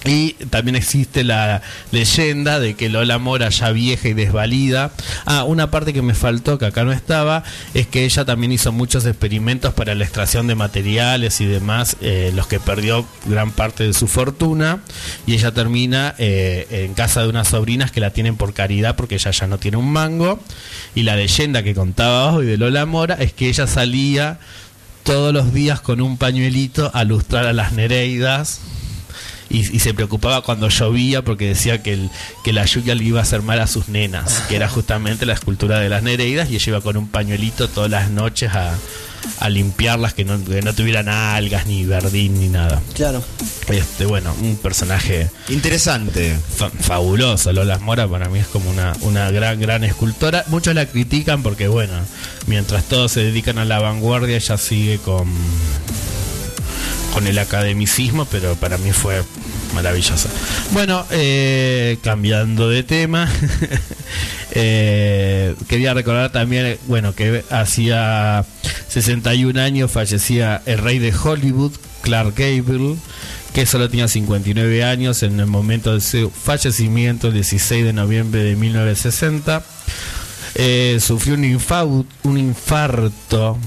Y 0.06 0.34
también 0.50 0.76
existe 0.76 1.24
la 1.24 1.62
leyenda 1.92 2.60
de 2.60 2.74
que 2.74 2.90
Lola 2.90 3.20
Mora, 3.20 3.50
ya 3.50 3.72
vieja 3.72 4.10
y 4.10 4.14
desvalida. 4.14 4.92
Ah, 5.26 5.44
una 5.44 5.72
parte 5.72 5.94
que 5.94 6.02
me 6.02 6.14
faltó, 6.14 6.58
que 6.58 6.66
acá 6.66 6.84
no 6.84 6.92
estaba, 6.92 7.44
es 7.74 7.88
que 7.88 8.04
ella 8.04 8.26
también 8.26 8.52
hizo 8.52 8.72
muchos 8.72 9.06
experimentos 9.06 9.74
para 9.74 9.96
la 9.96 10.04
extracción 10.04 10.48
de 10.48 10.56
materiales 10.56 11.40
y 11.42 11.46
demás, 11.46 11.98
eh, 12.02 12.32
los 12.36 12.48
que 12.48 12.60
perdió 12.60 13.06
gran 13.26 13.52
parte 13.52 13.86
de 13.86 13.94
su 13.94 14.08
fortuna. 14.08 14.80
Y 15.26 15.34
ella 15.34 15.52
termina 15.52 16.16
eh, 16.18 16.68
en 16.70 16.94
casa 16.94 17.22
de 17.22 17.30
unas 17.30 17.48
sobrinas 17.48 17.92
que 17.92 18.02
la 18.02 18.12
tienen 18.12 18.36
por 18.36 18.54
caridad 18.54 18.96
porque 18.96 19.16
ella 19.16 19.32
ya 19.32 19.48
no 19.48 19.58
tiene 19.58 19.78
un 19.78 19.92
mango. 19.92 20.40
Y 20.96 21.04
la 21.04 21.16
leyenda 21.16 21.64
que 21.64 21.74
contaba 21.74 22.34
hoy 22.34 22.46
de 22.46 22.58
Lola 22.58 22.86
Mora 22.86 23.16
es 23.16 23.34
que 23.34 23.48
ella 23.48 23.68
salía 23.68 24.40
todos 25.04 25.34
los 25.34 25.54
días 25.54 25.82
con 25.82 26.02
un 26.02 26.18
pañuelito 26.18 26.92
a 26.94 27.04
lustrar 27.04 27.46
a 27.46 27.54
las 27.54 27.74
Nereidas 27.74 28.62
y, 29.54 29.60
y 29.76 29.80
se 29.80 29.94
preocupaba 29.94 30.42
cuando 30.42 30.68
llovía 30.68 31.22
porque 31.24 31.48
decía 31.48 31.82
que, 31.82 31.94
el- 31.94 32.10
que 32.44 32.52
la 32.52 32.66
lluvia 32.66 32.96
le 32.96 33.06
iba 33.06 33.20
a 33.20 33.24
hacer 33.24 33.42
mal 33.42 33.60
a 33.62 33.68
sus 33.68 33.88
nenas, 33.88 34.44
que 34.50 34.56
era 34.58 34.68
justamente 34.68 35.26
la 35.26 35.34
escultura 35.34 35.80
de 35.80 35.88
las 35.88 36.04
Nereidas 36.04 36.50
y 36.52 36.56
ella 36.56 36.66
iba 36.68 36.82
con 36.82 36.98
un 36.98 37.08
pañuelito 37.08 37.70
todas 37.70 37.90
las 37.90 38.10
noches 38.10 38.52
a, 38.54 38.74
a 39.40 39.50
limpiarlas, 39.50 40.14
que 40.14 40.26
no, 40.26 40.44
que 40.44 40.62
no 40.62 40.74
tuvieran 40.74 41.08
algas, 41.08 41.66
ni 41.68 41.86
verdín, 41.86 42.40
ni 42.42 42.50
nada. 42.50 42.82
Claro. 42.94 43.24
Este, 43.70 44.06
bueno, 44.06 44.36
un 44.42 44.58
personaje 44.58 45.30
Interesante. 45.48 46.36
fa- 46.58 46.70
fabuloso. 46.72 47.54
Lola 47.54 47.80
Mora 47.80 48.08
para 48.10 48.28
mí 48.28 48.40
es 48.40 48.48
como 48.48 48.70
una, 48.70 48.92
una 49.02 49.32
gran, 49.32 49.60
gran 49.62 49.84
escultora. 49.86 50.44
Muchos 50.48 50.76
la 50.76 50.86
critican 50.88 51.44
porque, 51.44 51.68
bueno, 51.70 51.94
mientras 52.48 52.84
todos 52.86 53.12
se 53.14 53.22
dedican 53.24 53.58
a 53.60 53.66
la 53.66 53.80
vanguardia, 53.80 54.36
ella 54.36 54.58
sigue 54.58 54.98
con, 54.98 55.28
con 57.14 57.28
el 57.28 57.38
academicismo, 57.40 58.26
pero 58.26 58.56
para 58.56 58.78
mí 58.78 58.92
fue 58.92 59.24
maravillosa. 59.74 60.30
Bueno, 60.72 61.06
eh, 61.12 61.98
cambiando 62.04 62.70
de 62.70 62.84
tema, 62.84 63.30
eh, 64.52 65.56
quería 65.68 65.94
recordar 65.94 66.32
también, 66.32 66.78
bueno, 66.88 67.14
que 67.16 67.44
hacía 67.50 68.46
61 68.90 69.60
años 69.62 69.92
fallecía 69.92 70.62
el 70.66 70.78
rey 70.80 71.00
de 71.00 71.14
Hollywood, 71.14 71.72
Clark 72.02 72.34
Gable, 72.38 72.96
que 73.54 73.66
solo 73.66 73.90
tenía 73.90 74.08
59 74.08 74.84
años 74.84 75.24
en 75.24 75.40
el 75.40 75.46
momento 75.48 75.94
de 75.94 76.02
su 76.02 76.30
fallecimiento, 76.32 77.28
el 77.28 77.34
16 77.36 77.86
de 77.86 77.94
noviembre 77.94 78.44
de 78.44 78.56
1960. 78.56 79.64
Eh, 80.56 81.00
sufrió 81.02 81.34
un, 81.36 81.44
infau- 81.44 82.06
un 82.24 82.38
infarto 82.38 83.58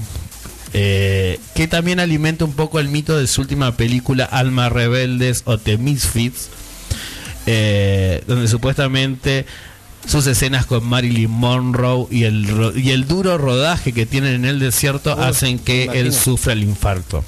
eh, 0.73 1.39
que 1.55 1.67
también 1.67 1.99
alimenta 1.99 2.45
un 2.45 2.53
poco 2.53 2.79
el 2.79 2.89
mito 2.89 3.17
de 3.17 3.27
su 3.27 3.41
última 3.41 3.77
película 3.77 4.25
Almas 4.25 4.71
Rebeldes 4.71 5.43
o 5.45 5.57
The 5.57 5.77
Misfits, 5.77 6.49
eh, 7.45 8.23
donde 8.27 8.47
supuestamente 8.47 9.45
sus 10.07 10.25
escenas 10.27 10.65
con 10.65 10.85
Marilyn 10.85 11.29
Monroe 11.29 12.07
y 12.09 12.23
el, 12.23 12.73
y 12.75 12.91
el 12.91 13.07
duro 13.07 13.37
rodaje 13.37 13.91
que 13.91 14.05
tienen 14.05 14.35
en 14.35 14.45
el 14.45 14.59
desierto 14.59 15.11
hacen 15.11 15.59
que 15.59 15.89
él 15.93 16.13
sufra 16.13 16.53
el 16.53 16.63
infarto. 16.63 17.25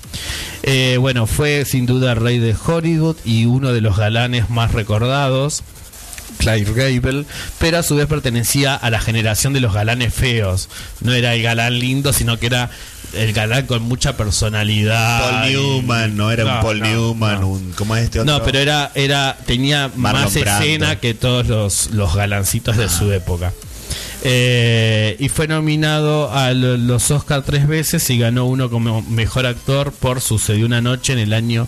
Eh, 0.64 0.98
bueno, 1.00 1.28
fue 1.28 1.66
sin 1.66 1.86
duda 1.86 2.14
el 2.14 2.20
rey 2.20 2.40
de 2.40 2.56
Hollywood 2.56 3.18
y 3.26 3.46
uno 3.46 3.74
de 3.74 3.82
los 3.82 3.98
galanes 3.98 4.50
más 4.50 4.72
recordados. 4.72 5.64
Clive 6.40 6.74
Gable, 6.74 7.26
pero 7.60 7.78
a 7.78 7.84
su 7.84 7.96
vez 7.96 8.08
pertenecía 8.08 8.74
a 8.76 8.90
la 8.90 9.00
generación 9.00 9.54
de 9.54 9.60
los 9.60 9.74
galanes 9.74 10.14
feos. 10.14 10.70
No 11.02 11.14
era 11.14 11.36
el 11.36 11.44
galán 11.44 11.78
lindo, 11.78 12.14
sino 12.14 12.40
que 12.40 12.48
era 12.48 12.70
el 13.14 13.34
galán 13.34 13.66
con 13.68 13.82
mucha 13.84 14.16
personalidad. 14.18 15.20
Paul 15.30 15.50
y- 15.50 15.54
Newman, 15.54 16.16
no 16.18 16.32
era 16.32 16.46
un 16.46 16.62
Paul 16.62 16.80
no, 16.80 16.86
Newman, 16.88 17.42
no. 17.42 17.48
un. 17.50 17.72
¿Cómo 17.74 17.96
es 17.96 18.06
este 18.06 18.20
otro? 18.22 18.32
No, 18.34 18.44
pero 18.44 18.60
era, 18.60 18.92
era, 18.96 19.38
tenía 19.46 19.92
Marlon 19.96 20.24
más 20.24 20.34
Brando. 20.34 20.64
escena 20.66 20.96
que 21.00 21.14
todos 21.14 21.48
los, 21.48 21.90
los 21.92 22.16
galancitos 22.16 22.78
de 22.78 22.88
su 22.90 23.12
época. 23.12 23.52
Eh, 24.24 25.16
y 25.20 25.30
fue 25.30 25.48
nominado 25.48 26.32
a 26.34 26.54
lo- 26.54 26.76
los 26.78 27.10
Oscar 27.12 27.42
tres 27.44 27.68
veces 27.68 28.10
y 28.10 28.18
ganó 28.18 28.46
uno 28.46 28.70
como 28.70 29.02
mejor 29.04 29.46
actor 29.46 29.92
por 29.94 30.20
Sucedió 30.22 30.66
una 30.66 30.82
noche 30.82 31.14
en 31.14 31.20
el 31.20 31.32
año 31.34 31.68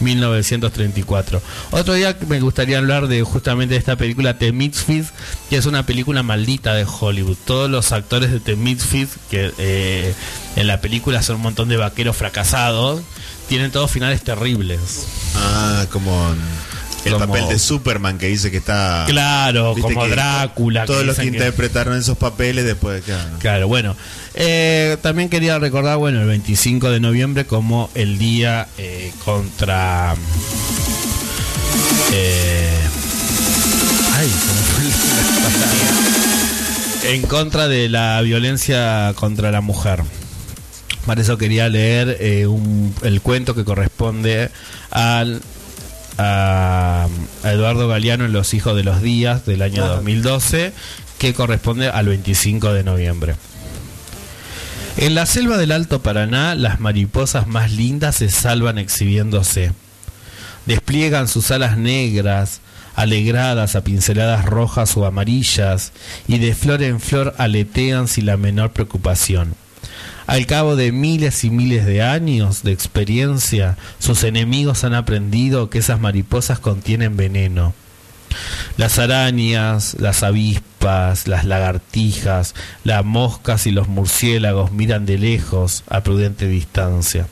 1934. 0.00 1.40
Otro 1.70 1.94
día 1.94 2.16
me 2.28 2.40
gustaría 2.40 2.78
hablar 2.78 3.08
de 3.08 3.22
justamente 3.22 3.76
esta 3.76 3.96
película 3.96 4.38
The 4.38 4.52
Misfits, 4.52 5.12
que 5.50 5.56
es 5.56 5.66
una 5.66 5.84
película 5.86 6.22
maldita 6.22 6.74
de 6.74 6.84
Hollywood. 6.88 7.36
Todos 7.44 7.70
los 7.70 7.92
actores 7.92 8.30
de 8.30 8.40
The 8.40 8.56
Misfits, 8.56 9.16
que 9.30 9.52
eh, 9.58 10.14
en 10.56 10.66
la 10.66 10.80
película 10.80 11.22
son 11.22 11.36
un 11.36 11.42
montón 11.42 11.68
de 11.68 11.76
vaqueros 11.76 12.16
fracasados, 12.16 13.00
tienen 13.48 13.70
todos 13.70 13.90
finales 13.90 14.22
terribles. 14.22 15.06
Ah, 15.36 15.86
como. 15.92 16.34
El 17.04 17.12
Como- 17.12 17.26
papel 17.26 17.48
de 17.48 17.58
Superman 17.58 18.18
que 18.18 18.26
dice 18.26 18.50
que 18.50 18.56
está. 18.58 19.04
Claro, 19.08 19.74
como 19.80 20.06
Drácula. 20.08 20.84
Todos 20.84 21.04
los 21.06 21.16
que 21.16 21.24
interpretaron 21.26 21.96
esos 21.96 22.18
papeles 22.18 22.64
después. 22.64 23.02
Claro. 23.04 23.30
Claro, 23.38 23.68
bueno. 23.68 23.96
Eh, 24.34 24.96
también 25.00 25.28
quería 25.28 25.58
recordar, 25.58 25.96
bueno, 25.96 26.20
el 26.20 26.26
25 26.26 26.90
de 26.90 27.00
noviembre 27.00 27.44
como 27.46 27.88
el 27.94 28.18
día 28.18 28.68
eh, 28.78 29.12
contra... 29.24 30.14
eh, 32.12 32.78
ay. 34.14 34.30
En 37.04 37.22
contra 37.22 37.68
de 37.68 37.88
la 37.88 38.20
violencia 38.22 39.12
contra 39.16 39.50
la 39.50 39.60
mujer. 39.60 40.02
Para 41.06 41.22
eso 41.22 41.38
quería 41.38 41.68
leer 41.68 42.18
eh, 42.20 42.46
un- 42.46 42.94
el 43.02 43.22
cuento 43.22 43.54
que 43.54 43.64
corresponde 43.64 44.50
al 44.90 45.40
a, 46.18 47.08
a 47.42 47.52
Eduardo 47.52 47.88
Galeano 47.88 48.24
en 48.24 48.32
Los 48.32 48.52
Hijos 48.52 48.76
de 48.76 48.84
los 48.84 49.00
Días 49.00 49.46
del 49.46 49.62
año 49.62 49.84
Ajá. 49.84 49.94
2012, 49.94 50.72
que 51.18 51.34
corresponde 51.34 51.88
al 51.88 52.06
25 52.06 52.72
de 52.72 52.84
noviembre. 52.84 53.36
En 54.96 55.14
la 55.14 55.26
selva 55.26 55.56
del 55.56 55.70
Alto 55.70 56.02
Paraná, 56.02 56.56
las 56.56 56.80
mariposas 56.80 57.46
más 57.46 57.70
lindas 57.70 58.16
se 58.16 58.30
salvan 58.30 58.78
exhibiéndose. 58.78 59.72
Despliegan 60.66 61.28
sus 61.28 61.52
alas 61.52 61.78
negras, 61.78 62.60
alegradas 62.96 63.76
a 63.76 63.84
pinceladas 63.84 64.44
rojas 64.44 64.96
o 64.96 65.06
amarillas, 65.06 65.92
y 66.26 66.38
de 66.38 66.52
flor 66.52 66.82
en 66.82 66.98
flor 66.98 67.34
aletean 67.38 68.08
sin 68.08 68.26
la 68.26 68.36
menor 68.36 68.72
preocupación. 68.72 69.54
Al 70.28 70.44
cabo 70.44 70.76
de 70.76 70.92
miles 70.92 71.42
y 71.44 71.48
miles 71.48 71.86
de 71.86 72.02
años 72.02 72.62
de 72.62 72.70
experiencia, 72.70 73.78
sus 73.98 74.24
enemigos 74.24 74.84
han 74.84 74.92
aprendido 74.92 75.70
que 75.70 75.78
esas 75.78 76.00
mariposas 76.00 76.58
contienen 76.58 77.16
veneno. 77.16 77.72
Las 78.76 78.98
arañas, 78.98 79.96
las 79.98 80.22
avispas, 80.22 81.28
las 81.28 81.46
lagartijas, 81.46 82.54
las 82.84 83.06
moscas 83.06 83.66
y 83.66 83.70
los 83.70 83.88
murciélagos 83.88 84.70
miran 84.70 85.06
de 85.06 85.16
lejos 85.16 85.82
a 85.88 86.02
prudente 86.02 86.46
distancia. 86.46 87.26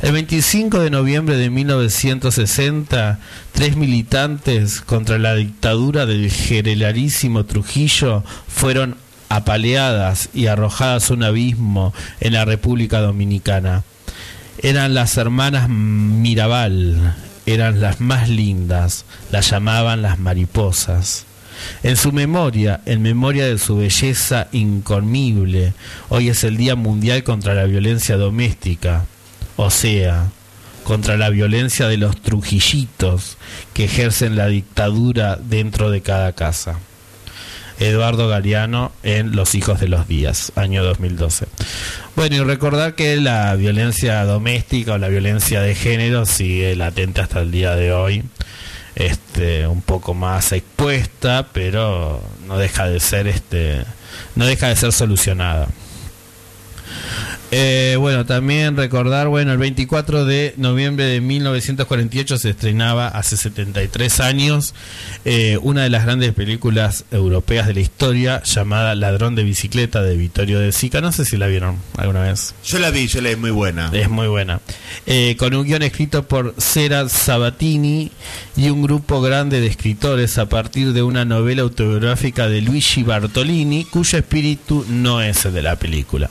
El 0.00 0.12
25 0.12 0.80
de 0.80 0.88
noviembre 0.88 1.36
de 1.36 1.50
1960, 1.50 3.18
tres 3.52 3.76
militantes 3.76 4.80
contra 4.80 5.18
la 5.18 5.34
dictadura 5.34 6.06
del 6.06 6.30
generalísimo 6.30 7.44
Trujillo 7.44 8.24
fueron 8.48 8.96
apaleadas 9.28 10.28
y 10.34 10.46
arrojadas 10.46 11.10
a 11.10 11.14
un 11.14 11.22
abismo 11.22 11.92
en 12.20 12.32
la 12.34 12.44
República 12.44 13.00
Dominicana. 13.00 13.82
Eran 14.62 14.94
las 14.94 15.16
hermanas 15.16 15.68
Mirabal, 15.68 17.14
eran 17.44 17.80
las 17.80 18.00
más 18.00 18.28
lindas, 18.28 19.04
las 19.30 19.50
llamaban 19.50 20.02
las 20.02 20.18
mariposas. 20.18 21.26
En 21.82 21.96
su 21.96 22.12
memoria, 22.12 22.80
en 22.86 23.02
memoria 23.02 23.46
de 23.46 23.58
su 23.58 23.76
belleza 23.76 24.48
incomible, 24.52 25.72
hoy 26.08 26.28
es 26.28 26.44
el 26.44 26.56
Día 26.56 26.74
Mundial 26.74 27.22
contra 27.22 27.54
la 27.54 27.64
Violencia 27.64 28.16
Doméstica, 28.16 29.06
o 29.56 29.70
sea, 29.70 30.28
contra 30.84 31.16
la 31.16 31.30
violencia 31.30 31.88
de 31.88 31.96
los 31.96 32.20
trujillitos 32.20 33.38
que 33.74 33.84
ejercen 33.84 34.36
la 34.36 34.46
dictadura 34.46 35.36
dentro 35.36 35.90
de 35.90 36.02
cada 36.02 36.32
casa. 36.32 36.78
Eduardo 37.78 38.28
Galeano 38.28 38.92
en 39.02 39.36
Los 39.36 39.54
Hijos 39.54 39.80
de 39.80 39.88
los 39.88 40.08
Días, 40.08 40.52
año 40.56 40.82
2012. 40.82 41.46
Bueno, 42.14 42.36
y 42.36 42.40
recordar 42.40 42.94
que 42.94 43.16
la 43.16 43.54
violencia 43.54 44.24
doméstica 44.24 44.94
o 44.94 44.98
la 44.98 45.08
violencia 45.08 45.60
de 45.60 45.74
género 45.74 46.26
sigue 46.26 46.74
latente 46.76 47.20
hasta 47.20 47.40
el 47.40 47.50
día 47.50 47.74
de 47.74 47.92
hoy. 47.92 48.24
Este, 48.94 49.66
un 49.66 49.82
poco 49.82 50.14
más 50.14 50.52
expuesta, 50.52 51.48
pero 51.52 52.22
no 52.46 52.56
deja 52.56 52.88
de 52.88 52.98
ser 52.98 53.26
este 53.26 53.84
no 54.34 54.46
deja 54.46 54.68
de 54.68 54.76
ser 54.76 54.92
solucionada. 54.92 55.68
Eh, 57.52 57.96
bueno, 57.98 58.26
también 58.26 58.76
recordar, 58.76 59.28
bueno, 59.28 59.52
el 59.52 59.58
24 59.58 60.24
de 60.24 60.54
noviembre 60.56 61.04
de 61.04 61.20
1948 61.20 62.38
se 62.38 62.50
estrenaba 62.50 63.06
hace 63.06 63.36
73 63.36 64.20
años 64.20 64.74
eh, 65.24 65.58
una 65.62 65.84
de 65.84 65.90
las 65.90 66.04
grandes 66.04 66.32
películas 66.32 67.04
europeas 67.12 67.68
de 67.68 67.74
la 67.74 67.80
historia 67.80 68.42
llamada 68.42 68.94
Ladrón 68.96 69.36
de 69.36 69.44
bicicleta 69.44 70.02
de 70.02 70.16
Vittorio 70.16 70.58
de 70.58 70.72
Sica. 70.72 71.00
No 71.00 71.12
sé 71.12 71.24
si 71.24 71.36
la 71.36 71.46
vieron 71.46 71.78
alguna 71.96 72.22
vez. 72.22 72.54
Yo 72.64 72.78
la 72.80 72.90
vi, 72.90 73.06
yo 73.06 73.20
la 73.20 73.30
vi 73.30 73.36
muy 73.36 73.52
buena. 73.52 73.90
Es 73.92 74.10
muy 74.10 74.26
buena. 74.26 74.60
Eh, 75.06 75.36
con 75.38 75.54
un 75.54 75.64
guion 75.64 75.82
escrito 75.82 76.26
por 76.26 76.54
Sera 76.58 77.08
Sabatini 77.08 78.10
y 78.56 78.70
un 78.70 78.82
grupo 78.82 79.20
grande 79.20 79.60
de 79.60 79.68
escritores 79.68 80.38
a 80.38 80.48
partir 80.48 80.92
de 80.92 81.02
una 81.02 81.24
novela 81.24 81.62
autobiográfica 81.62 82.48
de 82.48 82.60
Luigi 82.60 83.04
Bartolini, 83.04 83.84
cuyo 83.84 84.18
espíritu 84.18 84.84
no 84.88 85.20
es 85.20 85.44
el 85.44 85.54
de 85.54 85.62
la 85.62 85.76
película. 85.76 86.28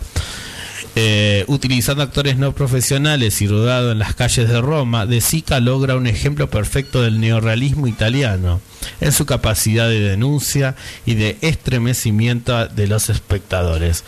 Eh, 0.98 1.44
utilizando 1.48 2.04
actores 2.04 2.38
no 2.38 2.54
profesionales 2.54 3.42
y 3.42 3.48
rodado 3.48 3.92
en 3.92 4.00
las 4.00 4.16
calles 4.16 4.48
de 4.48 4.62
Roma, 4.62 5.06
De 5.06 5.20
Sica 5.20 5.60
logra 5.60 5.98
un 5.98 6.08
ejemplo 6.08 6.50
perfecto 6.50 7.02
del 7.02 7.20
neorrealismo 7.20 7.88
italiano 7.88 8.62
en 9.02 9.12
su 9.12 9.26
capacidad 9.26 9.90
de 9.90 10.00
denuncia 10.00 10.76
y 11.06 11.16
de 11.16 11.38
estremecimiento 11.42 12.68
de 12.68 12.88
los 12.88 13.10
espectadores. 13.10 14.06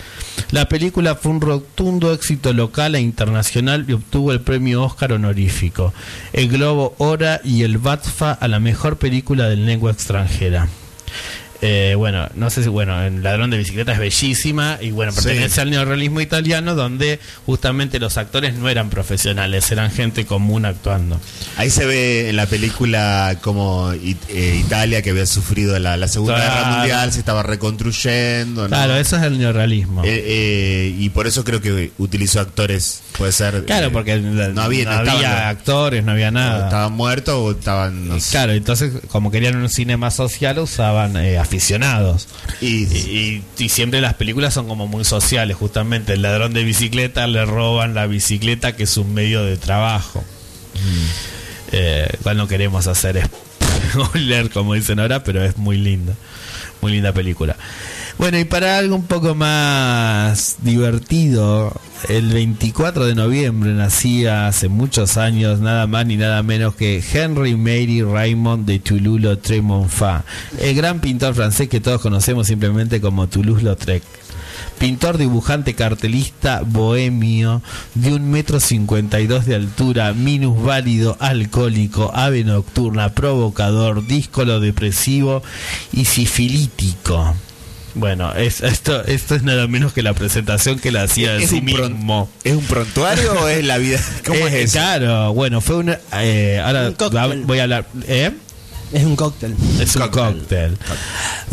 La 0.52 0.70
película 0.70 1.16
fue 1.16 1.34
un 1.34 1.42
rotundo 1.42 2.14
éxito 2.14 2.54
local 2.54 2.96
e 2.96 3.02
internacional 3.02 3.84
y 3.86 3.92
obtuvo 3.92 4.32
el 4.32 4.40
premio 4.40 4.84
Oscar 4.84 5.12
honorífico, 5.12 5.94
el 6.32 6.48
Globo 6.48 6.96
Hora 7.00 7.42
y 7.44 7.64
el 7.64 7.80
BATFA 7.80 8.32
a 8.32 8.48
la 8.48 8.62
mejor 8.62 8.98
película 8.98 9.50
de 9.50 9.58
lengua 9.58 9.92
extranjera. 9.92 10.70
Eh, 11.62 11.96
bueno, 11.98 12.28
no 12.36 12.50
sé 12.52 12.62
si, 12.64 12.70
bueno, 12.70 13.02
el 13.02 13.24
ladrón 13.24 13.50
de 13.50 13.58
bicicleta 13.58 13.92
es 13.94 14.00
bellísima 14.00 14.78
y 14.80 14.92
bueno, 14.92 15.12
pertenece 15.12 15.56
Sí. 15.56 15.62
al 15.62 15.72
neorrealismo 15.72 16.22
italiano 16.22 16.76
donde 16.76 17.20
justamente 17.48 18.00
los 18.00 18.18
actores 18.18 18.54
no 18.54 18.70
eran 18.70 18.90
profesionales, 18.92 19.72
eran 19.72 19.90
gente 19.92 20.26
común 20.26 20.66
actuando. 20.66 21.20
Ahí 21.58 21.70
se 21.72 21.86
ve 21.86 22.30
en 22.30 22.36
la 22.36 22.46
película 22.46 23.38
como 23.42 23.92
It- 23.94 24.18
eh, 24.30 24.62
Italia, 24.64 25.02
que 25.02 25.10
había 25.10 25.26
sufrido 25.26 25.78
la, 25.80 25.98
la 25.98 26.08
Segunda 26.08 26.36
Claro. 26.36 26.54
Guerra 26.54 26.78
Mundial, 26.78 27.12
se 27.14 27.20
estaba 27.20 27.42
reconstruyendo. 27.44 28.64
¿no? 28.64 28.68
Claro, 28.68 28.96
eso 28.96 29.18
es 29.18 29.24
el 29.24 29.38
neorrealismo. 29.40 30.04
Eh, 30.04 30.24
eh, 30.26 30.96
y 30.98 31.10
por 31.10 31.28
eso 31.28 31.44
creo 31.44 31.62
que 31.62 31.92
utilizó 31.98 32.40
actores, 32.40 33.02
puede 33.18 33.32
ser. 33.32 33.66
claro, 33.66 33.92
porque 33.92 34.18
no 34.20 34.62
había, 34.62 34.86
no 34.86 34.92
no 34.92 34.98
estaban- 35.00 35.10
había 35.10 35.50
actores, 35.50 36.04
no 36.04 36.12
había 36.12 36.32
nada. 36.32 36.66
estaban 36.66 36.94
muertos 36.94 37.36
o 37.36 37.52
estaban. 37.52 38.08
no 38.08 38.20
sé. 38.20 38.32
Claro, 38.32 38.54
entonces 38.54 38.92
como 39.10 39.32
querían 39.32 39.56
un 39.58 39.70
cine 39.70 39.98
más 39.98 40.16
social 40.16 40.60
usaban 40.60 41.18
eh, 41.18 41.38
aficionados. 41.48 42.28
Y, 42.62 42.84
Y, 42.86 43.44
y- 43.58 43.70
siempre 43.70 44.02
las 44.02 44.14
películas 44.16 44.54
son 44.54 44.68
como 44.68 44.88
muy 44.88 45.04
sociales, 45.06 45.56
justamente. 45.58 46.14
El 46.14 46.22
ladrón 46.22 46.54
de 46.54 46.64
bicicleta 46.64 47.26
le 47.28 47.46
roban 47.46 47.94
la 47.96 48.06
bicicleta 48.08 48.76
que 48.76 48.84
es 48.84 48.98
un 48.98 49.14
medio 49.14 49.44
de 49.44 49.58
trabajo. 49.58 50.24
Eh, 51.72 52.08
igual 52.20 52.38
no 52.38 52.48
queremos 52.48 52.88
hacer 52.88 53.28
spoiler, 53.92 54.50
como 54.50 54.74
dicen 54.74 55.00
ahora, 55.00 55.24
pero 55.24 55.44
es 55.44 55.58
muy 55.58 55.78
linda. 55.78 56.14
Muy 56.82 56.92
linda 56.92 57.12
película. 57.14 57.56
Bueno, 58.18 58.40
y 58.40 58.46
para 58.46 58.80
algo 58.80 58.96
un 58.96 59.06
poco 59.06 59.36
más 59.36 60.56
divertido, 60.64 61.72
el 62.10 62.34
24 62.34 63.06
de 63.06 63.14
noviembre 63.14 63.74
nacía 63.74 64.48
hace 64.48 64.70
muchos 64.70 65.18
años 65.18 65.60
nada 65.60 65.86
más 65.86 66.08
ni 66.08 66.18
nada 66.18 66.42
menos 66.42 66.74
que 66.74 67.04
Henry 67.14 67.56
Mary 67.56 68.02
Raymond 68.02 68.66
de 68.66 68.80
Toulouse-Lautrec 68.80 69.64
el 70.60 70.76
gran 70.76 71.00
pintor 71.00 71.36
francés 71.36 71.70
que 71.70 71.80
todos 71.80 72.02
conocemos 72.02 72.48
simplemente 72.48 73.02
como 73.02 73.28
Toulouse-Lautrec. 73.28 74.02
Pintor, 74.80 75.20
dibujante, 75.20 75.76
cartelista, 75.76 76.64
bohemio, 76.66 77.62
de 77.94 78.16
un 78.16 78.32
metro 78.32 78.60
cincuenta 78.60 79.20
y 79.20 79.28
dos 79.28 79.46
de 79.46 79.54
altura, 79.54 80.14
minusválido, 80.14 81.18
alcohólico, 81.20 82.12
ave 82.16 82.44
nocturna, 82.44 83.10
provocador, 83.10 84.08
díscolo 84.08 84.60
depresivo 84.60 85.44
y 85.94 86.06
sifilítico. 86.06 87.36
Bueno, 88.00 88.34
es, 88.34 88.62
esto, 88.62 89.04
esto 89.06 89.36
es 89.36 89.44
nada 89.44 89.68
menos 89.68 89.94
que 89.94 90.02
la 90.04 90.14
presentación 90.14 90.80
que 90.80 90.92
le 90.92 91.00
hacía 91.00 91.34
de 91.34 91.44
¿Es, 91.44 91.50
sí 91.50 91.62
mismo. 91.62 92.30
¿Es 92.44 92.54
un 92.56 92.64
prontuario 92.66 93.34
o 93.34 93.48
es 93.48 93.64
la 93.66 93.78
vida? 93.78 94.00
¿Cómo 94.26 94.38
Eh, 94.38 94.48
es 94.48 94.54
eso? 94.66 94.74
Claro, 94.74 95.34
bueno, 95.34 95.62
fue 95.62 95.78
una... 95.78 96.00
eh, 96.14 96.62
ahora 96.64 96.90
Un 96.90 97.48
voy 97.48 97.60
a 97.60 97.64
hablar... 97.64 97.88
¿eh? 98.08 98.32
Es 98.94 99.04
un 99.04 99.16
cóctel. 99.16 99.56
Es 99.82 99.96
un 99.96 100.08
cóctel. 100.10 100.78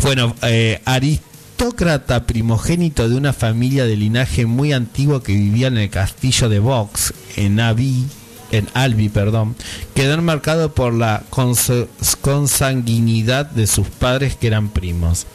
Bueno, 0.01 0.35
eh, 0.43 0.81
aristócrata 0.85 2.25
primogénito 2.25 3.09
de 3.09 3.15
una 3.15 3.33
familia 3.33 3.85
de 3.85 3.97
linaje 3.97 4.45
muy 4.45 4.71
antiguo 4.71 5.21
que 5.21 5.33
vivía 5.33 5.67
en 5.67 5.77
el 5.77 5.89
castillo 5.89 6.47
de 6.47 6.59
Vox, 6.59 7.13
en 7.35 7.59
Avi, 7.59 8.05
en 8.51 8.67
Albi, 8.73 9.09
perdón, 9.09 9.55
quedó 9.95 10.13
enmarcado 10.13 10.73
por 10.73 10.93
la 10.93 11.23
consa- 11.29 11.87
consanguinidad 12.21 13.47
de 13.47 13.67
sus 13.67 13.87
padres 13.87 14.35
que 14.35 14.47
eran 14.47 14.69
primos. 14.69 15.25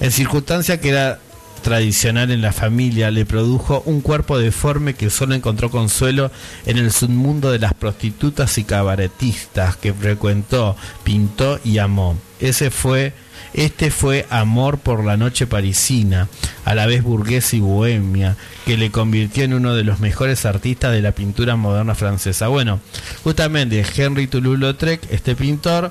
En 0.00 0.10
circunstancia 0.10 0.80
que 0.80 0.90
era 0.90 1.18
tradicional 1.62 2.30
en 2.30 2.42
la 2.42 2.52
familia, 2.52 3.10
le 3.10 3.26
produjo 3.26 3.82
un 3.86 4.00
cuerpo 4.00 4.38
deforme 4.38 4.94
que 4.94 5.10
solo 5.10 5.34
encontró 5.34 5.70
consuelo 5.70 6.30
en 6.64 6.78
el 6.78 6.92
submundo 6.92 7.50
de 7.50 7.58
las 7.58 7.74
prostitutas 7.74 8.56
y 8.58 8.64
cabaretistas 8.64 9.76
que 9.76 9.92
frecuentó, 9.92 10.76
pintó 11.02 11.58
y 11.64 11.78
amó. 11.78 12.16
Ese 12.38 12.70
fue 12.70 13.14
este 13.56 13.90
fue 13.90 14.26
amor 14.28 14.78
por 14.78 15.02
la 15.02 15.16
noche 15.16 15.46
parisina, 15.46 16.28
a 16.66 16.74
la 16.74 16.84
vez 16.84 17.02
burguesa 17.02 17.56
y 17.56 17.60
bohemia, 17.60 18.36
que 18.66 18.76
le 18.76 18.90
convirtió 18.90 19.44
en 19.44 19.54
uno 19.54 19.74
de 19.74 19.82
los 19.82 19.98
mejores 19.98 20.44
artistas 20.44 20.92
de 20.92 21.00
la 21.00 21.12
pintura 21.12 21.56
moderna 21.56 21.94
francesa. 21.94 22.48
Bueno, 22.48 22.80
justamente 23.24 23.82
Henry 23.96 24.26
Toulouse-Lautrec, 24.26 25.10
este 25.10 25.34
pintor, 25.34 25.90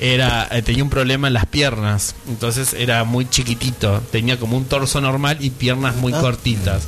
era 0.00 0.46
eh, 0.50 0.60
tenía 0.62 0.82
un 0.84 0.90
problema 0.90 1.26
en 1.28 1.34
las 1.34 1.46
piernas, 1.46 2.14
entonces 2.28 2.74
era 2.74 3.04
muy 3.04 3.28
chiquitito, 3.28 4.02
tenía 4.12 4.38
como 4.38 4.56
un 4.56 4.64
torso 4.66 5.00
normal 5.00 5.38
y 5.40 5.50
piernas 5.50 5.96
muy 5.96 6.12
Ah. 6.12 6.20
cortitas. 6.20 6.82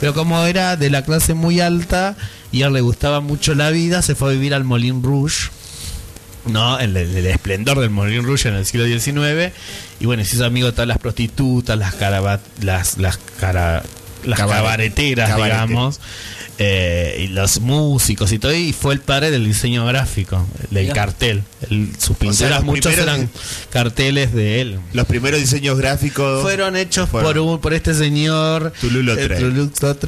Pero 0.00 0.14
como 0.14 0.42
era 0.44 0.76
de 0.76 0.88
la 0.90 1.02
clase 1.04 1.34
muy 1.34 1.60
alta 1.60 2.16
y 2.52 2.62
a 2.62 2.68
él 2.68 2.72
le 2.72 2.80
gustaba 2.80 3.20
mucho 3.20 3.54
la 3.54 3.70
vida, 3.70 4.00
se 4.02 4.14
fue 4.14 4.30
a 4.30 4.32
vivir 4.32 4.54
al 4.54 4.64
Moulin 4.64 5.02
Rouge. 5.02 5.50
¿no? 6.46 6.78
El, 6.78 6.94
el- 6.96 7.16
el 7.16 7.26
esplendor 7.26 7.80
del 7.80 7.88
Moulin 7.90 8.22
Rouge 8.22 8.48
en 8.50 8.54
el 8.54 8.66
siglo 8.66 8.84
XIX. 8.86 9.52
Y 9.98 10.04
bueno, 10.06 10.22
se 10.24 10.36
hizo 10.36 10.44
amigo 10.44 10.66
de 10.66 10.72
todas 10.72 10.86
las 10.88 10.98
prostitutas, 10.98 11.78
las 11.78 11.94
caraba- 11.94 12.40
las, 12.60 12.98
las, 12.98 13.18
cara- 13.40 13.82
las 14.24 14.38
Cabaret- 14.38 14.56
cabareteras, 14.62 15.30
cabarete. 15.30 15.66
digamos. 15.68 16.00
eh, 16.56 17.24
y 17.24 17.26
los 17.32 17.58
músicos 17.60 18.30
y 18.30 18.38
todo, 18.38 18.54
y 18.54 18.72
fue 18.72 18.94
el 18.94 19.00
padre 19.00 19.32
del 19.32 19.44
diseño 19.44 19.84
gráfico, 19.86 20.46
del 20.70 20.84
Mirá. 20.84 20.94
cartel. 20.94 21.42
El- 21.68 21.90
sus 21.98 22.16
pinturas, 22.16 22.62
muchos 22.62 22.92
primeros- 22.92 23.12
eran 23.16 23.30
carteles 23.70 24.32
de 24.32 24.60
él. 24.60 24.78
Los 24.92 25.06
primeros 25.08 25.40
diseños 25.40 25.76
gráficos 25.78 26.42
Fueron 26.42 26.76
hechos 26.76 27.08
fueron 27.08 27.32
por 27.32 27.38
un, 27.40 27.60
por 27.60 27.74
este 27.74 27.92
señor 27.92 28.72
Toulouse-Lautrec. 28.80 29.40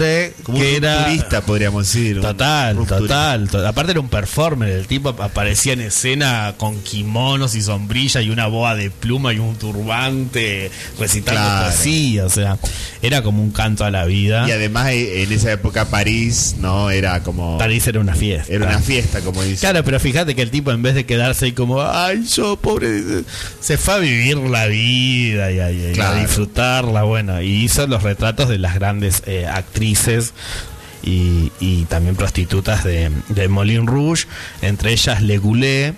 eh, 0.01 0.33
como 0.45 0.59
que 0.59 0.65
un 0.71 0.75
era 0.85 1.05
turista, 1.07 1.41
podríamos 1.41 1.87
decir. 1.93 2.17
un- 2.17 2.23
Total, 2.23 2.79
un 2.79 2.87
total, 2.87 3.49
to- 3.51 3.67
Aparte 3.67 3.91
era 3.93 4.01
un 4.01 4.09
performer, 4.09 4.69
el 4.71 4.87
tipo 4.87 5.09
ap- 5.09 5.21
aparecía 5.23 5.73
en 5.73 5.81
escena 5.81 6.55
con 6.57 6.81
kimonos 6.83 7.57
y 7.57 7.63
sombrilla 7.63 8.21
y 8.23 8.31
una 8.31 8.47
boa 8.47 8.77
de 8.77 8.91
pluma 8.91 9.33
y 9.33 9.39
un 9.41 9.57
turbante 9.57 10.71
recitando 11.01 11.41
Claro. 11.41 11.67
poesía, 11.73 12.25
o 12.25 12.31
sea, 12.31 12.57
era 13.03 13.23
como 13.23 13.43
un 13.43 13.51
canto 13.51 13.85
a 13.85 13.91
la 13.91 14.05
vida. 14.07 14.47
Y 14.49 14.53
además 14.53 14.89
eh, 14.91 15.23
en 15.23 15.33
esa 15.33 15.53
época 15.53 15.85
París, 15.87 16.57
¿no? 16.61 16.91
Era 16.91 17.23
como... 17.23 17.59
París 17.59 17.87
era 17.87 18.01
una 18.01 18.15
fiesta. 18.15 18.53
Era 18.53 18.67
una 18.67 18.79
fiesta, 18.81 19.21
como 19.21 19.43
dice. 19.43 19.61
Claro, 19.61 19.85
pero 19.85 20.01
fíjate 20.01 20.35
que 20.35 20.43
el 20.43 20.51
tipo 20.51 20.73
en 20.73 20.83
vez 20.83 20.95
de 20.95 21.05
quedarse 21.07 21.47
ahí 21.47 21.53
como, 21.53 21.83
ay, 21.83 22.25
yo 22.25 22.57
pobre, 22.57 23.03
se 23.61 23.77
fue 23.77 23.95
a 23.95 23.99
vivir 23.99 24.37
la 24.39 24.67
vida 24.67 25.51
y 25.53 25.61
a, 25.61 25.71
y 25.71 25.91
a 25.91 25.93
Claro. 25.93 26.21
disfrutarla, 26.21 27.03
bueno, 27.03 27.41
y 27.43 27.65
hizo 27.65 27.87
los 27.87 28.03
retratos 28.03 28.49
de 28.49 28.59
las 28.59 28.75
grandes 28.75 29.23
eh, 29.27 29.47
actrices 29.47 30.33
y, 31.07 31.53
y 31.61 31.85
también 31.85 32.17
prostitutas 32.17 32.85
de, 32.85 33.11
de 33.29 33.49
Moulin 33.49 33.87
Rouge, 33.87 34.27
entre 34.61 34.93
ellas 34.93 35.23
Le 35.23 35.39
Goulet, 35.39 35.95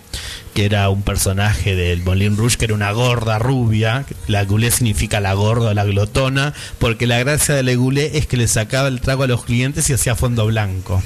que 0.55 0.65
era 0.67 0.89
un 0.91 1.03
personaje 1.03 1.75
del 1.75 2.03
Moulin 2.05 2.37
Rouge, 2.37 2.59
que 2.59 2.67
era 2.67 2.75
una 2.75 2.93
gorda 2.93 3.39
rubia. 3.39 4.05
La 4.27 4.45
Goulet 4.45 4.73
significa 4.73 5.21
la 5.21 5.33
gorda 5.33 5.73
la 5.73 5.85
glotona, 5.85 6.53
porque 6.79 7.07
la 7.07 7.19
gracia 7.19 7.55
de 7.55 7.63
Le 7.63 7.77
Goulet 7.77 8.15
es 8.15 8.27
que 8.27 8.37
le 8.37 8.47
sacaba 8.47 8.89
el 8.89 9.01
trago 9.01 9.25
a 9.25 9.27
los 9.27 9.45
clientes 9.45 9.89
y 9.89 9.95
hacía 9.95 10.15
fondo 10.15 10.47
blanco. 10.47 11.03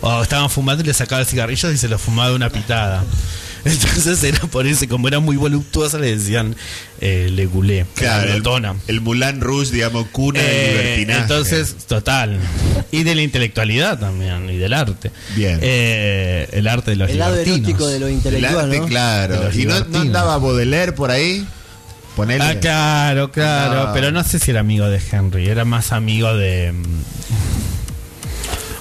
O 0.00 0.22
estaban 0.22 0.50
fumando 0.50 0.82
y 0.82 0.86
le 0.86 0.94
sacaba 0.94 1.20
el 1.20 1.26
cigarrillo 1.26 1.70
y 1.70 1.76
se 1.78 1.88
lo 1.88 1.98
fumaba 1.98 2.30
de 2.30 2.36
una 2.36 2.50
pitada. 2.50 3.04
Entonces 3.64 4.22
era 4.24 4.40
por 4.40 4.66
eso, 4.66 4.86
como 4.88 5.08
era 5.08 5.20
muy 5.20 5.36
voluptuosa, 5.36 5.98
le 5.98 6.16
decían 6.16 6.54
eh, 7.00 7.28
Le 7.32 7.46
Goulet, 7.46 7.86
Claro, 7.94 8.28
la 8.28 8.34
el, 8.36 8.76
el 8.88 9.00
Moulin 9.00 9.40
Rouge, 9.40 9.72
digamos, 9.72 10.06
cuna 10.12 10.40
del 10.40 10.48
Eh, 10.50 10.70
libertinaje. 10.70 11.20
entonces, 11.22 11.74
total. 11.86 12.38
Y 12.90 13.02
de 13.02 13.14
la 13.14 13.22
intelectualidad 13.22 13.98
también, 13.98 14.48
y 14.50 14.56
del 14.56 14.72
arte. 14.72 15.10
Bien. 15.36 15.58
Eh, 15.62 16.48
el 16.52 16.66
arte 16.68 16.92
de 16.92 16.96
los 16.96 17.10
El 17.10 17.18
lado 17.18 17.36
erótico 17.36 17.86
de 17.88 17.98
lo 18.00 18.06
El 18.06 18.14
intelectual, 18.14 18.64
arte, 18.66 18.76
¿no? 18.78 18.82
De 18.84 18.88
claro. 18.88 19.42
los 19.44 19.56
¿Y 19.56 19.66
no, 19.66 19.80
no 19.84 19.98
andaba 20.00 20.38
Baudelaire 20.38 20.92
por 20.92 21.10
ahí? 21.10 21.46
Ponele. 22.16 22.42
Ah, 22.44 22.58
claro, 22.60 23.30
claro. 23.30 23.90
Pero 23.94 24.10
no 24.10 24.24
sé 24.24 24.38
si 24.40 24.50
era 24.50 24.60
amigo 24.60 24.86
de 24.88 25.00
Henry. 25.12 25.48
Era 25.48 25.64
más 25.64 25.92
amigo 25.92 26.34
de. 26.36 26.72
mm, 26.72 26.84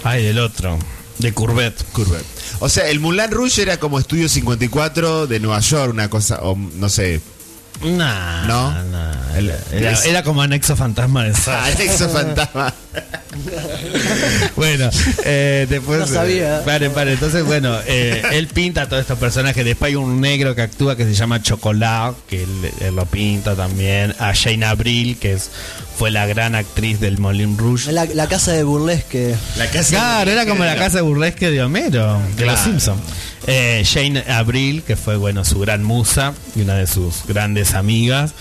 Ay, 0.03 0.23
del 0.23 0.39
otro. 0.39 0.79
De 1.19 1.33
Courbet. 1.33 1.73
Courbet. 1.93 2.23
O 2.59 2.69
sea, 2.69 2.89
el 2.89 2.99
Moulin 2.99 3.31
Rouge 3.31 3.61
era 3.61 3.77
como 3.77 3.99
Estudio 3.99 4.29
54 4.29 5.27
de 5.27 5.39
Nueva 5.39 5.59
York, 5.59 5.91
una 5.91 6.09
cosa, 6.09 6.39
o 6.41 6.55
no 6.55 6.89
sé. 6.89 7.21
Nah, 7.83 8.47
¿No? 8.47 8.83
nah, 8.85 9.13
Era, 10.05 10.23
como 10.23 10.41
anexo 10.41 10.75
fantasma 10.75 11.25
de 11.25 11.35
Sartre. 11.35 11.83
Alexo 11.83 12.09
Fantasma. 12.09 12.73
Bueno, 14.55 14.89
eh, 15.25 15.67
después. 15.69 15.99
No 15.99 16.07
sabía. 16.07 16.59
eh, 16.59 16.61
paren, 16.65 16.91
paren. 16.91 17.13
Entonces, 17.13 17.43
bueno, 17.45 17.77
eh, 17.87 18.21
él 18.33 18.47
pinta 18.47 18.83
a 18.83 18.89
todos 18.89 19.01
estos 19.01 19.19
personajes. 19.19 19.63
Después 19.63 19.89
hay 19.89 19.95
un 19.95 20.19
negro 20.21 20.55
que 20.55 20.61
actúa 20.63 20.95
que 20.95 21.03
se 21.05 21.13
llama 21.13 21.41
Chocolat, 21.41 22.15
que 22.27 22.43
él, 22.43 22.49
él 22.81 22.95
lo 22.95 23.05
pinta 23.05 23.55
también. 23.55 24.15
A 24.19 24.33
Jane 24.33 24.65
Abril, 24.65 25.17
que 25.19 25.33
es, 25.33 25.49
fue 25.97 26.11
la 26.11 26.25
gran 26.25 26.55
actriz 26.55 26.99
del 26.99 27.17
Moulin 27.19 27.57
Rouge. 27.57 27.91
La, 27.91 28.05
la 28.05 28.27
casa 28.27 28.51
de 28.53 28.63
burlesque. 28.63 29.35
La 29.57 29.67
casa 29.67 29.89
Claro, 29.89 30.31
era 30.31 30.45
como 30.45 30.63
la 30.65 30.75
casa 30.75 30.97
de 30.97 31.01
burlesque 31.03 31.49
de 31.51 31.61
Homero, 31.61 32.19
de 32.35 32.45
los 32.45 32.53
Claro. 32.55 32.63
Simpsons. 32.63 33.01
Eh, 33.45 33.83
Jane 33.89 34.23
Abril, 34.27 34.83
que 34.85 34.95
fue 34.95 35.15
bueno 35.17 35.45
su 35.45 35.59
gran 35.59 35.83
musa 35.83 36.33
y 36.55 36.61
una 36.61 36.75
de 36.75 36.87
sus 36.87 37.25
grandes 37.27 37.75
amigas, 37.75 38.31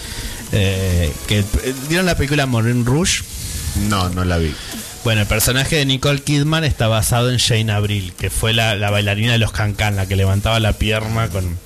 eh, 0.53 1.13
que 1.29 1.41
eh, 1.41 1.45
dieron 1.89 2.07
la 2.07 2.17
película 2.17 2.47
Moulin 2.47 2.85
Rouge. 2.85 3.23
No, 3.89 4.09
no 4.09 4.25
la 4.25 4.39
vi. 4.39 4.55
Bueno, 5.07 5.21
el 5.21 5.29
personaje 5.29 5.77
de 5.77 5.87
Nicole 5.87 6.21
Kidman 6.21 6.65
está 6.65 6.89
basado 6.89 7.31
en 7.31 7.39
Jane 7.39 7.71
Abril, 7.71 8.13
que 8.19 8.29
fue 8.29 8.53
la, 8.53 8.75
la 8.75 8.91
bailarina 8.91 9.31
de 9.31 9.39
los 9.39 9.53
Cancan, 9.53 9.95
la 9.95 10.07
que 10.07 10.17
levantaba 10.17 10.59
la 10.59 10.73
pierna 10.73 11.29
con. 11.29 11.57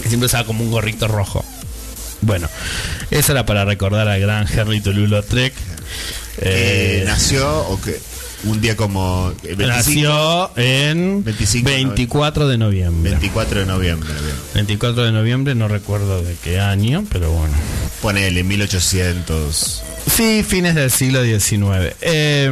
que 0.00 0.06
siempre 0.08 0.26
usaba 0.26 0.44
como 0.46 0.62
un 0.62 0.70
gorrito 0.70 1.08
rojo. 1.08 1.44
Bueno, 2.20 2.48
eso 3.10 3.32
era 3.32 3.44
para 3.46 3.64
recordar 3.64 4.06
al 4.06 4.20
gran 4.20 4.46
Henry 4.48 4.80
Toulouse-Lautrec. 4.80 5.52
Eh, 6.38 7.00
Eh, 7.00 7.04
nació 7.04 7.62
o 7.66 7.80
que 7.80 7.98
un 8.44 8.60
día 8.60 8.76
como 8.76 9.34
25, 9.42 9.66
nació 9.66 10.56
en 10.56 11.24
25 11.24 11.68
de 11.68 11.74
24 11.74 12.46
de 12.46 12.58
noviembre. 12.58 13.10
24 13.10 13.58
de 13.58 13.66
noviembre. 13.66 14.10
bien. 14.12 14.36
24 14.54 15.02
de 15.02 15.10
noviembre, 15.10 15.56
no 15.56 15.66
recuerdo 15.66 16.22
de 16.22 16.36
qué 16.44 16.60
año, 16.60 17.04
pero 17.10 17.32
bueno. 17.32 17.54
Ponele 18.00 18.44
1800. 18.44 19.82
Sí, 20.06 20.44
fines 20.46 20.74
del 20.74 20.90
siglo 20.90 21.22
XIX. 21.22 21.94
Eh, 22.00 22.50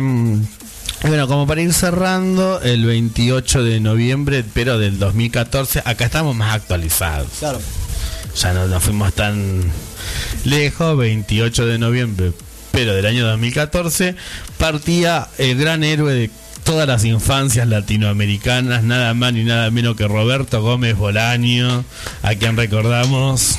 bueno, 1.03 1.27
como 1.27 1.47
para 1.47 1.61
ir 1.63 1.73
cerrando, 1.73 2.61
el 2.63 2.85
28 2.85 3.65
de 3.65 3.81
noviembre, 3.81 4.45
pero 4.55 4.79
del 4.79 4.99
2014, 4.99 5.83
acá 5.85 6.05
estamos 6.05 6.37
más 6.37 6.55
actualizados. 6.55 7.29
Claro. 7.39 7.61
Ya 8.37 8.53
no, 8.53 8.67
no 8.67 8.81
fuimos 8.81 9.13
tan 9.13 9.63
lejos, 10.45 10.97
28 10.97 11.67
de 11.67 11.79
noviembre, 11.79 12.33
pero 12.71 12.95
del 12.95 13.07
año 13.07 13.27
2014, 13.27 14.15
partía 14.59 15.29
el 15.39 15.59
gran 15.59 15.83
héroe 15.83 16.15
de 16.15 16.31
todas 16.63 16.87
las 16.87 17.05
infancias 17.05 17.67
latinoamericanas, 17.67 18.85
nada 18.85 19.13
más 19.15 19.33
ni 19.33 19.45
nada 19.45 19.71
menos 19.71 19.97
que 19.97 20.07
Roberto 20.07 20.63
Gómez 20.63 20.97
Bolaño, 20.97 21.85
a 22.23 22.35
quien 22.37 22.57
recordamos 22.57 23.59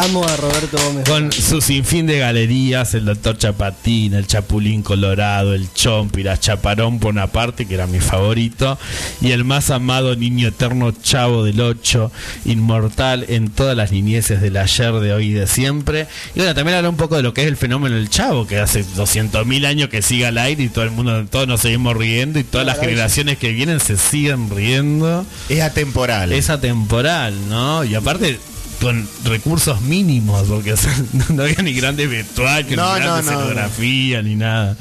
Amo 0.00 0.24
a 0.24 0.36
Roberto 0.36 0.78
Gómez. 0.84 1.08
con 1.08 1.32
su 1.32 1.60
sinfín 1.60 2.06
de 2.06 2.18
galerías, 2.20 2.94
el 2.94 3.04
Doctor 3.04 3.36
Chapatín, 3.36 4.14
el 4.14 4.26
Chapulín 4.28 4.82
Colorado, 4.82 5.54
el 5.54 5.72
Chompiras, 5.72 6.38
Chaparón 6.40 7.00
Bonaparte, 7.00 7.66
que 7.66 7.74
era 7.74 7.88
mi 7.88 7.98
favorito, 7.98 8.78
y 9.20 9.32
el 9.32 9.44
más 9.44 9.70
amado 9.70 10.14
niño 10.14 10.48
eterno 10.48 10.92
Chavo 10.92 11.42
del 11.42 11.60
Ocho, 11.60 12.12
inmortal 12.44 13.24
en 13.28 13.50
todas 13.50 13.76
las 13.76 13.90
niñeces 13.90 14.40
del 14.40 14.56
ayer, 14.56 14.92
de 14.94 15.12
hoy 15.12 15.26
y 15.26 15.32
de 15.32 15.46
siempre. 15.48 16.06
Y 16.34 16.38
bueno, 16.38 16.54
también 16.54 16.76
habla 16.76 16.90
un 16.90 16.96
poco 16.96 17.16
de 17.16 17.22
lo 17.24 17.34
que 17.34 17.42
es 17.42 17.48
el 17.48 17.56
fenómeno 17.56 17.96
del 17.96 18.08
Chavo, 18.08 18.46
que 18.46 18.60
hace 18.60 18.84
200.000 18.84 19.66
años 19.66 19.88
que 19.88 20.00
sigue 20.02 20.26
al 20.26 20.38
aire 20.38 20.62
y 20.62 20.68
todo 20.68 20.84
el 20.84 20.92
mundo, 20.92 21.26
todos 21.28 21.48
nos 21.48 21.60
seguimos 21.60 21.96
riendo 21.96 22.38
y 22.38 22.44
todas 22.44 22.64
las 22.66 22.76
Maravilla. 22.76 22.94
generaciones 22.96 23.38
que 23.38 23.50
vienen 23.52 23.80
se 23.80 23.96
siguen 23.96 24.48
riendo 24.50 25.26
Es 25.48 25.60
atemporal. 25.60 26.32
es 26.32 26.50
atemporal, 26.50 27.34
¿no? 27.48 27.82
Y 27.84 27.96
aparte 27.96 28.38
con 28.80 29.08
recursos 29.24 29.80
mínimos, 29.80 30.46
porque 30.48 30.72
o 30.74 30.76
sea, 30.76 30.94
no 31.34 31.42
había 31.42 31.62
ni 31.62 31.72
grandes 31.72 32.08
vestuarios, 32.08 32.76
No, 32.76 32.94
ni 32.94 33.00
grandes 33.00 33.24
no, 33.26 33.32
no, 33.32 33.38
escenografía, 33.40 34.22
ni 34.22 34.34
nada. 34.36 34.76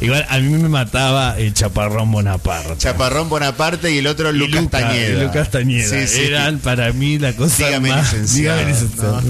Igual 0.00 0.26
a 0.28 0.38
mí 0.38 0.48
me 0.48 0.68
mataba 0.68 1.38
el 1.38 1.54
chaparrón 1.54 2.10
Bonaparte. 2.10 2.76
Chaparrón 2.78 3.28
Bonaparte 3.28 3.92
y 3.92 3.98
el 3.98 4.06
otro 4.08 4.30
Y 4.30 4.38
Lucas 4.38 4.62
Luca- 4.62 4.78
Tañeda. 4.80 5.22
Lucas 5.24 5.50
Tañeda. 5.50 5.88
Sí, 5.88 6.06
sí. 6.08 6.22
Eran 6.24 6.58
para 6.58 6.92
mí 6.92 7.18
la 7.18 7.32
cosa 7.34 7.66
Dígame 7.66 7.90
más... 7.90 8.12
licenciado, 8.12 8.58
Dígame 8.58 8.72
licenciado. 8.72 9.22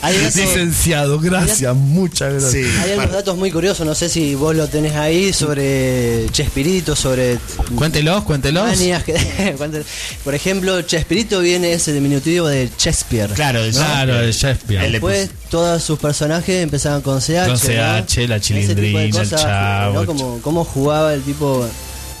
Hay 0.00 0.16
datos, 0.16 0.36
Licenciado, 0.36 1.18
gracias, 1.18 1.74
muchas 1.74 2.32
gracias. 2.32 2.52
Sí. 2.52 2.78
hay 2.82 2.92
algunos 2.92 3.12
datos 3.12 3.36
muy 3.36 3.50
curiosos, 3.50 3.86
no 3.86 3.94
sé 3.94 4.08
si 4.08 4.34
vos 4.34 4.54
lo 4.54 4.68
tenés 4.68 4.94
ahí, 4.94 5.32
sobre 5.32 6.26
Chespirito, 6.30 6.94
sobre 6.94 7.38
Cuéntelos, 7.74 8.22
cuéntelos. 8.24 8.78
que... 9.04 9.18
Por 10.24 10.34
ejemplo, 10.34 10.82
Chespirito 10.82 11.40
viene 11.40 11.72
ese 11.72 11.92
diminutivo 11.92 12.46
de 12.46 12.70
Shakespeare. 12.78 13.30
Claro, 13.34 13.62
de 13.62 13.72
Claro, 13.72 14.14
de 14.18 14.32
Shakespeare. 14.32 14.92
Después 14.92 15.30
todos 15.50 15.82
sus 15.82 15.98
personajes 15.98 16.62
empezaban 16.62 17.00
con 17.02 17.20
CH. 17.20 17.46
Con 17.46 17.52
¿no? 17.52 17.58
CH, 17.58 17.68
la 17.68 18.04
tipo 18.06 18.18
de 18.28 18.40
Chilindrina, 18.40 19.02
el 19.02 19.30
Chavo, 19.30 19.94
¿no? 19.94 20.06
Como, 20.06 20.40
cómo 20.42 20.64
jugaba 20.64 21.14
el 21.14 21.22
tipo 21.22 21.66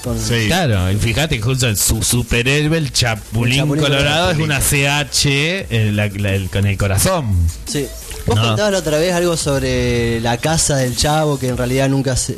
con... 0.08 0.18
Sí. 0.20 0.46
Claro, 0.46 0.90
y 0.90 0.96
fíjate 0.96 1.36
que 1.36 1.42
justo 1.42 1.74
su 1.76 2.02
superhéroe, 2.02 2.76
el 2.78 2.92
Chapulín, 2.92 3.52
El 3.54 3.58
Chapulín 3.60 3.84
Colorado, 3.84 4.30
es 4.32 4.38
una 4.38 4.60
CH 4.60 5.26
eh, 5.70 5.90
la- 5.92 6.08
la- 6.08 6.34
el- 6.34 6.48
con 6.50 6.66
el 6.66 6.76
corazón. 6.76 7.34
Sí. 7.66 7.86
Vos 8.26 8.36
No. 8.36 8.42
contabas 8.48 8.72
la 8.72 8.78
otra 8.78 8.98
vez 8.98 9.14
algo 9.14 9.36
sobre 9.36 10.20
la 10.20 10.36
casa 10.36 10.76
del 10.76 10.94
chavo 10.96 11.38
que 11.38 11.48
en 11.48 11.56
realidad 11.56 11.88
nunca 11.88 12.14
se... 12.16 12.36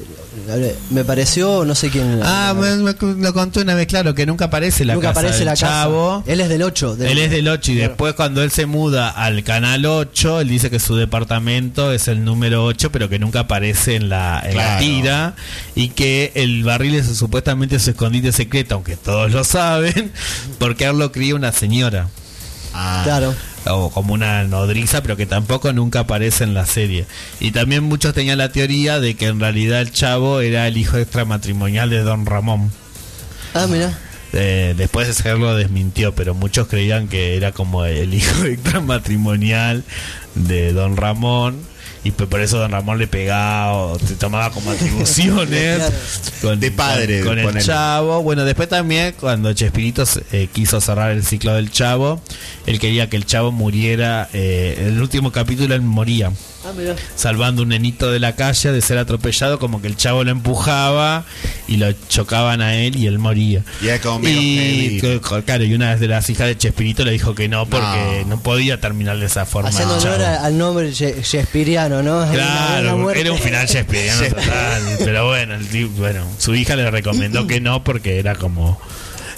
Me 0.91 1.05
pareció, 1.05 1.65
no 1.65 1.75
sé 1.75 1.91
quién... 1.91 2.21
Ah, 2.23 2.55
me, 2.59 2.77
me- 2.77 2.95
lo 3.23 3.33
conté 3.33 3.61
una 3.61 3.75
vez, 3.75 3.87
claro, 3.87 4.15
que 4.15 4.27
nunca 4.27 4.47
aparece 4.47 4.85
la 4.85 4.95
nunca 4.95 5.09
casa 5.09 5.21
aparece 5.21 5.39
del 5.39 5.47
la 5.47 5.53
casa. 5.53 5.67
chavo. 5.67 6.25
Él 6.27 6.41
es 6.41 6.49
del 6.49 6.63
8. 6.63 6.97
Él 7.01 7.19
es 7.19 7.31
del 7.31 7.49
8 7.49 7.73
y 7.73 7.75
después 7.77 8.15
cuando 8.15 8.43
él 8.43 8.51
se 8.51 8.67
muda 8.67 9.11
al 9.11 9.45
canal 9.45 9.85
8, 9.87 10.41
él 10.41 10.49
dice 10.49 10.71
que 10.71 10.79
su 10.81 10.97
departamento 10.97 11.93
es 11.93 12.09
el 12.09 12.25
número 12.25 12.65
8, 12.65 12.91
pero 12.93 13.09
que 13.09 13.19
nunca 13.19 13.41
aparece 13.41 13.97
en 13.97 14.09
la, 14.09 14.41
en 14.45 14.57
la 14.57 14.63
Claro. 14.63 14.81
tira 14.81 15.35
y 15.75 15.89
que 15.91 16.33
el 16.35 16.65
barril 16.65 16.95
es 16.97 17.07
supuestamente 17.07 17.79
su 17.79 17.91
escondite 17.91 18.33
secreto, 18.33 18.75
aunque 18.77 18.97
todos 18.97 19.31
lo 19.33 19.45
saben, 19.45 20.13
porque 20.59 20.85
él 20.85 20.99
lo 20.99 21.13
cría 21.13 21.35
una 21.35 21.53
señora. 21.53 22.09
Ah, 22.83 23.03
Claro. 23.05 23.35
o 23.67 23.91
como 23.91 24.15
una 24.15 24.43
nodriza, 24.45 25.03
pero 25.03 25.17
que 25.17 25.27
tampoco 25.27 25.73
nunca 25.75 26.01
aparece 26.01 26.45
en 26.45 26.55
la 26.55 26.65
serie. 26.65 27.07
Y 27.41 27.51
también 27.51 27.85
muchos 27.85 28.15
tenían 28.15 28.39
la 28.39 28.51
teoría 28.53 29.01
de 29.01 29.17
que 29.17 29.27
en 29.27 29.39
realidad 29.39 29.83
el 29.83 29.93
chavo 29.93 30.41
era 30.41 30.67
el 30.67 30.79
hijo 30.79 30.97
extramatrimonial 30.97 31.91
de 31.91 32.01
Don 32.01 32.25
Ramón. 32.25 32.73
Ah, 33.53 33.67
mira. 33.69 33.93
Eh, 34.33 34.75
después 34.79 35.09
de 35.09 35.13
ser 35.15 35.39
lo 35.39 35.55
desmintió, 35.57 36.15
pero 36.15 36.35
muchos 36.35 36.69
creían 36.69 37.09
que 37.09 37.37
era 37.37 37.53
como 37.53 37.85
el 37.85 38.15
hijo 38.15 38.45
extramatrimonial 39.01 39.85
de 40.35 40.73
Don 40.73 40.97
Ramón. 40.97 41.59
Y 42.05 42.13
pues 42.13 42.29
por 42.29 42.41
eso 42.41 42.59
Don 42.59 42.71
Ramón 42.73 42.99
le 42.99 43.07
pegaba 43.07 43.73
o 43.75 43.99
se 43.99 44.15
tomaba 44.17 44.51
como 44.51 44.71
atribuciones 44.71 45.83
con, 46.43 46.59
De 46.59 46.71
padre, 46.71 47.21
con, 47.23 47.41
con 47.43 47.57
el 47.57 47.65
chavo. 47.65 48.23
Bueno, 48.23 48.45
después 48.45 48.69
también 48.69 49.15
cuando 49.21 49.53
Chespirito 49.53 50.05
eh, 50.33 50.49
quiso 50.53 50.81
cerrar 50.81 51.11
el 51.13 51.25
ciclo 51.25 51.55
del 51.55 51.71
chavo, 51.71 52.21
él 52.67 52.79
quería 52.79 53.09
que 53.11 53.17
el 53.17 53.27
chavo 53.27 53.53
muriera. 53.53 54.29
eh, 54.33 54.77
en 54.81 54.87
el 54.95 55.01
último 55.03 55.31
capítulo 55.33 55.75
él 55.75 55.83
moría 55.83 56.33
Ah, 56.63 56.73
mira. 56.77 56.95
salvando 57.17 57.63
un 57.63 57.69
nenito 57.71 58.11
de 58.11 58.19
la 58.21 58.35
calle 58.37 58.71
de 58.71 58.81
ser 58.83 58.99
atropellado, 58.99 59.59
como 59.59 59.81
que 59.81 59.89
el 59.89 59.97
chavo 59.97 60.25
lo 60.25 60.31
empujaba 60.31 61.25
y 61.69 61.79
lo 61.79 61.91
chocaban 62.09 62.61
a 62.61 62.75
él 62.77 62.97
y 62.97 63.07
él 63.07 63.19
moría. 63.19 63.63
Y 63.81 65.01
claro, 65.45 65.65
y 65.65 65.75
una 65.75 65.97
de 65.97 66.09
las 66.09 66.29
hijas 66.31 66.47
de 66.49 66.57
Chespirito 66.59 67.05
le 67.05 67.13
dijo 67.13 67.35
que 67.35 67.49
no 67.49 67.67
porque 67.67 68.25
no, 68.27 68.37
No. 68.37 68.43
podía 68.43 68.81
terminar 68.81 69.19
de 69.19 69.27
esa 69.27 69.47
forma. 69.47 69.71
Haciendo 69.71 69.97
honor 69.97 70.21
al 70.23 70.59
nombre 70.59 70.93
ye- 70.93 71.23
shakespeariano, 71.89 72.33
Claro, 72.33 73.11
era 73.11 73.33
un 73.33 73.39
final 73.39 73.67
Shakespeareano 73.67 74.23
total. 74.29 74.83
Pero 74.99 75.27
bueno, 75.29 75.55
el 75.55 75.87
bueno, 75.89 76.25
su 76.39 76.55
hija 76.55 76.77
le 76.77 76.91
recomendó 76.91 77.47
que 77.47 77.61
no 77.61 77.83
porque 77.85 78.19
era 78.19 78.35
como. 78.35 78.79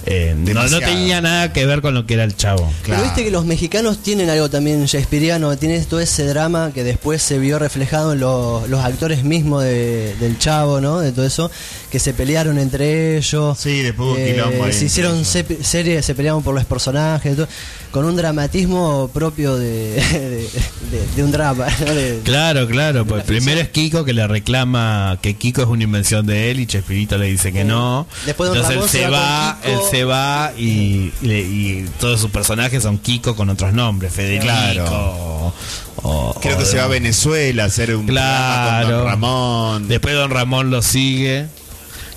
eh, 0.04 0.34
no, 0.36 0.66
no 0.66 0.80
tenía 0.80 1.20
nada 1.20 1.52
que 1.52 1.64
ver 1.64 1.80
con 1.80 1.94
lo 1.94 2.06
que 2.06 2.14
era 2.14 2.24
el 2.24 2.36
chavo. 2.36 2.66
Pero 2.82 2.82
Claro. 2.82 3.02
viste 3.04 3.22
que 3.24 3.30
los 3.30 3.44
mexicanos 3.44 4.02
tienen 4.02 4.28
algo 4.30 4.50
también 4.50 4.84
shakespeariano, 4.86 5.56
tiene 5.56 5.78
todo 5.82 6.00
ese 6.00 6.24
drama 6.26 6.72
que 6.74 6.82
después 6.82 7.22
se 7.22 7.38
vio 7.38 7.60
reflejado 7.60 8.14
en 8.14 8.18
los, 8.20 8.68
los 8.68 8.84
actores 8.84 9.22
mismos 9.22 9.62
de- 9.62 10.16
del 10.16 10.38
chavo, 10.38 10.80
¿no? 10.80 10.98
De 10.98 11.12
todo 11.12 11.24
eso, 11.24 11.52
que 11.92 11.98
se 11.98 12.14
pelearon 12.14 12.58
entre 12.58 13.18
ellos. 13.18 13.58
Sí, 13.58 13.82
después 13.82 14.08
hubo 14.08 14.16
Eh, 14.16 14.32
quilombo 14.32 14.64
ahí 14.64 14.72
Se 14.72 14.86
hicieron 14.86 15.26
se- 15.26 15.62
series, 15.62 16.04
se 16.06 16.14
peleaban 16.14 16.42
por 16.42 16.54
los 16.54 16.64
personajes, 16.64 17.36
todo, 17.36 17.46
con 17.90 18.06
un 18.06 18.16
dramatismo 18.16 19.10
propio 19.12 19.56
de, 19.58 19.92
de, 20.12 20.48
de- 20.90 21.06
de 21.14 21.22
un 21.22 21.30
drama. 21.30 21.66
¿no? 21.86 21.94
De- 21.94 22.20
Claro, 22.24 22.66
claro. 22.66 23.04
Pues 23.04 23.24
primero 23.24 23.60
es 23.60 23.68
Kiko 23.68 24.06
que 24.06 24.14
le 24.14 24.26
reclama 24.26 25.18
que 25.20 25.34
Kiko 25.36 25.60
es 25.60 25.68
una 25.68 25.84
invención 25.84 26.24
de 26.26 26.50
él 26.50 26.60
y 26.60 26.66
Chespirito 26.66 27.18
le 27.18 27.26
dice 27.26 27.52
que 27.52 27.62
no. 27.62 28.06
Después 28.24 28.48
Entonces 28.48 28.70
él 28.70 28.76
Ramón 28.76 28.88
se 28.88 28.98
se 29.02 29.08
va 29.08 29.58
él 29.62 29.78
se 29.90 30.04
va 30.04 30.52
y, 30.56 31.12
y, 31.20 31.30
y 31.30 31.86
todos 32.00 32.18
sus 32.22 32.30
personajes 32.30 32.82
son 32.82 32.96
Kiko 32.96 33.36
con 33.36 33.50
otros 33.50 33.74
nombres, 33.74 34.14
Federico. 34.14 34.44
Claro. 34.44 35.52
o- 35.96 36.34
Creo 36.40 36.56
o- 36.56 36.58
que 36.58 36.64
se 36.64 36.78
va 36.78 36.84
a 36.84 36.88
Venezuela 36.88 37.64
a 37.64 37.66
hacer 37.66 37.94
un 37.94 38.06
programa 38.06 38.46
con 38.80 38.80
Claro. 38.86 38.96
Don 38.96 39.06
Ramón. 39.06 39.88
Después 39.88 40.14
Don 40.14 40.30
Ramón 40.30 40.70
lo 40.70 40.80
sigue. 40.80 41.48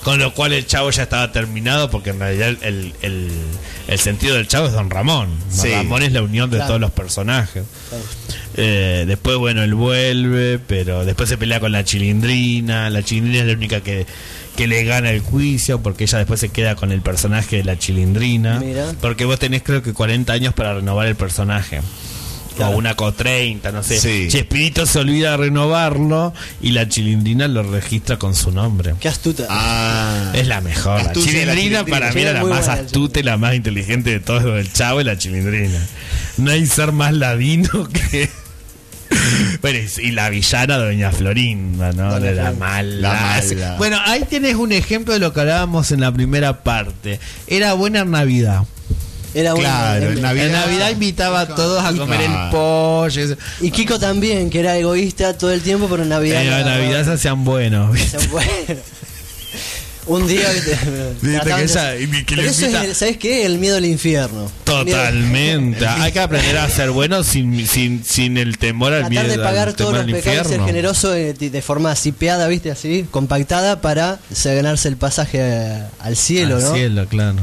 Con 0.06 0.20
lo 0.20 0.34
cual 0.34 0.54
el 0.54 0.66
chavo 0.68 0.90
ya 0.92 1.04
estaba 1.04 1.32
terminado 1.34 1.90
porque 1.90 2.12
en 2.12 2.20
realidad 2.20 2.50
el, 2.62 2.94
el- 3.02 3.32
el 3.88 4.00
sentido 4.00 4.36
del 4.36 4.48
chavo 4.48 4.68
es 4.68 4.74
Don 4.74 4.90
Ramón. 4.90 5.30
Don. 5.58 5.72
Ramón 5.72 6.04
es 6.04 6.12
la 6.14 6.22
unión 6.22 6.50
de 6.50 6.58
Claro. 6.58 6.68
todos 6.70 6.82
los 6.82 6.92
personajes. 6.92 7.64
Eh, 8.58 9.04
después, 9.08 9.38
bueno, 9.38 9.64
él 9.64 9.74
vuelve, 9.76 10.60
pero 10.60 11.06
después 11.06 11.28
se 11.28 11.38
pelea 11.38 11.60
con 11.60 11.72
la 11.72 11.84
chilindrina. 11.84 12.90
La 12.90 13.04
chilindrina 13.04 13.40
es 13.42 13.48
la 13.48 13.54
única 13.54 13.82
que, 13.82 14.06
que 14.56 14.68
le 14.68 14.84
gana 14.84 15.10
el 15.12 15.20
juicio 15.22 15.82
porque 15.82 16.04
ella 16.06 16.20
después 16.20 16.40
se 16.40 16.50
queda 16.50 16.76
con 16.76 16.92
el 16.92 17.02
personaje 17.02 17.58
de 17.58 17.64
la 17.64 17.78
chilindrina. 17.78 18.60
Mira. 18.60 18.94
Porque 19.02 19.26
vos 19.26 19.40
tenés 19.40 19.64
creo 19.64 19.82
que 19.84 19.94
40 19.94 20.32
años 20.34 20.54
para 20.54 20.76
renovar 20.76 21.08
el 21.08 21.16
personaje. 21.16 21.82
Claro. 22.56 22.74
O 22.74 22.78
una 22.78 22.96
co 22.96 23.12
30, 23.14 23.72
no 23.72 23.84
sé. 23.84 24.00
Sí. 24.00 24.28
Chespirito 24.30 24.86
se 24.86 25.00
olvida 25.00 25.32
de 25.32 25.38
renovarlo 25.38 26.34
y 26.62 26.72
la 26.72 26.88
chilindrina 26.88 27.48
lo 27.48 27.64
registra 27.64 28.18
con 28.18 28.34
su 28.36 28.52
nombre. 28.52 28.94
Qué 29.00 29.08
astuta. 29.10 29.46
Ah. 29.50 30.32
Es 30.34 30.48
la 30.48 30.62
mejor. 30.62 31.04
La 31.04 31.14
chilindrina, 31.14 31.86
para 31.86 32.12
mí 32.12 32.22
era 32.22 32.32
es 32.32 32.36
la 32.38 32.44
más 32.46 32.68
astuta 32.68 33.20
y 33.20 33.24
la 33.24 33.38
más 33.38 33.56
inteligente 33.56 34.10
de 34.12 34.20
todos 34.20 34.44
el 34.60 34.72
chavo 34.72 35.02
y 35.02 35.04
la 35.04 35.18
chilindrina. 35.18 35.80
No 36.38 36.52
hay 36.52 36.66
ser 36.66 36.92
más 36.92 37.14
ladino 37.14 37.88
que. 37.94 38.30
Bueno, 39.62 39.80
y- 40.02 40.12
la 40.12 40.30
villana 40.30 40.78
de 40.78 40.86
Doña 40.86 41.12
Florinda, 41.12 41.92
¿no? 41.94 42.12
Doña 42.12 42.26
De 42.26 42.34
la 42.36 42.52
mala. 42.52 42.96
La 42.96 43.14
mala. 43.14 43.76
Bueno, 43.78 43.98
ahí 44.06 44.24
tienes 44.30 44.56
un 44.56 44.72
ejemplo 44.72 45.14
de 45.14 45.20
lo 45.20 45.34
que 45.34 45.42
hablábamos 45.42 45.92
en 45.92 46.02
la 46.02 46.12
primera 46.12 46.64
parte. 46.64 47.20
Era 47.48 47.74
buena 47.74 48.00
en 48.02 48.12
Navidad. 48.12 48.64
Era 49.36 49.54
bueno. 49.54 49.68
Claro, 49.70 50.12
en 50.12 50.22
Navidad- 50.22 50.46
En 50.48 50.52
Navidad 50.54 50.90
invitaba 50.92 51.42
a 51.42 51.48
todos 51.48 51.84
a 51.84 51.92
comer 51.94 52.22
el 52.22 52.32
Ah. 52.32 52.50
pollo. 52.52 53.36
Y 53.62 53.70
Kiko 53.70 54.00
también, 54.00 54.50
que 54.50 54.62
era 54.62 54.78
egoísta 54.78 55.38
todo 55.38 55.52
el 55.52 55.62
tiempo, 55.62 55.88
pero 55.90 56.04
en 56.04 56.10
Navidad. 56.10 56.42
En 56.42 56.50
nada, 56.50 56.78
Navidad 56.78 57.04
se 57.04 57.12
hacían 57.12 57.44
buenos. 57.44 58.00
se 58.00 58.18
fue. 58.20 58.44
Un 60.08 60.28
día, 60.28 60.48
que 60.54 60.60
y 62.04 62.24
que 62.26 62.36
Pero 62.36 62.48
eso 62.48 62.68
es, 62.68 62.96
¿sabes 62.98 63.18
qué? 63.18 63.44
El 63.46 63.58
miedo 63.58 63.78
al 63.78 63.86
infierno. 63.86 64.52
Totalmente. 64.64 65.86
Hay 65.88 66.12
que 66.12 66.20
aprender 66.20 66.58
a 66.60 66.70
ser 66.70 66.92
bueno 66.92 67.24
sin, 67.24 67.66
sin, 67.68 68.06
sin 68.06 68.38
el 68.38 68.60
temor 68.60 68.94
al 68.94 69.00
Tratar 69.10 69.26
miedo. 69.26 69.38
de 69.38 69.44
pagar 69.44 69.70
al 69.70 69.76
todos 69.76 69.94
los 69.94 70.04
al 70.04 70.12
pecados 70.12 70.46
y 70.46 70.50
ser 70.52 70.62
generoso 70.64 71.16
eh, 71.16 71.34
de 71.34 71.62
forma 71.64 71.96
sipeada, 71.96 72.48
¿viste? 72.48 72.70
Así, 72.70 73.08
compactada 73.10 73.82
para 73.82 74.20
se- 74.32 74.54
ganarse 74.54 74.88
el 74.90 74.98
pasaje 74.98 75.40
eh, 75.42 75.82
al 76.00 76.16
cielo, 76.16 76.58
Al 76.58 76.62
¿no? 76.64 76.74
cielo, 76.76 77.08
claro. 77.08 77.38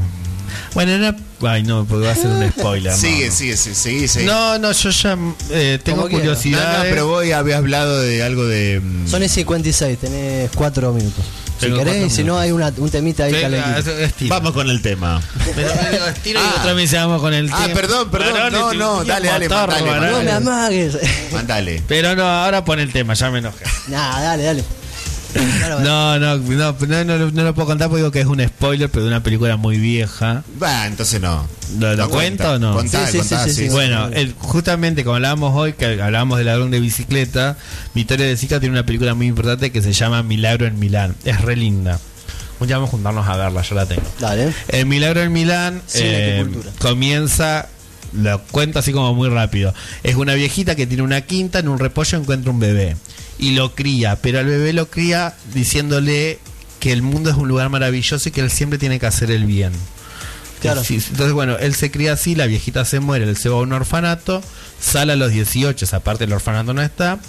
Bueno, 0.73 0.91
era. 0.93 1.15
Ay, 1.45 1.63
no, 1.63 1.85
porque 1.85 2.05
va 2.05 2.13
a 2.13 2.15
ser 2.15 2.27
un 2.27 2.49
spoiler. 2.51 2.93
Sigue, 2.93 3.27
no. 3.27 3.31
sigue, 3.33 3.57
sigue, 3.57 3.75
sigue, 3.75 4.07
sigue. 4.07 4.25
No, 4.25 4.57
no, 4.59 4.71
yo 4.71 4.89
ya 4.89 5.17
eh, 5.51 5.79
tengo 5.83 6.07
quieras. 6.07 6.11
No, 6.11 6.33
curiosidad. 6.33 6.77
no, 6.77 6.83
pero 6.83 7.07
vos 7.07 7.23
habías 7.31 7.57
hablado 7.57 8.01
de 8.01 8.23
algo 8.23 8.45
de. 8.45 8.79
mm, 8.81 9.07
Son 9.09 9.27
56, 9.27 9.97
tenés 9.99 10.49
4 10.55 10.93
minutos. 10.93 11.23
Si 11.59 11.67
Tengo 11.67 11.77
querés, 11.77 12.07
y 12.07 12.09
si 12.09 12.23
no, 12.23 12.37
hay 12.39 12.51
una, 12.51 12.73
un 12.77 12.89
temita 12.89 13.25
ahí 13.25 13.31
calentito. 13.33 13.93
Vamos 14.27 14.51
con 14.53 14.69
el 14.69 14.81
tema. 14.81 15.21
Pero, 15.55 16.07
estiro 16.07 16.39
y 16.39 16.43
Ah. 16.43 16.55
otra 16.59 16.73
vez 16.73 16.91
vamos 16.93 17.21
con 17.21 17.33
el 17.33 17.49
Ah, 17.53 17.61
tema. 17.63 17.73
perdón, 17.79 18.09
perdón. 18.11 18.33
Varón, 18.33 18.53
No, 18.53 18.73
no, 18.73 19.03
dale, 19.05 19.27
dale, 19.27 19.47
motor, 19.47 19.69
mandale, 19.69 19.91
varón. 19.99 20.11
No 20.11 20.23
me 20.23 20.31
amagues. 20.31 20.97
Mándale. 21.31 21.81
Pero 21.87 22.15
no, 22.15 22.23
ahora 22.23 22.65
pon 22.65 22.79
el 22.79 22.91
tema, 22.91 23.13
ya 23.13 23.29
me 23.31 23.39
enojé. 23.39 23.63
nah, 23.87 24.19
dale, 24.21 24.43
dale. 24.43 24.63
No, 25.83 26.19
no, 26.19 26.37
no, 26.37 26.37
no, 26.37 27.03
no, 27.05 27.31
no 27.31 27.43
lo 27.43 27.53
puedo 27.55 27.67
contar 27.67 27.87
porque 27.89 28.01
digo 28.01 28.11
que 28.11 28.21
es 28.21 28.25
un 28.27 28.45
spoiler, 28.45 28.89
pero 28.89 29.03
de 29.03 29.09
una 29.09 29.23
película 29.23 29.57
muy 29.57 29.77
vieja. 29.77 30.43
Va, 30.61 30.85
entonces 30.87 31.19
no. 31.21 31.47
¿Lo- 31.79 31.91
lo 31.95 32.03
No 32.03 32.09
cuento 32.09 32.43
cuenta. 32.43 32.51
o 32.53 32.59
no? 32.59 32.73
Contá, 32.75 33.05
Sí, 33.07 33.11
sí, 33.13 33.17
contá, 33.19 33.43
sí, 33.45 33.49
sí, 33.49 33.55
sí. 33.55 33.63
sí. 33.67 33.69
Bueno, 33.73 34.07
el- 34.13 34.33
justamente 34.37 35.03
como 35.03 35.15
hablábamos 35.15 35.55
hoy, 35.55 35.73
que 35.73 36.01
hablábamos 36.01 36.37
del 36.37 36.47
ladrón 36.47 36.71
de 36.71 36.79
bicicleta, 36.79 37.57
Victoria 37.95 38.25
de 38.27 38.37
Sica 38.37 38.59
tiene 38.59 38.73
una 38.73 38.85
película 38.85 39.13
muy 39.15 39.27
importante 39.27 39.71
que 39.71 39.81
se 39.81 39.93
llama 39.93 40.21
Milagro 40.23 40.67
en 40.67 40.77
Milán. 40.79 41.15
Es 41.25 41.41
re 41.41 41.55
linda. 41.55 41.99
Un 42.59 42.67
día 42.67 42.77
vamos 42.77 42.89
a 42.89 42.91
juntarnos 42.91 43.27
a 43.27 43.35
verla, 43.35 43.61
yo 43.61 43.75
la 43.75 43.85
tengo. 43.85 44.03
Dale. 44.19 44.53
El 44.69 44.85
Milagro 44.85 45.21
en 45.21 45.33
Milán 45.33 45.81
eh, 45.95 46.45
comienza, 46.79 47.67
lo 48.13 48.39
cuento 48.43 48.79
así 48.79 48.91
como 48.93 49.13
muy 49.15 49.27
rápido. 49.29 49.73
Es 50.03 50.15
una 50.15 50.33
viejita 50.35 50.75
que 50.75 50.85
tiene 50.85 51.03
una 51.03 51.21
quinta, 51.21 51.59
en 51.59 51.67
un 51.67 51.79
repollo 51.79 52.17
encuentra 52.19 52.51
un 52.51 52.59
bebé 52.59 52.95
y 53.39 53.51
lo 53.51 53.75
cría, 53.75 54.17
pero 54.17 54.39
al 54.39 54.45
bebé 54.45 54.73
lo 54.73 54.89
cría 54.89 55.35
diciéndole 55.53 56.39
que 56.79 56.91
el 56.91 57.01
mundo 57.01 57.29
es 57.29 57.35
un 57.37 57.47
lugar 57.47 57.69
maravilloso 57.69 58.29
y 58.29 58.31
que 58.31 58.41
él 58.41 58.51
siempre 58.51 58.77
tiene 58.77 58.99
que 58.99 59.05
hacer 59.05 59.31
el 59.31 59.45
bien. 59.45 59.71
Claro. 60.61 60.81
Entonces, 60.87 61.33
bueno, 61.33 61.57
él 61.57 61.75
se 61.75 61.91
cría 61.91 62.13
así, 62.13 62.35
la 62.35 62.45
viejita 62.45 62.85
se 62.85 63.01
muere, 63.01 63.25
él 63.25 63.35
se 63.35 63.49
va 63.49 63.57
a 63.57 63.61
un 63.61 63.73
orfanato, 63.73 64.41
sale 64.79 65.11
a 65.11 65.15
los 65.17 65.31
18, 65.31 65.83
esa 65.83 65.99
parte 65.99 66.25
del 66.25 66.33
orfanato 66.33 66.73
no 66.73 66.81
está, 66.81 67.19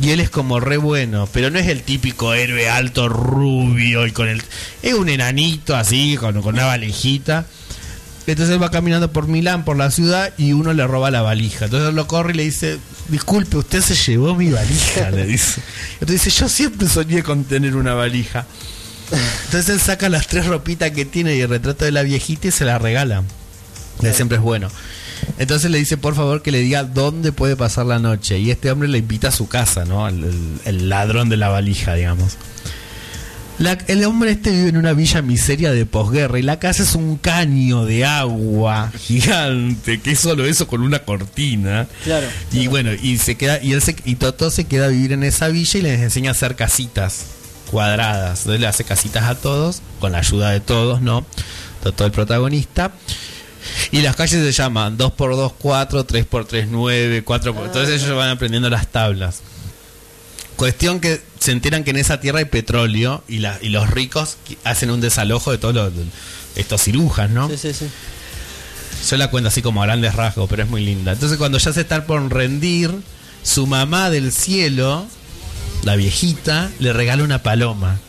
y 0.00 0.10
él 0.10 0.20
es 0.20 0.30
como 0.30 0.60
re 0.60 0.76
bueno, 0.76 1.28
pero 1.32 1.50
no 1.50 1.58
es 1.58 1.66
el 1.66 1.82
típico 1.82 2.34
héroe 2.34 2.68
alto, 2.68 3.08
rubio, 3.08 4.06
y 4.06 4.12
con 4.12 4.28
el... 4.28 4.42
Es 4.82 4.94
un 4.94 5.08
enanito 5.08 5.74
así, 5.74 6.16
con, 6.16 6.40
con 6.40 6.54
una 6.54 6.66
valijita. 6.66 7.46
Entonces 8.32 8.54
él 8.54 8.62
va 8.62 8.70
caminando 8.70 9.10
por 9.12 9.26
Milán, 9.26 9.64
por 9.64 9.76
la 9.76 9.90
ciudad, 9.90 10.32
y 10.36 10.52
uno 10.52 10.72
le 10.72 10.86
roba 10.86 11.10
la 11.10 11.22
valija. 11.22 11.64
Entonces 11.66 11.94
lo 11.94 12.06
corre 12.06 12.32
y 12.32 12.36
le 12.36 12.42
dice, 12.44 12.78
disculpe, 13.08 13.56
usted 13.56 13.80
se 13.80 13.94
llevó 13.94 14.34
mi 14.34 14.50
valija, 14.50 15.10
le 15.10 15.26
dice. 15.26 15.60
Entonces 16.00 16.24
dice, 16.24 16.38
yo 16.40 16.48
siempre 16.48 16.88
soñé 16.88 17.22
con 17.22 17.44
tener 17.44 17.74
una 17.76 17.94
valija. 17.94 18.46
Entonces 19.46 19.70
él 19.70 19.80
saca 19.80 20.08
las 20.10 20.26
tres 20.26 20.46
ropitas 20.46 20.90
que 20.90 21.04
tiene 21.06 21.34
y 21.36 21.40
el 21.40 21.48
retrato 21.48 21.84
de 21.86 21.92
la 21.92 22.02
viejita 22.02 22.48
y 22.48 22.50
se 22.50 22.64
la 22.66 22.78
regala. 22.78 23.22
Que 24.00 24.12
siempre 24.12 24.36
es 24.36 24.42
bueno. 24.42 24.68
Entonces 25.38 25.70
le 25.70 25.78
dice 25.78 25.96
por 25.96 26.14
favor 26.14 26.42
que 26.42 26.52
le 26.52 26.60
diga 26.60 26.84
dónde 26.84 27.32
puede 27.32 27.56
pasar 27.56 27.86
la 27.86 27.98
noche. 27.98 28.38
Y 28.38 28.50
este 28.50 28.70
hombre 28.70 28.88
le 28.88 28.98
invita 28.98 29.28
a 29.28 29.32
su 29.32 29.48
casa, 29.48 29.84
¿no? 29.86 30.06
El- 30.06 30.60
el 30.66 30.88
ladrón 30.88 31.28
de 31.30 31.36
la 31.38 31.48
valija, 31.48 31.94
digamos. 31.94 32.36
La- 33.58 33.78
el 33.88 34.04
hombre 34.04 34.30
este 34.30 34.50
vive 34.50 34.68
en 34.68 34.76
una 34.76 34.92
villa 34.92 35.20
miseria 35.20 35.72
de 35.72 35.84
posguerra 35.84 36.38
y 36.38 36.42
la 36.42 36.60
casa 36.60 36.84
es 36.84 36.94
un 36.94 37.16
caño 37.16 37.84
de 37.86 38.04
agua 38.04 38.92
gigante, 39.00 40.00
que 40.00 40.12
es 40.12 40.20
solo 40.20 40.44
eso 40.44 40.68
con 40.68 40.80
una 40.82 41.00
cortina. 41.00 41.88
Claro, 42.04 42.28
Y 42.52 42.68
bueno, 42.68 42.90
y 42.92 43.18
se 43.18 43.34
queda, 43.36 43.60
y 43.62 43.72
él 43.72 43.82
se, 43.82 43.96
y 44.04 44.14
Toto 44.14 44.50
se 44.52 44.64
queda 44.64 44.84
a 44.86 44.88
vivir 44.88 45.12
en 45.12 45.24
esa 45.24 45.48
villa 45.48 45.78
y 45.78 45.82
les 45.82 46.00
enseña 46.00 46.30
a 46.30 46.32
hacer 46.32 46.54
casitas 46.54 47.24
cuadradas. 47.70 48.40
Entonces 48.40 48.60
le 48.60 48.66
hace 48.68 48.84
casitas 48.84 49.24
a 49.24 49.34
todos, 49.34 49.82
con 49.98 50.12
la 50.12 50.18
ayuda 50.18 50.50
de 50.50 50.60
todos, 50.60 51.00
¿no? 51.02 51.26
Toto 51.82 52.04
el 52.06 52.12
protagonista. 52.12 52.92
Y 53.90 54.00
las 54.02 54.14
calles 54.16 54.42
se 54.44 54.52
llaman 54.52 54.96
2x2, 54.96 55.52
4, 55.58 56.06
3x3, 56.06 56.68
9, 56.70 57.22
4 57.24 57.54
por 57.54 57.66
Entonces 57.66 58.02
ellos 58.02 58.16
van 58.16 58.30
aprendiendo 58.30 58.70
las 58.70 58.86
tablas. 58.86 59.42
Cuestión 60.58 60.98
que 60.98 61.22
se 61.38 61.52
enteran 61.52 61.84
que 61.84 61.90
en 61.90 61.96
esa 61.98 62.18
tierra 62.20 62.40
hay 62.40 62.44
petróleo 62.46 63.22
y, 63.28 63.38
la- 63.38 63.58
y 63.62 63.68
los 63.68 63.88
ricos 63.88 64.36
hacen 64.64 64.90
un 64.90 65.00
desalojo 65.00 65.52
de 65.52 65.58
todos 65.58 65.72
los, 65.72 65.92
estos 66.56 66.82
cirujas, 66.82 67.30
¿no? 67.30 67.48
Sí, 67.48 67.56
sí, 67.56 67.72
sí. 67.72 67.86
Yo 69.08 69.16
la 69.18 69.30
cuento 69.30 69.46
así 69.48 69.62
como 69.62 69.80
a 69.82 69.86
grandes 69.86 70.16
rasgos, 70.16 70.50
pero 70.50 70.64
es 70.64 70.68
muy 70.68 70.84
linda. 70.84 71.12
Entonces 71.12 71.38
cuando 71.38 71.58
ya 71.58 71.72
se 71.72 71.82
están 71.82 72.04
por 72.06 72.28
rendir, 72.32 72.90
su 73.44 73.68
mamá 73.68 74.10
del 74.10 74.32
cielo, 74.32 75.06
la 75.84 75.94
viejita, 75.94 76.70
le 76.80 76.92
regala 76.92 77.22
una 77.22 77.40
paloma. 77.44 78.00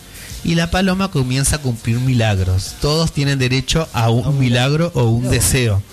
Y 0.44 0.56
la 0.56 0.72
paloma 0.72 1.12
comienza 1.12 1.58
a 1.58 1.60
cumplir 1.60 2.00
milagros. 2.00 2.74
Todos 2.82 3.12
tienen 3.12 3.38
derecho 3.38 3.88
a 3.94 4.10
un 4.10 4.40
milagro 4.40 4.92
o 4.96 5.04
un 5.04 5.30
deseo. 5.30 5.84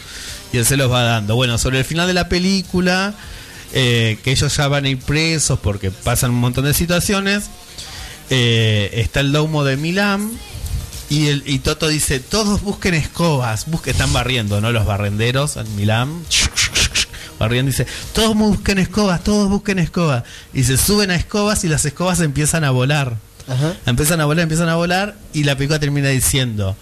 Y 0.54 0.56
él 0.56 0.64
se 0.64 0.78
los 0.78 0.90
va 0.90 1.02
dando. 1.02 1.34
Bueno, 1.34 1.58
sobre 1.58 1.80
el 1.80 1.84
final 1.84 2.06
de 2.06 2.14
la 2.14 2.30
película, 2.30 3.12
eh, 3.72 4.18
que 4.22 4.32
ellos 4.32 4.56
ya 4.56 4.68
van 4.68 4.84
a 4.84 4.88
ir 4.88 4.98
presos 4.98 5.58
porque 5.58 5.90
pasan 5.90 6.30
un 6.30 6.40
montón 6.40 6.64
de 6.64 6.74
situaciones, 6.74 7.50
eh, 8.30 8.90
está 8.94 9.20
el 9.20 9.32
domo 9.32 9.64
de 9.64 9.76
Milán 9.76 10.30
y, 11.08 11.28
el, 11.28 11.42
y 11.46 11.60
Toto 11.60 11.88
dice, 11.88 12.20
todos 12.20 12.62
busquen 12.62 12.94
escobas, 12.94 13.66
busquen, 13.66 13.92
están 13.92 14.12
barriendo, 14.12 14.60
¿no? 14.60 14.72
Los 14.72 14.86
barrenderos 14.86 15.56
en 15.56 15.76
Milán. 15.76 16.22
Barriendo 17.38 17.70
dice, 17.70 17.86
todos 18.14 18.34
busquen 18.34 18.78
escobas, 18.78 19.22
todos 19.22 19.48
busquen 19.50 19.78
escobas. 19.78 20.24
Y 20.54 20.64
se 20.64 20.78
suben 20.78 21.10
a 21.10 21.16
escobas 21.16 21.64
y 21.64 21.68
las 21.68 21.84
escobas 21.84 22.20
empiezan 22.20 22.64
a 22.64 22.70
volar. 22.70 23.18
Ajá. 23.46 23.76
Empiezan 23.84 24.20
a 24.20 24.24
volar, 24.24 24.42
empiezan 24.44 24.68
a 24.70 24.76
volar 24.76 25.16
y 25.32 25.44
la 25.44 25.54
película 25.54 25.78
termina 25.78 26.08
diciendo, 26.08 26.76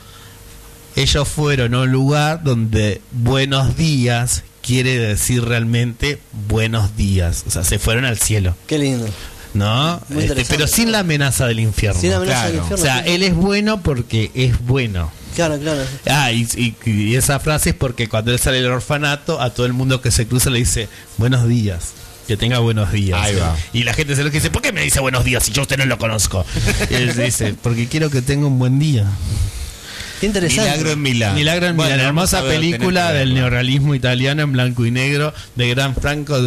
ellos 0.96 1.28
fueron 1.28 1.74
a 1.74 1.80
un 1.80 1.90
lugar 1.90 2.44
donde 2.44 3.02
buenos 3.10 3.76
días 3.76 4.44
quiere 4.64 4.98
decir 4.98 5.44
realmente 5.44 6.18
buenos 6.48 6.96
días. 6.96 7.44
O 7.46 7.50
sea, 7.50 7.64
se 7.64 7.78
fueron 7.78 8.04
al 8.04 8.18
cielo. 8.18 8.56
Qué 8.66 8.78
lindo. 8.78 9.06
¿no? 9.52 10.00
Este, 10.18 10.44
pero 10.48 10.66
sin 10.66 10.90
la 10.90 11.00
amenaza 11.00 11.46
del 11.46 11.60
infierno. 11.60 12.00
Sin 12.00 12.12
amenaza 12.12 12.46
del 12.48 12.52
claro. 12.58 12.66
o 12.68 12.74
infierno. 12.74 12.84
sea, 12.84 13.04
sí. 13.04 13.12
él 13.14 13.22
es 13.22 13.34
bueno 13.34 13.82
porque 13.82 14.30
es 14.34 14.58
bueno. 14.64 15.12
Claro, 15.36 15.58
claro. 15.58 15.82
Ah, 16.06 16.32
y, 16.32 16.46
y- 16.56 16.76
y 16.90 17.14
esa 17.16 17.38
frase 17.40 17.70
es 17.70 17.74
porque 17.76 18.08
cuando 18.08 18.32
él 18.32 18.38
sale 18.38 18.60
del 18.62 18.70
orfanato, 18.72 19.40
a 19.40 19.50
todo 19.50 19.66
el 19.66 19.72
mundo 19.72 20.00
que 20.00 20.10
se 20.10 20.26
cruza 20.26 20.50
le 20.50 20.58
dice 20.60 20.88
buenos 21.18 21.46
días. 21.48 21.92
Que 22.26 22.36
tenga 22.36 22.58
buenos 22.60 22.90
días. 22.90 23.20
Ahí 23.20 23.36
va. 23.36 23.54
Y 23.72 23.82
la 23.84 23.92
gente 23.94 24.16
se 24.16 24.24
lo 24.24 24.30
que 24.30 24.38
dice, 24.38 24.50
¿por 24.50 24.62
qué 24.62 24.72
me 24.72 24.80
dice 24.82 24.98
buenos 25.00 25.24
días 25.24 25.44
si 25.44 25.52
yo 25.52 25.60
a 25.60 25.64
usted 25.64 25.76
no 25.76 25.84
lo 25.84 25.98
conozco? 25.98 26.44
y 26.90 26.94
él 26.94 27.14
dice, 27.16 27.54
porque 27.62 27.86
quiero 27.86 28.08
que 28.10 28.22
tenga 28.22 28.46
un 28.46 28.58
buen 28.58 28.78
día. 28.78 29.04
Qué 30.20 30.26
interesante. 30.26 30.70
Milagro 30.70 30.90
en 30.92 31.02
Milán. 31.02 31.34
Milagro 31.34 31.66
en 31.66 31.76
Bueno, 31.76 31.92
Milán, 31.94 32.14
vamos 32.14 32.32
hermosa 32.32 32.42
ver, 32.42 32.60
película 32.60 33.12
del 33.12 33.34
neorrealismo 33.34 33.94
italiano 33.94 34.42
en 34.42 34.52
blanco 34.52 34.86
y 34.86 34.90
negro 34.90 35.32
de 35.54 35.68
gran 35.68 35.94
Franco, 35.94 36.38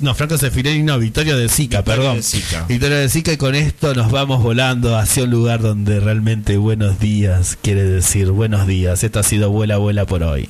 no, 0.00 0.14
Franco 0.14 0.38
Sefirelli, 0.38 0.82
no, 0.82 0.98
Vittorio 0.98 1.36
de 1.36 1.48
Sica, 1.48 1.78
Vittorio 1.78 2.02
perdón. 2.02 2.16
de 2.18 2.22
Sica. 2.22 2.64
Vittorio 2.68 2.96
de 2.96 3.08
Sica 3.08 3.32
y 3.32 3.36
con 3.36 3.54
esto 3.54 3.94
nos 3.94 4.10
vamos 4.10 4.42
volando 4.42 4.96
hacia 4.96 5.24
un 5.24 5.30
lugar 5.30 5.60
donde 5.60 6.00
realmente 6.00 6.56
buenos 6.56 6.98
días 6.98 7.58
quiere 7.62 7.84
decir 7.84 8.30
buenos 8.30 8.66
días. 8.66 9.02
Esto 9.04 9.20
ha 9.20 9.22
sido 9.22 9.50
Vuela, 9.50 9.78
Vuela 9.78 10.06
por 10.06 10.22
hoy. 10.22 10.48